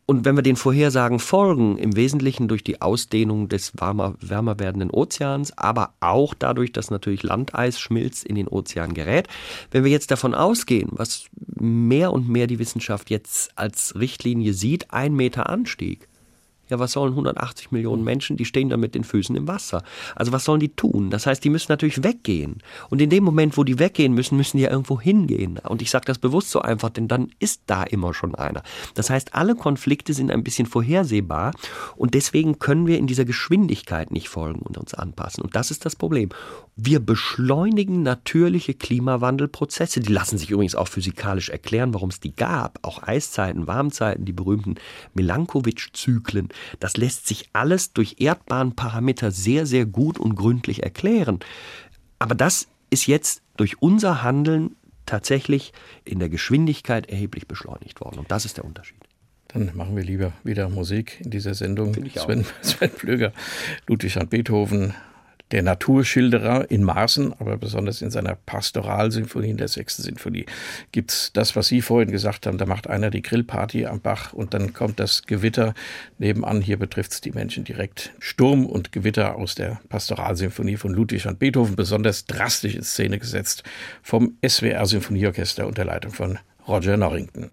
und 0.06 0.26
wenn 0.26 0.36
wir 0.36 0.44
den 0.44 0.56
Vorhersagen 0.56 1.20
folgen, 1.20 1.78
im 1.78 1.96
Wesentlichen 1.96 2.48
durch 2.48 2.63
die 2.63 2.82
Ausdehnung 2.82 3.48
des 3.48 3.72
warmer, 3.76 4.16
wärmer 4.20 4.60
werdenden 4.60 4.92
Ozeans, 4.92 5.58
aber 5.58 5.94
auch 6.02 6.34
dadurch, 6.34 6.72
dass 6.74 6.92
natürlich 6.92 7.24
Landeis 7.24 7.80
schmilzt 7.80 8.26
in 8.26 8.36
den 8.36 8.48
Ozean 8.48 8.94
gerät, 8.94 9.28
wenn 9.72 9.84
wir 9.84 9.92
jetzt 9.92 10.12
davon 10.12 10.36
ausgehen, 10.36 10.89
was 10.92 11.26
mehr 11.56 12.12
und 12.12 12.28
mehr 12.28 12.48
die 12.48 12.60
Wissenschaft 12.60 13.10
jetzt 13.10 13.58
als 13.58 13.96
Richtlinie 13.96 14.54
sieht, 14.54 14.92
ein 14.92 15.13
Meter 15.13 15.50
Anstieg, 15.50 16.10
ja, 16.74 16.80
was 16.80 16.92
sollen 16.92 17.12
180 17.12 17.72
Millionen 17.72 18.00
hm. 18.00 18.06
Menschen, 18.06 18.38
die 18.38 18.46
stehen 18.46 18.70
da 18.70 18.78
mit 18.78 18.96
den 18.96 19.04
Füßen 19.04 19.36
im 19.36 19.48
Wasser. 19.48 19.84
Also 20.16 20.32
was 20.32 20.44
sollen 20.44 20.60
die 20.60 20.76
tun? 20.76 21.10
Das 21.10 21.26
heißt, 21.26 21.44
die 21.44 21.50
müssen 21.50 21.72
natürlich 21.72 22.04
weggehen. 22.04 22.58
Und 22.90 23.02
in 23.02 23.10
dem 23.10 23.24
Moment, 23.24 23.58
wo 23.58 23.64
die 23.64 23.80
weggehen 23.80 24.14
müssen, 24.14 24.38
müssen 24.38 24.58
die 24.58 24.64
ja 24.64 24.72
irgendwo 24.72 25.00
hingehen. 25.00 25.60
Und 25.60 25.82
ich 25.82 25.90
sage 25.90 26.06
das 26.06 26.20
bewusst 26.20 26.50
so 26.50 26.62
einfach, 26.62 26.90
denn 26.90 27.08
dann 27.08 27.30
ist 27.40 27.62
da 27.68 27.84
immer 27.84 28.14
schon 28.14 28.36
einer. 28.36 28.64
Das 28.96 29.10
heißt, 29.10 29.36
alle 29.36 29.56
Konflikte 29.56 30.14
sind 30.14 30.32
ein 30.32 30.44
bisschen 30.44 30.66
vorhersehbar 30.66 31.54
und 31.96 32.14
deswegen 32.14 32.60
können 32.60 32.88
wir 32.88 32.98
in 32.98 33.08
dieser 33.08 33.26
Geschwindigkeit 33.26 34.12
nicht 34.12 34.30
folgen 34.30 34.60
und 34.60 34.78
uns 34.78 34.94
anpassen. 34.94 35.44
Und 35.44 35.56
das 35.56 35.72
ist 35.72 35.86
das 35.86 35.96
Problem. 35.96 36.30
Wir 36.76 37.00
beschleunigen 37.00 38.02
natürliche 38.02 38.74
Klimawandelprozesse. 38.74 40.00
Die 40.00 40.12
lassen 40.12 40.40
sich 40.40 40.50
übrigens 40.50 40.74
auch 40.74 40.88
physikalisch 40.88 41.50
erklären, 41.50 41.94
warum 41.94 42.10
es 42.10 42.20
die 42.20 42.36
gab. 42.36 42.80
Auch 42.82 43.04
Eiszeiten, 43.04 43.68
Warmzeiten, 43.68 44.26
die 44.26 44.34
berühmten 44.34 44.76
Milankovitch-Zyklen. 45.14 46.50
Das 46.80 46.97
lässt 46.97 47.28
sich 47.28 47.49
alles 47.54 47.93
durch 47.93 48.15
Erdbahnparameter 48.19 49.32
sehr, 49.32 49.65
sehr 49.65 49.86
gut 49.86 50.19
und 50.19 50.36
gründlich 50.36 50.84
erklären. 50.84 51.39
Aber 52.19 52.36
das 52.36 52.67
ist 52.89 53.08
jetzt 53.08 53.41
durch 53.58 53.82
unser 53.82 54.23
Handeln 54.23 54.76
tatsächlich 55.06 55.73
in 56.06 56.19
der 56.19 56.30
Geschwindigkeit 56.30 57.10
erheblich 57.10 57.47
beschleunigt 57.47 58.02
worden. 58.02 58.19
Und 58.19 58.32
das 58.32 58.45
ist 58.45 58.58
der 58.58 58.65
Unterschied. 58.65 58.99
Dann 59.49 59.71
machen 59.76 59.95
wir 59.95 60.04
lieber 60.04 60.34
wieder 60.43 60.69
Musik 60.69 61.21
in 61.23 61.30
dieser 61.30 61.54
Sendung. 61.54 61.93
Sven, 62.15 62.45
Sven 62.62 62.89
Plöger, 62.89 63.34
Ludwig 63.88 64.15
van 64.15 64.28
Beethoven, 64.28 64.93
der 65.54 65.62
Naturschilderer 65.62 66.72
in 66.72 66.84
Maßen, 66.84 67.32
aber 67.39 67.58
besonders 67.58 68.02
in 68.02 68.10
seiner 68.10 68.34
Pastoralsymphonie, 68.34 69.52
in 69.52 69.58
der 69.58 69.68
sechsten 69.68 70.02
Sinfonie, 70.02 70.48
gibt 70.92 71.12
es 71.12 71.32
das, 71.32 71.56
was 71.56 71.68
Sie 71.68 71.82
vorhin 71.82 72.10
gesagt 72.12 72.48
haben. 72.48 72.58
Da 72.58 72.66
macht 72.66 72.88
einer 72.88 73.12
die 73.12 73.22
Grillparty 73.22 73.86
am 73.86 74.02
Bach 74.02 74.34
und 74.34 74.56
dann 74.56 74.74
kommt 74.74 75.00
das 75.00 75.22
Gewitter 75.22 75.76
nebenan. 76.18 76.60
Hier 76.60 76.78
betrifft 76.78 77.12
es 77.12 77.22
die 77.22 77.32
Menschen 77.32 77.66
direkt. 77.66 78.14
Sturm 78.18 78.66
und 78.66 78.91
Gewitter 78.91 79.36
aus 79.36 79.54
der 79.54 79.80
Pastoralsymphonie 79.89 80.78
von 80.78 80.91
Ludwig 80.91 81.24
van 81.24 81.38
Beethoven, 81.38 81.76
besonders 81.76 82.26
drastisch 82.26 82.74
in 82.74 82.84
Szene 82.84 83.20
gesetzt 83.20 83.62
vom 84.01 84.36
SWR 84.43 84.88
Symphonieorchester 84.88 85.68
unter 85.68 85.86
Leitung 85.86 86.14
von 86.14 86.39
Roger 86.68 86.97
Norrington. 86.97 87.51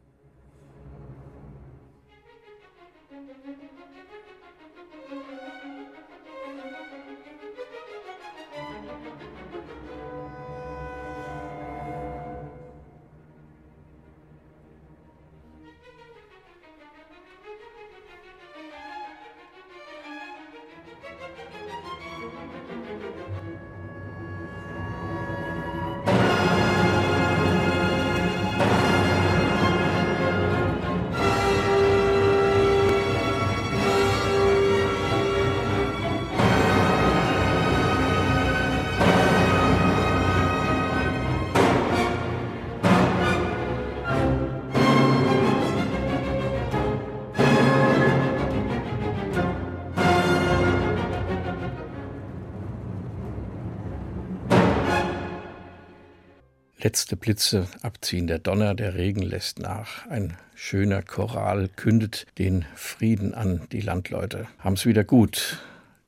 Blitze 57.30 57.68
abziehen, 57.82 58.26
der 58.26 58.40
Donner, 58.40 58.74
der 58.74 58.96
Regen 58.96 59.22
lässt 59.22 59.60
nach. 59.60 60.04
Ein 60.08 60.36
schöner 60.56 61.00
Choral 61.00 61.68
kündet 61.68 62.26
den 62.38 62.64
Frieden 62.74 63.34
an. 63.34 63.68
Die 63.70 63.80
Landleute 63.80 64.48
haben 64.58 64.72
es 64.72 64.84
wieder 64.84 65.04
gut 65.04 65.58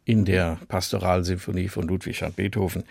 in 0.05 0.25
der 0.25 0.59
Pastoralsymphonie 0.67 1.69
von 1.69 1.87
Ludwig 1.87 2.23
van 2.23 2.33
Beethoven. 2.33 2.83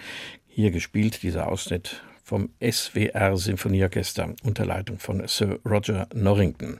Hier 0.47 0.71
gespielt 0.71 1.23
dieser 1.23 1.49
Ausschnitt 1.49 2.03
vom 2.23 2.51
SWR 2.61 3.35
Sinfonieorchester 3.35 4.33
unter 4.43 4.65
Leitung 4.65 4.97
von 4.97 5.27
Sir 5.27 5.59
Roger 5.65 6.07
Norrington. 6.13 6.79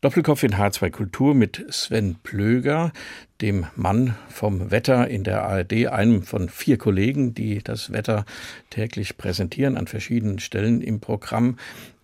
Doppelkopf 0.00 0.44
in 0.44 0.54
H2 0.54 0.90
Kultur 0.90 1.34
mit 1.34 1.66
Sven 1.70 2.14
Plöger, 2.22 2.92
dem 3.40 3.66
Mann 3.74 4.14
vom 4.28 4.70
Wetter 4.70 5.08
in 5.08 5.24
der 5.24 5.42
ARD, 5.42 5.88
einem 5.88 6.22
von 6.22 6.48
vier 6.48 6.78
Kollegen, 6.78 7.34
die 7.34 7.58
das 7.64 7.90
Wetter 7.90 8.24
täglich 8.70 9.16
präsentieren 9.16 9.76
an 9.76 9.88
verschiedenen 9.88 10.38
Stellen 10.38 10.82
im 10.82 11.00
Programm. 11.00 11.58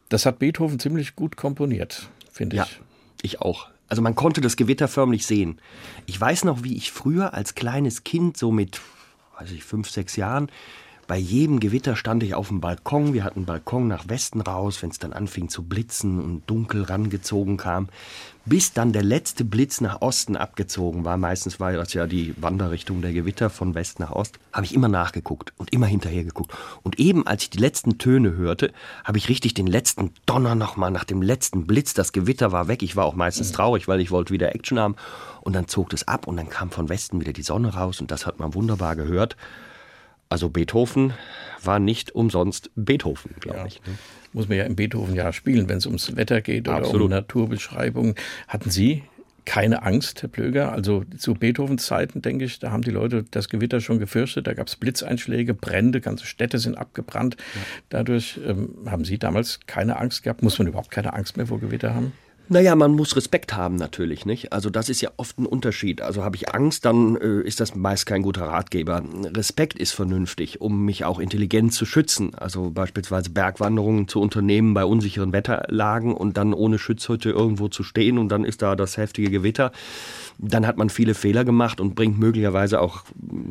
Das 0.08 0.26
hat 0.26 0.40
Beethoven 0.40 0.80
ziemlich 0.80 1.14
gut 1.14 1.36
komponiert, 1.36 2.08
finde 2.32 2.56
ich. 2.56 2.62
Ja, 2.62 2.68
ich 3.22 3.40
auch. 3.40 3.68
Also 3.86 4.02
man 4.02 4.16
konnte 4.16 4.40
das 4.40 4.56
Gewitter 4.56 4.88
förmlich 4.88 5.24
sehen. 5.24 5.60
Ich 6.06 6.20
weiß 6.20 6.42
noch, 6.42 6.64
wie 6.64 6.76
ich 6.76 6.90
früher 6.90 7.32
als 7.32 7.54
kleines 7.54 8.02
Kind, 8.02 8.36
so 8.36 8.50
mit, 8.50 8.80
weiß 9.38 9.52
ich, 9.52 9.62
fünf, 9.62 9.88
sechs 9.88 10.16
Jahren, 10.16 10.50
bei 11.06 11.18
jedem 11.18 11.60
Gewitter 11.60 11.96
stand 11.96 12.22
ich 12.22 12.34
auf 12.34 12.48
dem 12.48 12.60
Balkon. 12.60 13.12
Wir 13.12 13.24
hatten 13.24 13.40
einen 13.40 13.46
Balkon 13.46 13.88
nach 13.88 14.08
Westen 14.08 14.40
raus, 14.40 14.82
wenn 14.82 14.90
es 14.90 14.98
dann 14.98 15.12
anfing 15.12 15.48
zu 15.48 15.62
blitzen 15.62 16.22
und 16.22 16.48
dunkel 16.48 16.82
rangezogen 16.82 17.56
kam. 17.56 17.88
Bis 18.46 18.72
dann 18.72 18.92
der 18.92 19.02
letzte 19.02 19.44
Blitz 19.44 19.80
nach 19.80 20.02
Osten 20.02 20.36
abgezogen 20.36 21.04
war. 21.04 21.16
Meistens 21.16 21.60
war 21.60 21.72
das 21.72 21.94
ja 21.94 22.06
die 22.06 22.34
Wanderrichtung 22.36 23.02
der 23.02 23.12
Gewitter 23.12 23.50
von 23.50 23.74
West 23.74 24.00
nach 24.00 24.12
Ost. 24.12 24.38
Habe 24.52 24.66
ich 24.66 24.74
immer 24.74 24.88
nachgeguckt 24.88 25.52
und 25.56 25.72
immer 25.72 25.86
hinterher 25.86 26.24
geguckt. 26.24 26.52
Und 26.82 26.98
eben 26.98 27.26
als 27.26 27.44
ich 27.44 27.50
die 27.50 27.58
letzten 27.58 27.98
Töne 27.98 28.36
hörte, 28.36 28.72
habe 29.04 29.18
ich 29.18 29.28
richtig 29.28 29.54
den 29.54 29.66
letzten 29.66 30.10
Donner 30.26 30.54
nochmal 30.54 30.90
nach 30.90 31.04
dem 31.04 31.22
letzten 31.22 31.66
Blitz. 31.66 31.94
Das 31.94 32.12
Gewitter 32.12 32.52
war 32.52 32.68
weg. 32.68 32.82
Ich 32.82 32.96
war 32.96 33.04
auch 33.04 33.14
meistens 33.14 33.52
traurig, 33.52 33.88
weil 33.88 34.00
ich 34.00 34.10
wollte 34.10 34.32
wieder 34.32 34.54
Action 34.54 34.78
haben. 34.78 34.96
Und 35.40 35.54
dann 35.54 35.68
zog 35.68 35.92
es 35.92 36.08
ab 36.08 36.26
und 36.26 36.36
dann 36.36 36.48
kam 36.48 36.70
von 36.70 36.88
Westen 36.88 37.20
wieder 37.20 37.32
die 37.32 37.42
Sonne 37.42 37.74
raus 37.74 38.00
und 38.00 38.10
das 38.10 38.26
hat 38.26 38.38
man 38.38 38.54
wunderbar 38.54 38.96
gehört. 38.96 39.36
Also 40.28 40.48
Beethoven 40.48 41.12
war 41.62 41.78
nicht 41.78 42.14
umsonst 42.14 42.70
Beethoven, 42.74 43.34
glaube 43.40 43.58
ja. 43.58 43.66
ich. 43.66 43.80
Ne? 43.86 43.94
Muss 44.32 44.48
man 44.48 44.58
ja 44.58 44.64
im 44.64 44.76
Beethoven 44.76 45.14
ja 45.14 45.32
spielen, 45.32 45.68
wenn 45.68 45.78
es 45.78 45.86
ums 45.86 46.16
Wetter 46.16 46.40
geht 46.40 46.68
oder 46.68 46.78
Absolut. 46.78 47.02
um 47.02 47.10
Naturbeschreibungen. 47.10 48.14
Hatten 48.48 48.70
Sie 48.70 49.04
keine 49.44 49.82
Angst, 49.82 50.22
Herr 50.22 50.28
Plöger. 50.28 50.72
Also 50.72 51.04
zu 51.16 51.34
Beethovens 51.34 51.86
Zeiten, 51.86 52.22
denke 52.22 52.46
ich, 52.46 52.58
da 52.58 52.70
haben 52.70 52.82
die 52.82 52.90
Leute 52.90 53.24
das 53.30 53.48
Gewitter 53.48 53.80
schon 53.80 53.98
gefürchtet. 53.98 54.46
Da 54.46 54.54
gab 54.54 54.68
es 54.68 54.76
Blitzeinschläge, 54.76 55.54
Brände, 55.54 56.00
ganze 56.00 56.26
Städte 56.26 56.58
sind 56.58 56.76
abgebrannt. 56.76 57.36
Ja. 57.54 57.60
Dadurch 57.90 58.40
ähm, 58.46 58.70
haben 58.86 59.04
Sie 59.04 59.18
damals 59.18 59.60
keine 59.66 59.98
Angst 59.98 60.22
gehabt. 60.22 60.42
Muss 60.42 60.58
man 60.58 60.66
überhaupt 60.66 60.90
keine 60.90 61.12
Angst 61.12 61.36
mehr 61.36 61.46
vor 61.46 61.60
Gewitter 61.60 61.94
haben? 61.94 62.12
Naja, 62.48 62.76
man 62.76 62.92
muss 62.92 63.16
Respekt 63.16 63.54
haben 63.54 63.76
natürlich, 63.76 64.26
nicht? 64.26 64.52
Also 64.52 64.68
das 64.68 64.90
ist 64.90 65.00
ja 65.00 65.10
oft 65.16 65.38
ein 65.38 65.46
Unterschied. 65.46 66.02
Also 66.02 66.22
habe 66.22 66.36
ich 66.36 66.54
Angst, 66.54 66.84
dann 66.84 67.16
äh, 67.16 67.40
ist 67.40 67.58
das 67.58 67.74
meist 67.74 68.04
kein 68.04 68.20
guter 68.20 68.44
Ratgeber. 68.44 69.02
Respekt 69.34 69.78
ist 69.78 69.92
vernünftig, 69.92 70.60
um 70.60 70.84
mich 70.84 71.06
auch 71.06 71.20
intelligent 71.20 71.72
zu 71.72 71.86
schützen. 71.86 72.34
Also 72.34 72.70
beispielsweise 72.70 73.30
Bergwanderungen 73.30 74.08
zu 74.08 74.20
unternehmen 74.20 74.74
bei 74.74 74.84
unsicheren 74.84 75.32
Wetterlagen 75.32 76.12
und 76.12 76.36
dann 76.36 76.52
ohne 76.52 76.78
Schutzhütte 76.78 77.30
irgendwo 77.30 77.68
zu 77.68 77.82
stehen 77.82 78.18
und 78.18 78.28
dann 78.28 78.44
ist 78.44 78.60
da 78.60 78.76
das 78.76 78.98
heftige 78.98 79.30
Gewitter. 79.30 79.72
Dann 80.38 80.66
hat 80.66 80.76
man 80.76 80.90
viele 80.90 81.14
Fehler 81.14 81.44
gemacht 81.44 81.80
und 81.80 81.94
bringt 81.94 82.18
möglicherweise 82.18 82.80
auch 82.80 83.04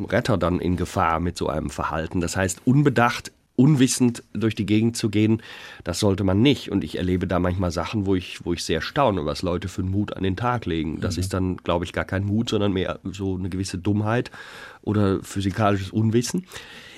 Retter 0.08 0.38
dann 0.38 0.60
in 0.60 0.76
Gefahr 0.76 1.18
mit 1.18 1.36
so 1.36 1.48
einem 1.48 1.70
Verhalten. 1.70 2.20
Das 2.20 2.36
heißt, 2.36 2.60
unbedacht 2.64 3.32
unwissend 3.56 4.22
durch 4.32 4.54
die 4.54 4.66
Gegend 4.66 4.96
zu 4.96 5.10
gehen, 5.10 5.42
das 5.84 6.00
sollte 6.00 6.24
man 6.24 6.42
nicht. 6.42 6.70
Und 6.70 6.82
ich 6.82 6.98
erlebe 6.98 7.26
da 7.26 7.38
manchmal 7.38 7.70
Sachen, 7.70 8.06
wo 8.06 8.14
ich, 8.14 8.44
wo 8.44 8.52
ich 8.52 8.64
sehr 8.64 8.80
staune, 8.80 9.24
was 9.26 9.42
Leute 9.42 9.68
für 9.68 9.82
einen 9.82 9.90
Mut 9.90 10.16
an 10.16 10.22
den 10.22 10.36
Tag 10.36 10.66
legen. 10.66 11.00
Das 11.00 11.16
mhm. 11.16 11.20
ist 11.20 11.34
dann, 11.34 11.56
glaube 11.58 11.84
ich, 11.84 11.92
gar 11.92 12.04
kein 12.04 12.24
Mut, 12.24 12.48
sondern 12.48 12.72
mehr 12.72 12.98
so 13.04 13.36
eine 13.36 13.48
gewisse 13.48 13.78
Dummheit 13.78 14.30
oder 14.82 15.22
physikalisches 15.22 15.90
Unwissen. 15.90 16.46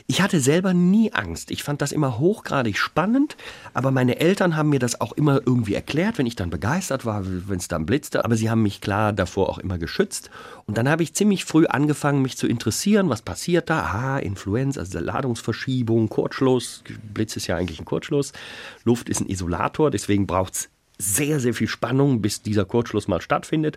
Ich 0.08 0.22
hatte 0.22 0.38
selber 0.38 0.72
nie 0.72 1.12
Angst. 1.12 1.50
Ich 1.50 1.64
fand 1.64 1.82
das 1.82 1.90
immer 1.90 2.20
hochgradig 2.20 2.78
spannend, 2.78 3.36
aber 3.74 3.90
meine 3.90 4.20
Eltern 4.20 4.56
haben 4.56 4.68
mir 4.68 4.78
das 4.78 5.00
auch 5.00 5.12
immer 5.12 5.40
irgendwie 5.44 5.74
erklärt, 5.74 6.18
wenn 6.18 6.26
ich 6.26 6.36
dann 6.36 6.48
begeistert 6.48 7.04
war, 7.04 7.24
wenn 7.24 7.58
es 7.58 7.66
dann 7.66 7.86
blitzte. 7.86 8.24
Aber 8.24 8.36
sie 8.36 8.48
haben 8.48 8.62
mich 8.62 8.80
klar 8.80 9.12
davor 9.12 9.48
auch 9.48 9.58
immer 9.58 9.78
geschützt. 9.78 10.30
Und 10.64 10.78
dann 10.78 10.88
habe 10.88 11.02
ich 11.02 11.14
ziemlich 11.14 11.44
früh 11.44 11.66
angefangen, 11.66 12.22
mich 12.22 12.36
zu 12.36 12.46
interessieren, 12.46 13.08
was 13.08 13.22
passiert 13.22 13.68
da. 13.68 13.80
Aha, 13.80 14.18
Influenz, 14.18 14.78
also 14.78 15.00
Ladungsverschiebung, 15.00 16.08
Kurzschluss. 16.08 16.84
Blitz 17.12 17.34
ist 17.34 17.48
ja 17.48 17.56
eigentlich 17.56 17.80
ein 17.80 17.84
Kurzschluss. 17.84 18.32
Luft 18.84 19.08
ist 19.08 19.20
ein 19.20 19.28
Isolator, 19.28 19.90
deswegen 19.90 20.28
braucht 20.28 20.54
es 20.54 20.68
sehr, 20.98 21.40
sehr 21.40 21.52
viel 21.52 21.68
Spannung, 21.68 22.22
bis 22.22 22.42
dieser 22.42 22.64
Kurzschluss 22.64 23.08
mal 23.08 23.20
stattfindet. 23.20 23.76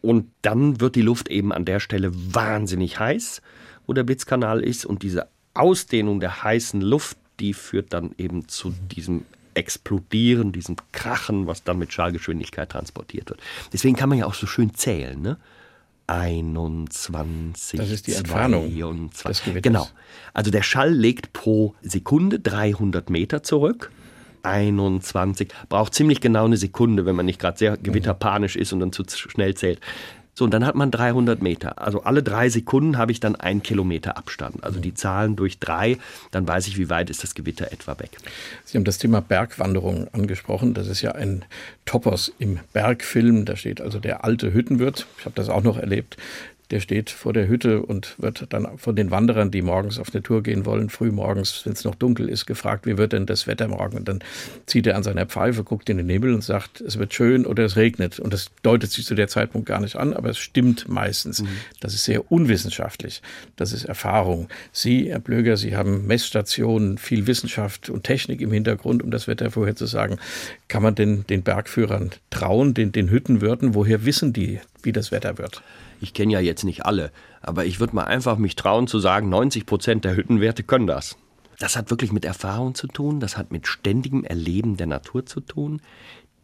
Und 0.00 0.30
dann 0.42 0.80
wird 0.80 0.94
die 0.94 1.02
Luft 1.02 1.28
eben 1.28 1.52
an 1.52 1.64
der 1.64 1.80
Stelle 1.80 2.12
wahnsinnig 2.14 3.00
heiß, 3.00 3.42
wo 3.88 3.92
der 3.92 4.04
Blitzkanal 4.04 4.60
ist. 4.60 4.86
Und 4.86 5.02
diese 5.02 5.26
Ausdehnung 5.54 6.20
der 6.20 6.42
heißen 6.42 6.80
Luft, 6.80 7.16
die 7.38 7.54
führt 7.54 7.92
dann 7.92 8.14
eben 8.18 8.48
zu 8.48 8.74
diesem 8.90 9.24
Explodieren, 9.54 10.52
diesem 10.52 10.76
Krachen, 10.92 11.46
was 11.46 11.64
dann 11.64 11.78
mit 11.78 11.92
Schallgeschwindigkeit 11.92 12.70
transportiert 12.70 13.30
wird. 13.30 13.40
Deswegen 13.72 13.96
kann 13.96 14.08
man 14.08 14.18
ja 14.18 14.26
auch 14.26 14.34
so 14.34 14.46
schön 14.46 14.74
zählen, 14.74 15.20
ne? 15.20 15.38
21. 16.06 17.78
Das 17.78 17.90
ist 17.90 18.06
die 18.08 18.14
Entfernung. 18.14 18.64
Des 18.64 19.42
genau. 19.62 19.88
Also 20.34 20.50
der 20.50 20.62
Schall 20.62 20.92
legt 20.92 21.32
pro 21.32 21.74
Sekunde 21.82 22.40
300 22.40 23.10
Meter 23.10 23.44
zurück. 23.44 23.92
21. 24.42 25.52
Braucht 25.68 25.94
ziemlich 25.94 26.20
genau 26.20 26.46
eine 26.46 26.56
Sekunde, 26.56 27.06
wenn 27.06 27.14
man 27.14 27.26
nicht 27.26 27.38
gerade 27.38 27.58
sehr 27.58 27.76
gewitterpanisch 27.76 28.56
ist 28.56 28.72
und 28.72 28.80
dann 28.80 28.92
zu 28.92 29.04
schnell 29.06 29.54
zählt. 29.54 29.80
So, 30.34 30.44
und 30.44 30.52
dann 30.52 30.64
hat 30.64 30.74
man 30.74 30.90
300 30.90 31.42
Meter. 31.42 31.80
Also 31.80 32.02
alle 32.02 32.22
drei 32.22 32.48
Sekunden 32.48 32.98
habe 32.98 33.12
ich 33.12 33.20
dann 33.20 33.36
einen 33.36 33.62
Kilometer 33.62 34.16
Abstand. 34.16 34.64
Also 34.64 34.80
die 34.80 34.94
Zahlen 34.94 35.36
durch 35.36 35.58
drei, 35.58 35.98
dann 36.30 36.46
weiß 36.46 36.68
ich, 36.68 36.78
wie 36.78 36.88
weit 36.88 37.10
ist 37.10 37.22
das 37.22 37.34
Gewitter 37.34 37.72
etwa 37.72 37.98
weg. 37.98 38.10
Sie 38.64 38.78
haben 38.78 38.84
das 38.84 38.98
Thema 38.98 39.20
Bergwanderung 39.20 40.08
angesprochen. 40.12 40.74
Das 40.74 40.86
ist 40.86 41.02
ja 41.02 41.12
ein 41.12 41.44
Topos 41.84 42.32
im 42.38 42.60
Bergfilm. 42.72 43.44
Da 43.44 43.56
steht 43.56 43.80
also 43.80 43.98
der 43.98 44.24
alte 44.24 44.52
Hüttenwirt. 44.52 45.06
Ich 45.18 45.24
habe 45.24 45.34
das 45.34 45.48
auch 45.48 45.62
noch 45.62 45.76
erlebt 45.76 46.16
der 46.70 46.80
steht 46.80 47.10
vor 47.10 47.32
der 47.32 47.48
Hütte 47.48 47.82
und 47.82 48.14
wird 48.18 48.46
dann 48.50 48.78
von 48.78 48.94
den 48.94 49.10
Wanderern, 49.10 49.50
die 49.50 49.62
morgens 49.62 49.98
auf 49.98 50.14
eine 50.14 50.22
Tour 50.22 50.42
gehen 50.42 50.66
wollen, 50.66 50.88
früh 50.88 51.10
morgens, 51.10 51.62
wenn 51.64 51.72
es 51.72 51.84
noch 51.84 51.96
dunkel 51.96 52.28
ist, 52.28 52.46
gefragt, 52.46 52.86
wie 52.86 52.96
wird 52.96 53.12
denn 53.12 53.26
das 53.26 53.48
Wetter 53.48 53.66
morgen? 53.66 53.96
Und 53.96 54.08
dann 54.08 54.20
zieht 54.66 54.86
er 54.86 54.96
an 54.96 55.02
seiner 55.02 55.26
Pfeife, 55.26 55.64
guckt 55.64 55.90
in 55.90 55.96
den 55.96 56.06
Nebel 56.06 56.32
und 56.32 56.44
sagt, 56.44 56.80
es 56.80 56.98
wird 56.98 57.12
schön 57.12 57.44
oder 57.44 57.64
es 57.64 57.76
regnet. 57.76 58.20
Und 58.20 58.32
das 58.32 58.50
deutet 58.62 58.92
sich 58.92 59.04
zu 59.04 59.16
der 59.16 59.26
Zeitpunkt 59.26 59.66
gar 59.66 59.80
nicht 59.80 59.96
an, 59.96 60.14
aber 60.14 60.30
es 60.30 60.38
stimmt 60.38 60.88
meistens. 60.88 61.42
Mhm. 61.42 61.48
Das 61.80 61.92
ist 61.92 62.04
sehr 62.04 62.30
unwissenschaftlich. 62.30 63.20
Das 63.56 63.72
ist 63.72 63.84
Erfahrung. 63.84 64.48
Sie, 64.70 65.10
Herr 65.10 65.18
Blöger, 65.18 65.56
Sie 65.56 65.76
haben 65.76 66.06
Messstationen, 66.06 66.98
viel 66.98 67.26
Wissenschaft 67.26 67.90
und 67.90 68.04
Technik 68.04 68.40
im 68.40 68.52
Hintergrund, 68.52 69.02
um 69.02 69.10
das 69.10 69.26
Wetter 69.26 69.50
vorherzusagen. 69.50 70.18
Kann 70.68 70.84
man 70.84 70.94
denn 70.94 71.24
den 71.28 71.42
Bergführern 71.42 72.10
trauen, 72.30 72.74
den, 72.74 72.92
den 72.92 73.10
Hüttenwirten? 73.10 73.74
Woher 73.74 74.04
wissen 74.04 74.32
die, 74.32 74.60
wie 74.82 74.92
das 74.92 75.10
Wetter 75.10 75.36
wird? 75.36 75.62
Ich 76.00 76.14
kenne 76.14 76.32
ja 76.32 76.40
jetzt 76.40 76.64
nicht 76.64 76.86
alle, 76.86 77.12
aber 77.42 77.66
ich 77.66 77.80
würde 77.80 77.94
mal 77.94 78.04
einfach 78.04 78.38
mich 78.38 78.56
trauen 78.56 78.86
zu 78.86 78.98
sagen, 78.98 79.28
90 79.28 79.66
Prozent 79.66 80.04
der 80.04 80.16
Hüttenwerte 80.16 80.62
können 80.62 80.86
das. 80.86 81.16
Das 81.58 81.76
hat 81.76 81.90
wirklich 81.90 82.10
mit 82.10 82.24
Erfahrung 82.24 82.74
zu 82.74 82.86
tun, 82.86 83.20
das 83.20 83.36
hat 83.36 83.52
mit 83.52 83.66
ständigem 83.66 84.24
Erleben 84.24 84.78
der 84.78 84.86
Natur 84.86 85.26
zu 85.26 85.40
tun. 85.40 85.82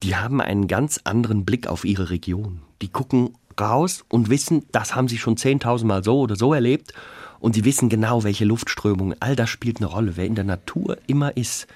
Die 0.02 0.14
haben 0.14 0.42
einen 0.42 0.68
ganz 0.68 1.00
anderen 1.04 1.46
Blick 1.46 1.66
auf 1.68 1.86
ihre 1.86 2.10
Region. 2.10 2.60
Die 2.82 2.88
gucken 2.88 3.30
raus 3.58 4.04
und 4.08 4.28
wissen, 4.28 4.66
das 4.72 4.94
haben 4.94 5.08
sie 5.08 5.16
schon 5.16 5.36
10.000 5.36 5.86
Mal 5.86 6.04
so 6.04 6.20
oder 6.20 6.36
so 6.36 6.52
erlebt. 6.52 6.92
Und 7.40 7.54
sie 7.54 7.64
wissen 7.64 7.88
genau, 7.88 8.24
welche 8.24 8.44
Luftströmungen, 8.44 9.16
all 9.20 9.36
das 9.36 9.48
spielt 9.48 9.78
eine 9.78 9.86
Rolle. 9.86 10.16
Wer 10.16 10.26
in 10.26 10.34
der 10.34 10.44
Natur 10.44 10.98
immer 11.06 11.36
ist, 11.36 11.66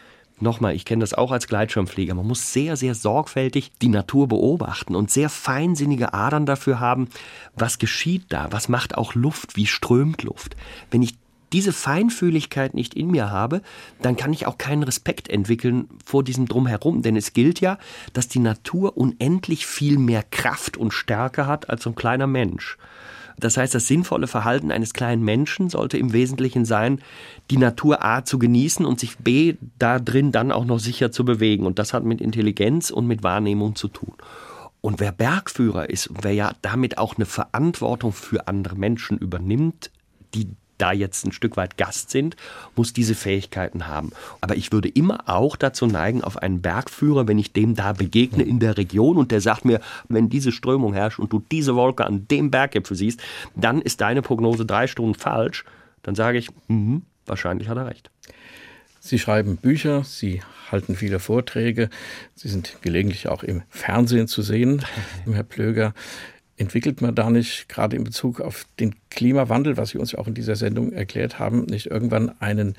Nochmal, 0.40 0.74
ich 0.74 0.86
kenne 0.86 1.00
das 1.00 1.12
auch 1.12 1.32
als 1.32 1.46
Gleitschirmflieger. 1.46 2.14
Man 2.14 2.26
muss 2.26 2.52
sehr, 2.52 2.76
sehr 2.76 2.94
sorgfältig 2.94 3.72
die 3.82 3.88
Natur 3.88 4.26
beobachten 4.26 4.96
und 4.96 5.10
sehr 5.10 5.28
feinsinnige 5.28 6.14
Adern 6.14 6.46
dafür 6.46 6.80
haben, 6.80 7.08
was 7.54 7.78
geschieht 7.78 8.24
da, 8.30 8.48
was 8.50 8.68
macht 8.68 8.96
auch 8.96 9.14
Luft, 9.14 9.56
wie 9.56 9.66
strömt 9.66 10.22
Luft. 10.22 10.56
Wenn 10.90 11.02
ich 11.02 11.14
diese 11.52 11.72
Feinfühligkeit 11.72 12.74
nicht 12.74 12.94
in 12.94 13.10
mir 13.10 13.30
habe, 13.30 13.60
dann 14.00 14.16
kann 14.16 14.32
ich 14.32 14.46
auch 14.46 14.56
keinen 14.56 14.82
Respekt 14.82 15.28
entwickeln 15.28 15.88
vor 16.04 16.22
diesem 16.24 16.46
Drumherum. 16.46 17.02
Denn 17.02 17.16
es 17.16 17.32
gilt 17.32 17.60
ja, 17.60 17.78
dass 18.12 18.28
die 18.28 18.38
Natur 18.38 18.96
unendlich 18.96 19.66
viel 19.66 19.98
mehr 19.98 20.22
Kraft 20.22 20.76
und 20.76 20.92
Stärke 20.92 21.46
hat 21.46 21.68
als 21.68 21.82
so 21.82 21.90
ein 21.90 21.96
kleiner 21.96 22.26
Mensch. 22.26 22.78
Das 23.38 23.56
heißt, 23.56 23.74
das 23.74 23.86
sinnvolle 23.86 24.26
Verhalten 24.26 24.70
eines 24.70 24.92
kleinen 24.92 25.22
Menschen 25.24 25.70
sollte 25.70 25.98
im 25.98 26.12
Wesentlichen 26.12 26.64
sein, 26.64 27.00
die 27.50 27.56
Natur 27.56 28.04
A 28.04 28.24
zu 28.24 28.38
genießen 28.38 28.84
und 28.84 29.00
sich 29.00 29.18
B 29.18 29.56
da 29.78 29.98
drin 29.98 30.32
dann 30.32 30.52
auch 30.52 30.64
noch 30.64 30.78
sicher 30.78 31.12
zu 31.12 31.24
bewegen. 31.24 31.66
Und 31.66 31.78
das 31.78 31.92
hat 31.92 32.04
mit 32.04 32.20
Intelligenz 32.20 32.90
und 32.90 33.06
mit 33.06 33.22
Wahrnehmung 33.22 33.76
zu 33.76 33.88
tun. 33.88 34.14
Und 34.80 35.00
wer 35.00 35.12
Bergführer 35.12 35.90
ist, 35.90 36.10
wer 36.22 36.32
ja 36.32 36.52
damit 36.62 36.98
auch 36.98 37.16
eine 37.16 37.26
Verantwortung 37.26 38.12
für 38.12 38.48
andere 38.48 38.76
Menschen 38.76 39.18
übernimmt, 39.18 39.90
die 40.34 40.48
da 40.80 40.92
jetzt 40.92 41.24
ein 41.26 41.32
Stück 41.32 41.56
weit 41.56 41.76
Gast 41.76 42.10
sind, 42.10 42.36
muss 42.76 42.92
diese 42.92 43.14
Fähigkeiten 43.14 43.86
haben. 43.86 44.12
Aber 44.40 44.56
ich 44.56 44.72
würde 44.72 44.88
immer 44.88 45.28
auch 45.28 45.56
dazu 45.56 45.86
neigen, 45.86 46.22
auf 46.22 46.36
einen 46.36 46.62
Bergführer, 46.62 47.28
wenn 47.28 47.38
ich 47.38 47.52
dem 47.52 47.74
da 47.74 47.92
begegne 47.92 48.42
in 48.42 48.60
der 48.60 48.76
Region 48.76 49.16
und 49.16 49.30
der 49.30 49.40
sagt 49.40 49.64
mir, 49.64 49.80
wenn 50.08 50.28
diese 50.28 50.52
Strömung 50.52 50.94
herrscht 50.94 51.18
und 51.18 51.32
du 51.32 51.42
diese 51.50 51.74
Wolke 51.74 52.04
an 52.06 52.26
dem 52.28 52.50
Berggipfel 52.50 52.96
siehst, 52.96 53.20
dann 53.54 53.80
ist 53.82 54.00
deine 54.00 54.22
Prognose 54.22 54.64
drei 54.66 54.86
Stunden 54.86 55.14
falsch. 55.14 55.64
Dann 56.02 56.14
sage 56.14 56.38
ich, 56.38 56.48
mh, 56.68 57.02
wahrscheinlich 57.26 57.68
hat 57.68 57.76
er 57.76 57.86
recht. 57.86 58.10
Sie 59.00 59.18
schreiben 59.18 59.56
Bücher, 59.56 60.04
Sie 60.04 60.42
halten 60.70 60.94
viele 60.94 61.18
Vorträge, 61.18 61.88
Sie 62.34 62.48
sind 62.48 62.76
gelegentlich 62.82 63.28
auch 63.28 63.42
im 63.42 63.62
Fernsehen 63.70 64.28
zu 64.28 64.42
sehen, 64.42 64.84
Herr 65.24 65.42
Plöger. 65.42 65.94
Entwickelt 66.60 67.00
man 67.00 67.14
da 67.14 67.30
nicht 67.30 67.70
gerade 67.70 67.96
in 67.96 68.04
Bezug 68.04 68.38
auf 68.42 68.66
den 68.78 68.94
Klimawandel, 69.08 69.78
was 69.78 69.90
Sie 69.90 69.98
uns 69.98 70.12
ja 70.12 70.18
auch 70.18 70.26
in 70.26 70.34
dieser 70.34 70.56
Sendung 70.56 70.92
erklärt 70.92 71.38
haben, 71.38 71.62
nicht 71.64 71.86
irgendwann 71.86 72.38
einen, 72.38 72.74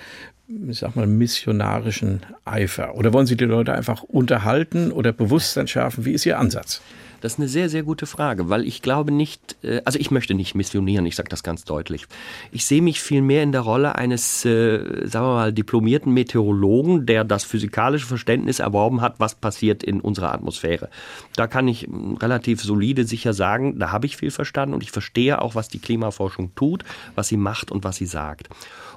ich 0.69 0.79
sag 0.79 0.95
mal, 0.95 1.07
missionarischen 1.07 2.21
Eifer? 2.45 2.95
Oder 2.95 3.13
wollen 3.13 3.27
Sie 3.27 3.37
die 3.37 3.45
Leute 3.45 3.73
einfach 3.73 4.03
unterhalten 4.03 4.91
oder 4.91 5.11
Bewusstsein 5.11 5.67
schärfen? 5.67 6.05
Wie 6.05 6.11
ist 6.11 6.25
Ihr 6.25 6.39
Ansatz? 6.39 6.81
Das 7.21 7.33
ist 7.33 7.39
eine 7.39 7.47
sehr, 7.47 7.69
sehr 7.69 7.83
gute 7.83 8.07
Frage, 8.07 8.49
weil 8.49 8.67
ich 8.67 8.81
glaube 8.81 9.11
nicht, 9.11 9.55
äh, 9.63 9.81
also 9.85 9.99
ich 9.99 10.09
möchte 10.09 10.33
nicht 10.33 10.55
missionieren, 10.55 11.05
ich 11.05 11.15
sage 11.15 11.29
das 11.29 11.43
ganz 11.43 11.63
deutlich. 11.63 12.07
Ich 12.51 12.65
sehe 12.65 12.81
mich 12.81 12.99
vielmehr 12.99 13.43
in 13.43 13.51
der 13.51 13.61
Rolle 13.61 13.95
eines, 13.95 14.43
äh, 14.43 15.07
sagen 15.07 15.25
wir 15.27 15.33
mal, 15.33 15.53
diplomierten 15.53 16.11
Meteorologen, 16.13 17.05
der 17.05 17.23
das 17.23 17.43
physikalische 17.43 18.07
Verständnis 18.07 18.57
erworben 18.57 19.01
hat, 19.01 19.19
was 19.19 19.35
passiert 19.35 19.83
in 19.83 20.01
unserer 20.01 20.33
Atmosphäre. 20.33 20.89
Da 21.35 21.45
kann 21.45 21.67
ich 21.67 21.87
relativ 22.19 22.63
solide 22.63 23.05
sicher 23.05 23.33
sagen, 23.33 23.77
da 23.77 23.91
habe 23.91 24.07
ich 24.07 24.17
viel 24.17 24.31
verstanden 24.31 24.73
und 24.73 24.81
ich 24.81 24.91
verstehe 24.91 25.41
auch, 25.43 25.53
was 25.53 25.67
die 25.67 25.79
Klimaforschung 25.79 26.55
tut, 26.55 26.83
was 27.13 27.27
sie 27.27 27.37
macht 27.37 27.71
und 27.71 27.83
was 27.83 27.97
sie 27.97 28.07
sagt. 28.07 28.49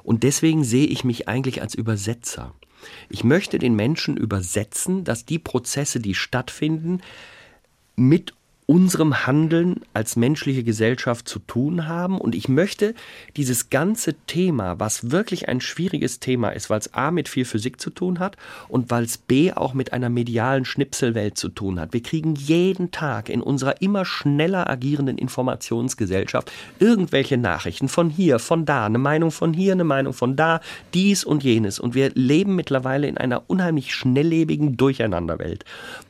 Und 0.04 0.22
deswegen 0.22 0.64
sehe 0.64 0.86
ich 0.86 1.02
mich 1.02 1.28
eigentlich 1.28 1.43
als 1.60 1.74
Übersetzer. 1.74 2.54
Ich 3.08 3.24
möchte 3.24 3.58
den 3.58 3.74
Menschen 3.74 4.16
übersetzen, 4.16 5.04
dass 5.04 5.24
die 5.24 5.38
Prozesse, 5.38 6.00
die 6.00 6.14
stattfinden, 6.14 7.00
mit 7.96 8.34
unserem 8.66 9.26
Handeln 9.26 9.80
als 9.92 10.16
menschliche 10.16 10.64
Gesellschaft 10.64 11.28
zu 11.28 11.38
tun 11.38 11.86
haben. 11.86 12.18
Und 12.18 12.34
ich 12.34 12.48
möchte 12.48 12.94
dieses 13.36 13.68
ganze 13.68 14.14
Thema, 14.26 14.80
was 14.80 15.10
wirklich 15.10 15.48
ein 15.48 15.60
schwieriges 15.60 16.18
Thema 16.18 16.50
ist, 16.50 16.70
weil 16.70 16.78
es 16.78 16.94
A 16.94 17.10
mit 17.10 17.28
viel 17.28 17.44
Physik 17.44 17.80
zu 17.80 17.90
tun 17.90 18.18
hat 18.18 18.36
und 18.68 18.90
weil 18.90 19.04
es 19.04 19.18
B 19.18 19.52
auch 19.52 19.74
mit 19.74 19.92
einer 19.92 20.08
medialen 20.08 20.64
Schnipselwelt 20.64 21.36
zu 21.36 21.50
tun 21.50 21.78
hat. 21.78 21.92
Wir 21.92 22.02
kriegen 22.02 22.34
jeden 22.34 22.90
Tag 22.90 23.28
in 23.28 23.42
unserer 23.42 23.82
immer 23.82 24.04
schneller 24.04 24.68
agierenden 24.70 25.18
Informationsgesellschaft 25.18 26.50
irgendwelche 26.78 27.36
Nachrichten 27.36 27.88
von 27.88 28.08
hier, 28.08 28.38
von 28.38 28.64
da, 28.64 28.86
eine 28.86 28.98
Meinung 28.98 29.30
von 29.30 29.52
hier, 29.52 29.72
eine 29.72 29.84
Meinung 29.84 30.14
von 30.14 30.36
da, 30.36 30.60
dies 30.94 31.24
und 31.24 31.44
jenes. 31.44 31.78
Und 31.78 31.94
wir 31.94 32.10
leben 32.14 32.56
mittlerweile 32.56 33.08
in 33.08 33.18
einer 33.18 33.42
unheimlich 33.48 33.94
schnelllebigen 33.94 34.76
Durcheinanderwelt. 34.78 35.64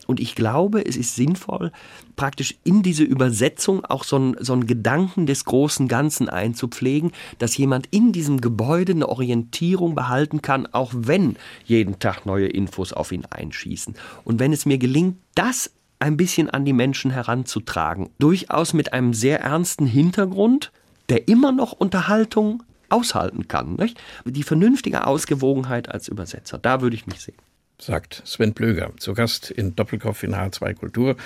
Und 0.07 0.21
ich 0.21 0.35
glaube, 0.35 0.85
es 0.87 0.97
ist 0.97 1.15
sinnvoll, 1.17 1.73
praktisch 2.17 2.55
in 2.65 2.83
diese 2.83 3.05
Übersetzung 3.05 3.85
auch 3.85 4.05
so 4.05 4.17
einen, 4.17 4.37
so 4.41 4.53
einen 4.53 4.67
Gedanken 4.67 5.27
des 5.27 5.45
großen 5.45 5.89
Ganzen 5.89 6.29
einzupflegen, 6.29 7.13
dass 7.39 7.57
jemand 7.57 7.87
in 7.91 8.13
diesem 8.13 8.41
Gebäude 8.41 8.93
eine 8.93 9.09
Orientierung 9.09 9.95
behalten 9.95 10.43
kann, 10.43 10.67
auch 10.67 10.93
wenn 10.95 11.37
jeden 11.65 11.99
Tag 11.99 12.27
neue 12.27 12.47
Infos 12.47 12.93
auf 12.93 13.13
ihn 13.13 13.25
einschießen. 13.29 13.95
Und 14.25 14.39
wenn 14.41 14.53
es 14.53 14.67
mir 14.67 14.79
gelingt, 14.79 15.17
das 15.35 15.71
ein 15.99 16.17
bisschen 16.17 16.51
an 16.51 16.65
die 16.65 16.73
Menschen 16.73 17.11
heranzutragen, 17.11 18.11
durchaus 18.19 18.75
mit 18.75 18.93
einem 18.93 19.15
sehr 19.15 19.41
ernsten 19.41 19.87
Hintergrund, 19.87 20.71
der 21.09 21.29
immer 21.29 21.53
noch 21.53 21.73
Unterhaltung 21.73 22.63
aushalten 22.89 23.49
kann. 23.49 23.75
Nicht? 23.77 23.99
Die 24.25 24.43
vernünftige 24.43 25.07
Ausgewogenheit 25.07 25.91
als 25.91 26.09
Übersetzer, 26.09 26.59
da 26.59 26.81
würde 26.81 26.97
ich 26.97 27.07
mich 27.07 27.21
sehen 27.21 27.37
sagt 27.79 28.23
Sven 28.25 28.53
Blöger, 28.53 28.93
zu 28.99 29.15
Gast 29.15 29.51
in 29.51 29.75
Doppelkopf 29.75 30.23
in 30.23 30.35
H2 30.35 30.75
Kultur, 30.75 31.17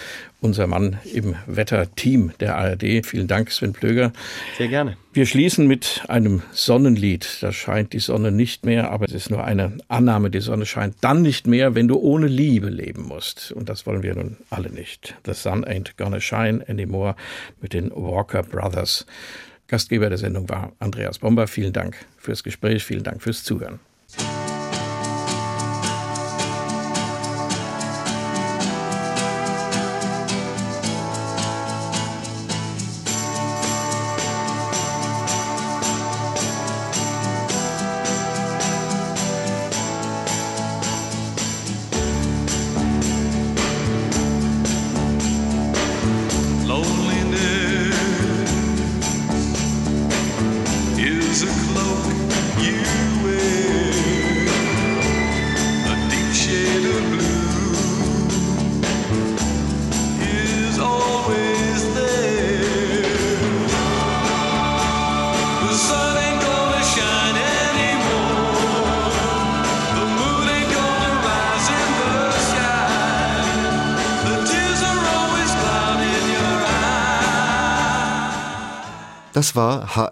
unser 0.40 0.66
Mann 0.66 0.98
im 1.12 1.36
Wetterteam 1.46 2.32
der 2.40 2.56
ARD. 2.56 3.04
Vielen 3.04 3.28
Dank, 3.28 3.50
Sven 3.50 3.72
Blöger. 3.72 4.12
Sehr 4.56 4.68
gerne. 4.68 4.96
Wir 5.12 5.26
schließen 5.26 5.66
mit 5.66 6.02
einem 6.08 6.42
Sonnenlied. 6.52 7.38
Da 7.40 7.52
scheint 7.52 7.92
die 7.92 7.98
Sonne 7.98 8.30
nicht 8.32 8.64
mehr, 8.64 8.90
aber 8.90 9.06
es 9.06 9.12
ist 9.12 9.30
nur 9.30 9.44
eine 9.44 9.78
Annahme, 9.88 10.30
die 10.30 10.40
Sonne 10.40 10.64
scheint 10.64 10.96
dann 11.00 11.22
nicht 11.22 11.46
mehr, 11.46 11.74
wenn 11.74 11.88
du 11.88 11.98
ohne 11.98 12.26
Liebe 12.26 12.70
leben 12.70 13.02
musst. 13.02 13.52
Und 13.52 13.68
das 13.68 13.86
wollen 13.86 14.02
wir 14.02 14.14
nun 14.14 14.36
alle 14.50 14.70
nicht. 14.70 15.14
The 15.26 15.34
sun 15.34 15.64
ain't 15.64 15.96
gonna 15.96 16.20
shine 16.20 16.64
anymore 16.68 17.14
mit 17.60 17.72
den 17.72 17.90
Walker 17.90 18.42
Brothers. 18.42 19.06
Gastgeber 19.66 20.08
der 20.08 20.18
Sendung 20.18 20.48
war 20.48 20.72
Andreas 20.78 21.18
Bomber. 21.18 21.46
Vielen 21.46 21.74
Dank 21.74 21.96
fürs 22.16 22.42
Gespräch, 22.42 22.84
vielen 22.84 23.02
Dank 23.02 23.22
fürs 23.22 23.44
Zuhören. 23.44 23.80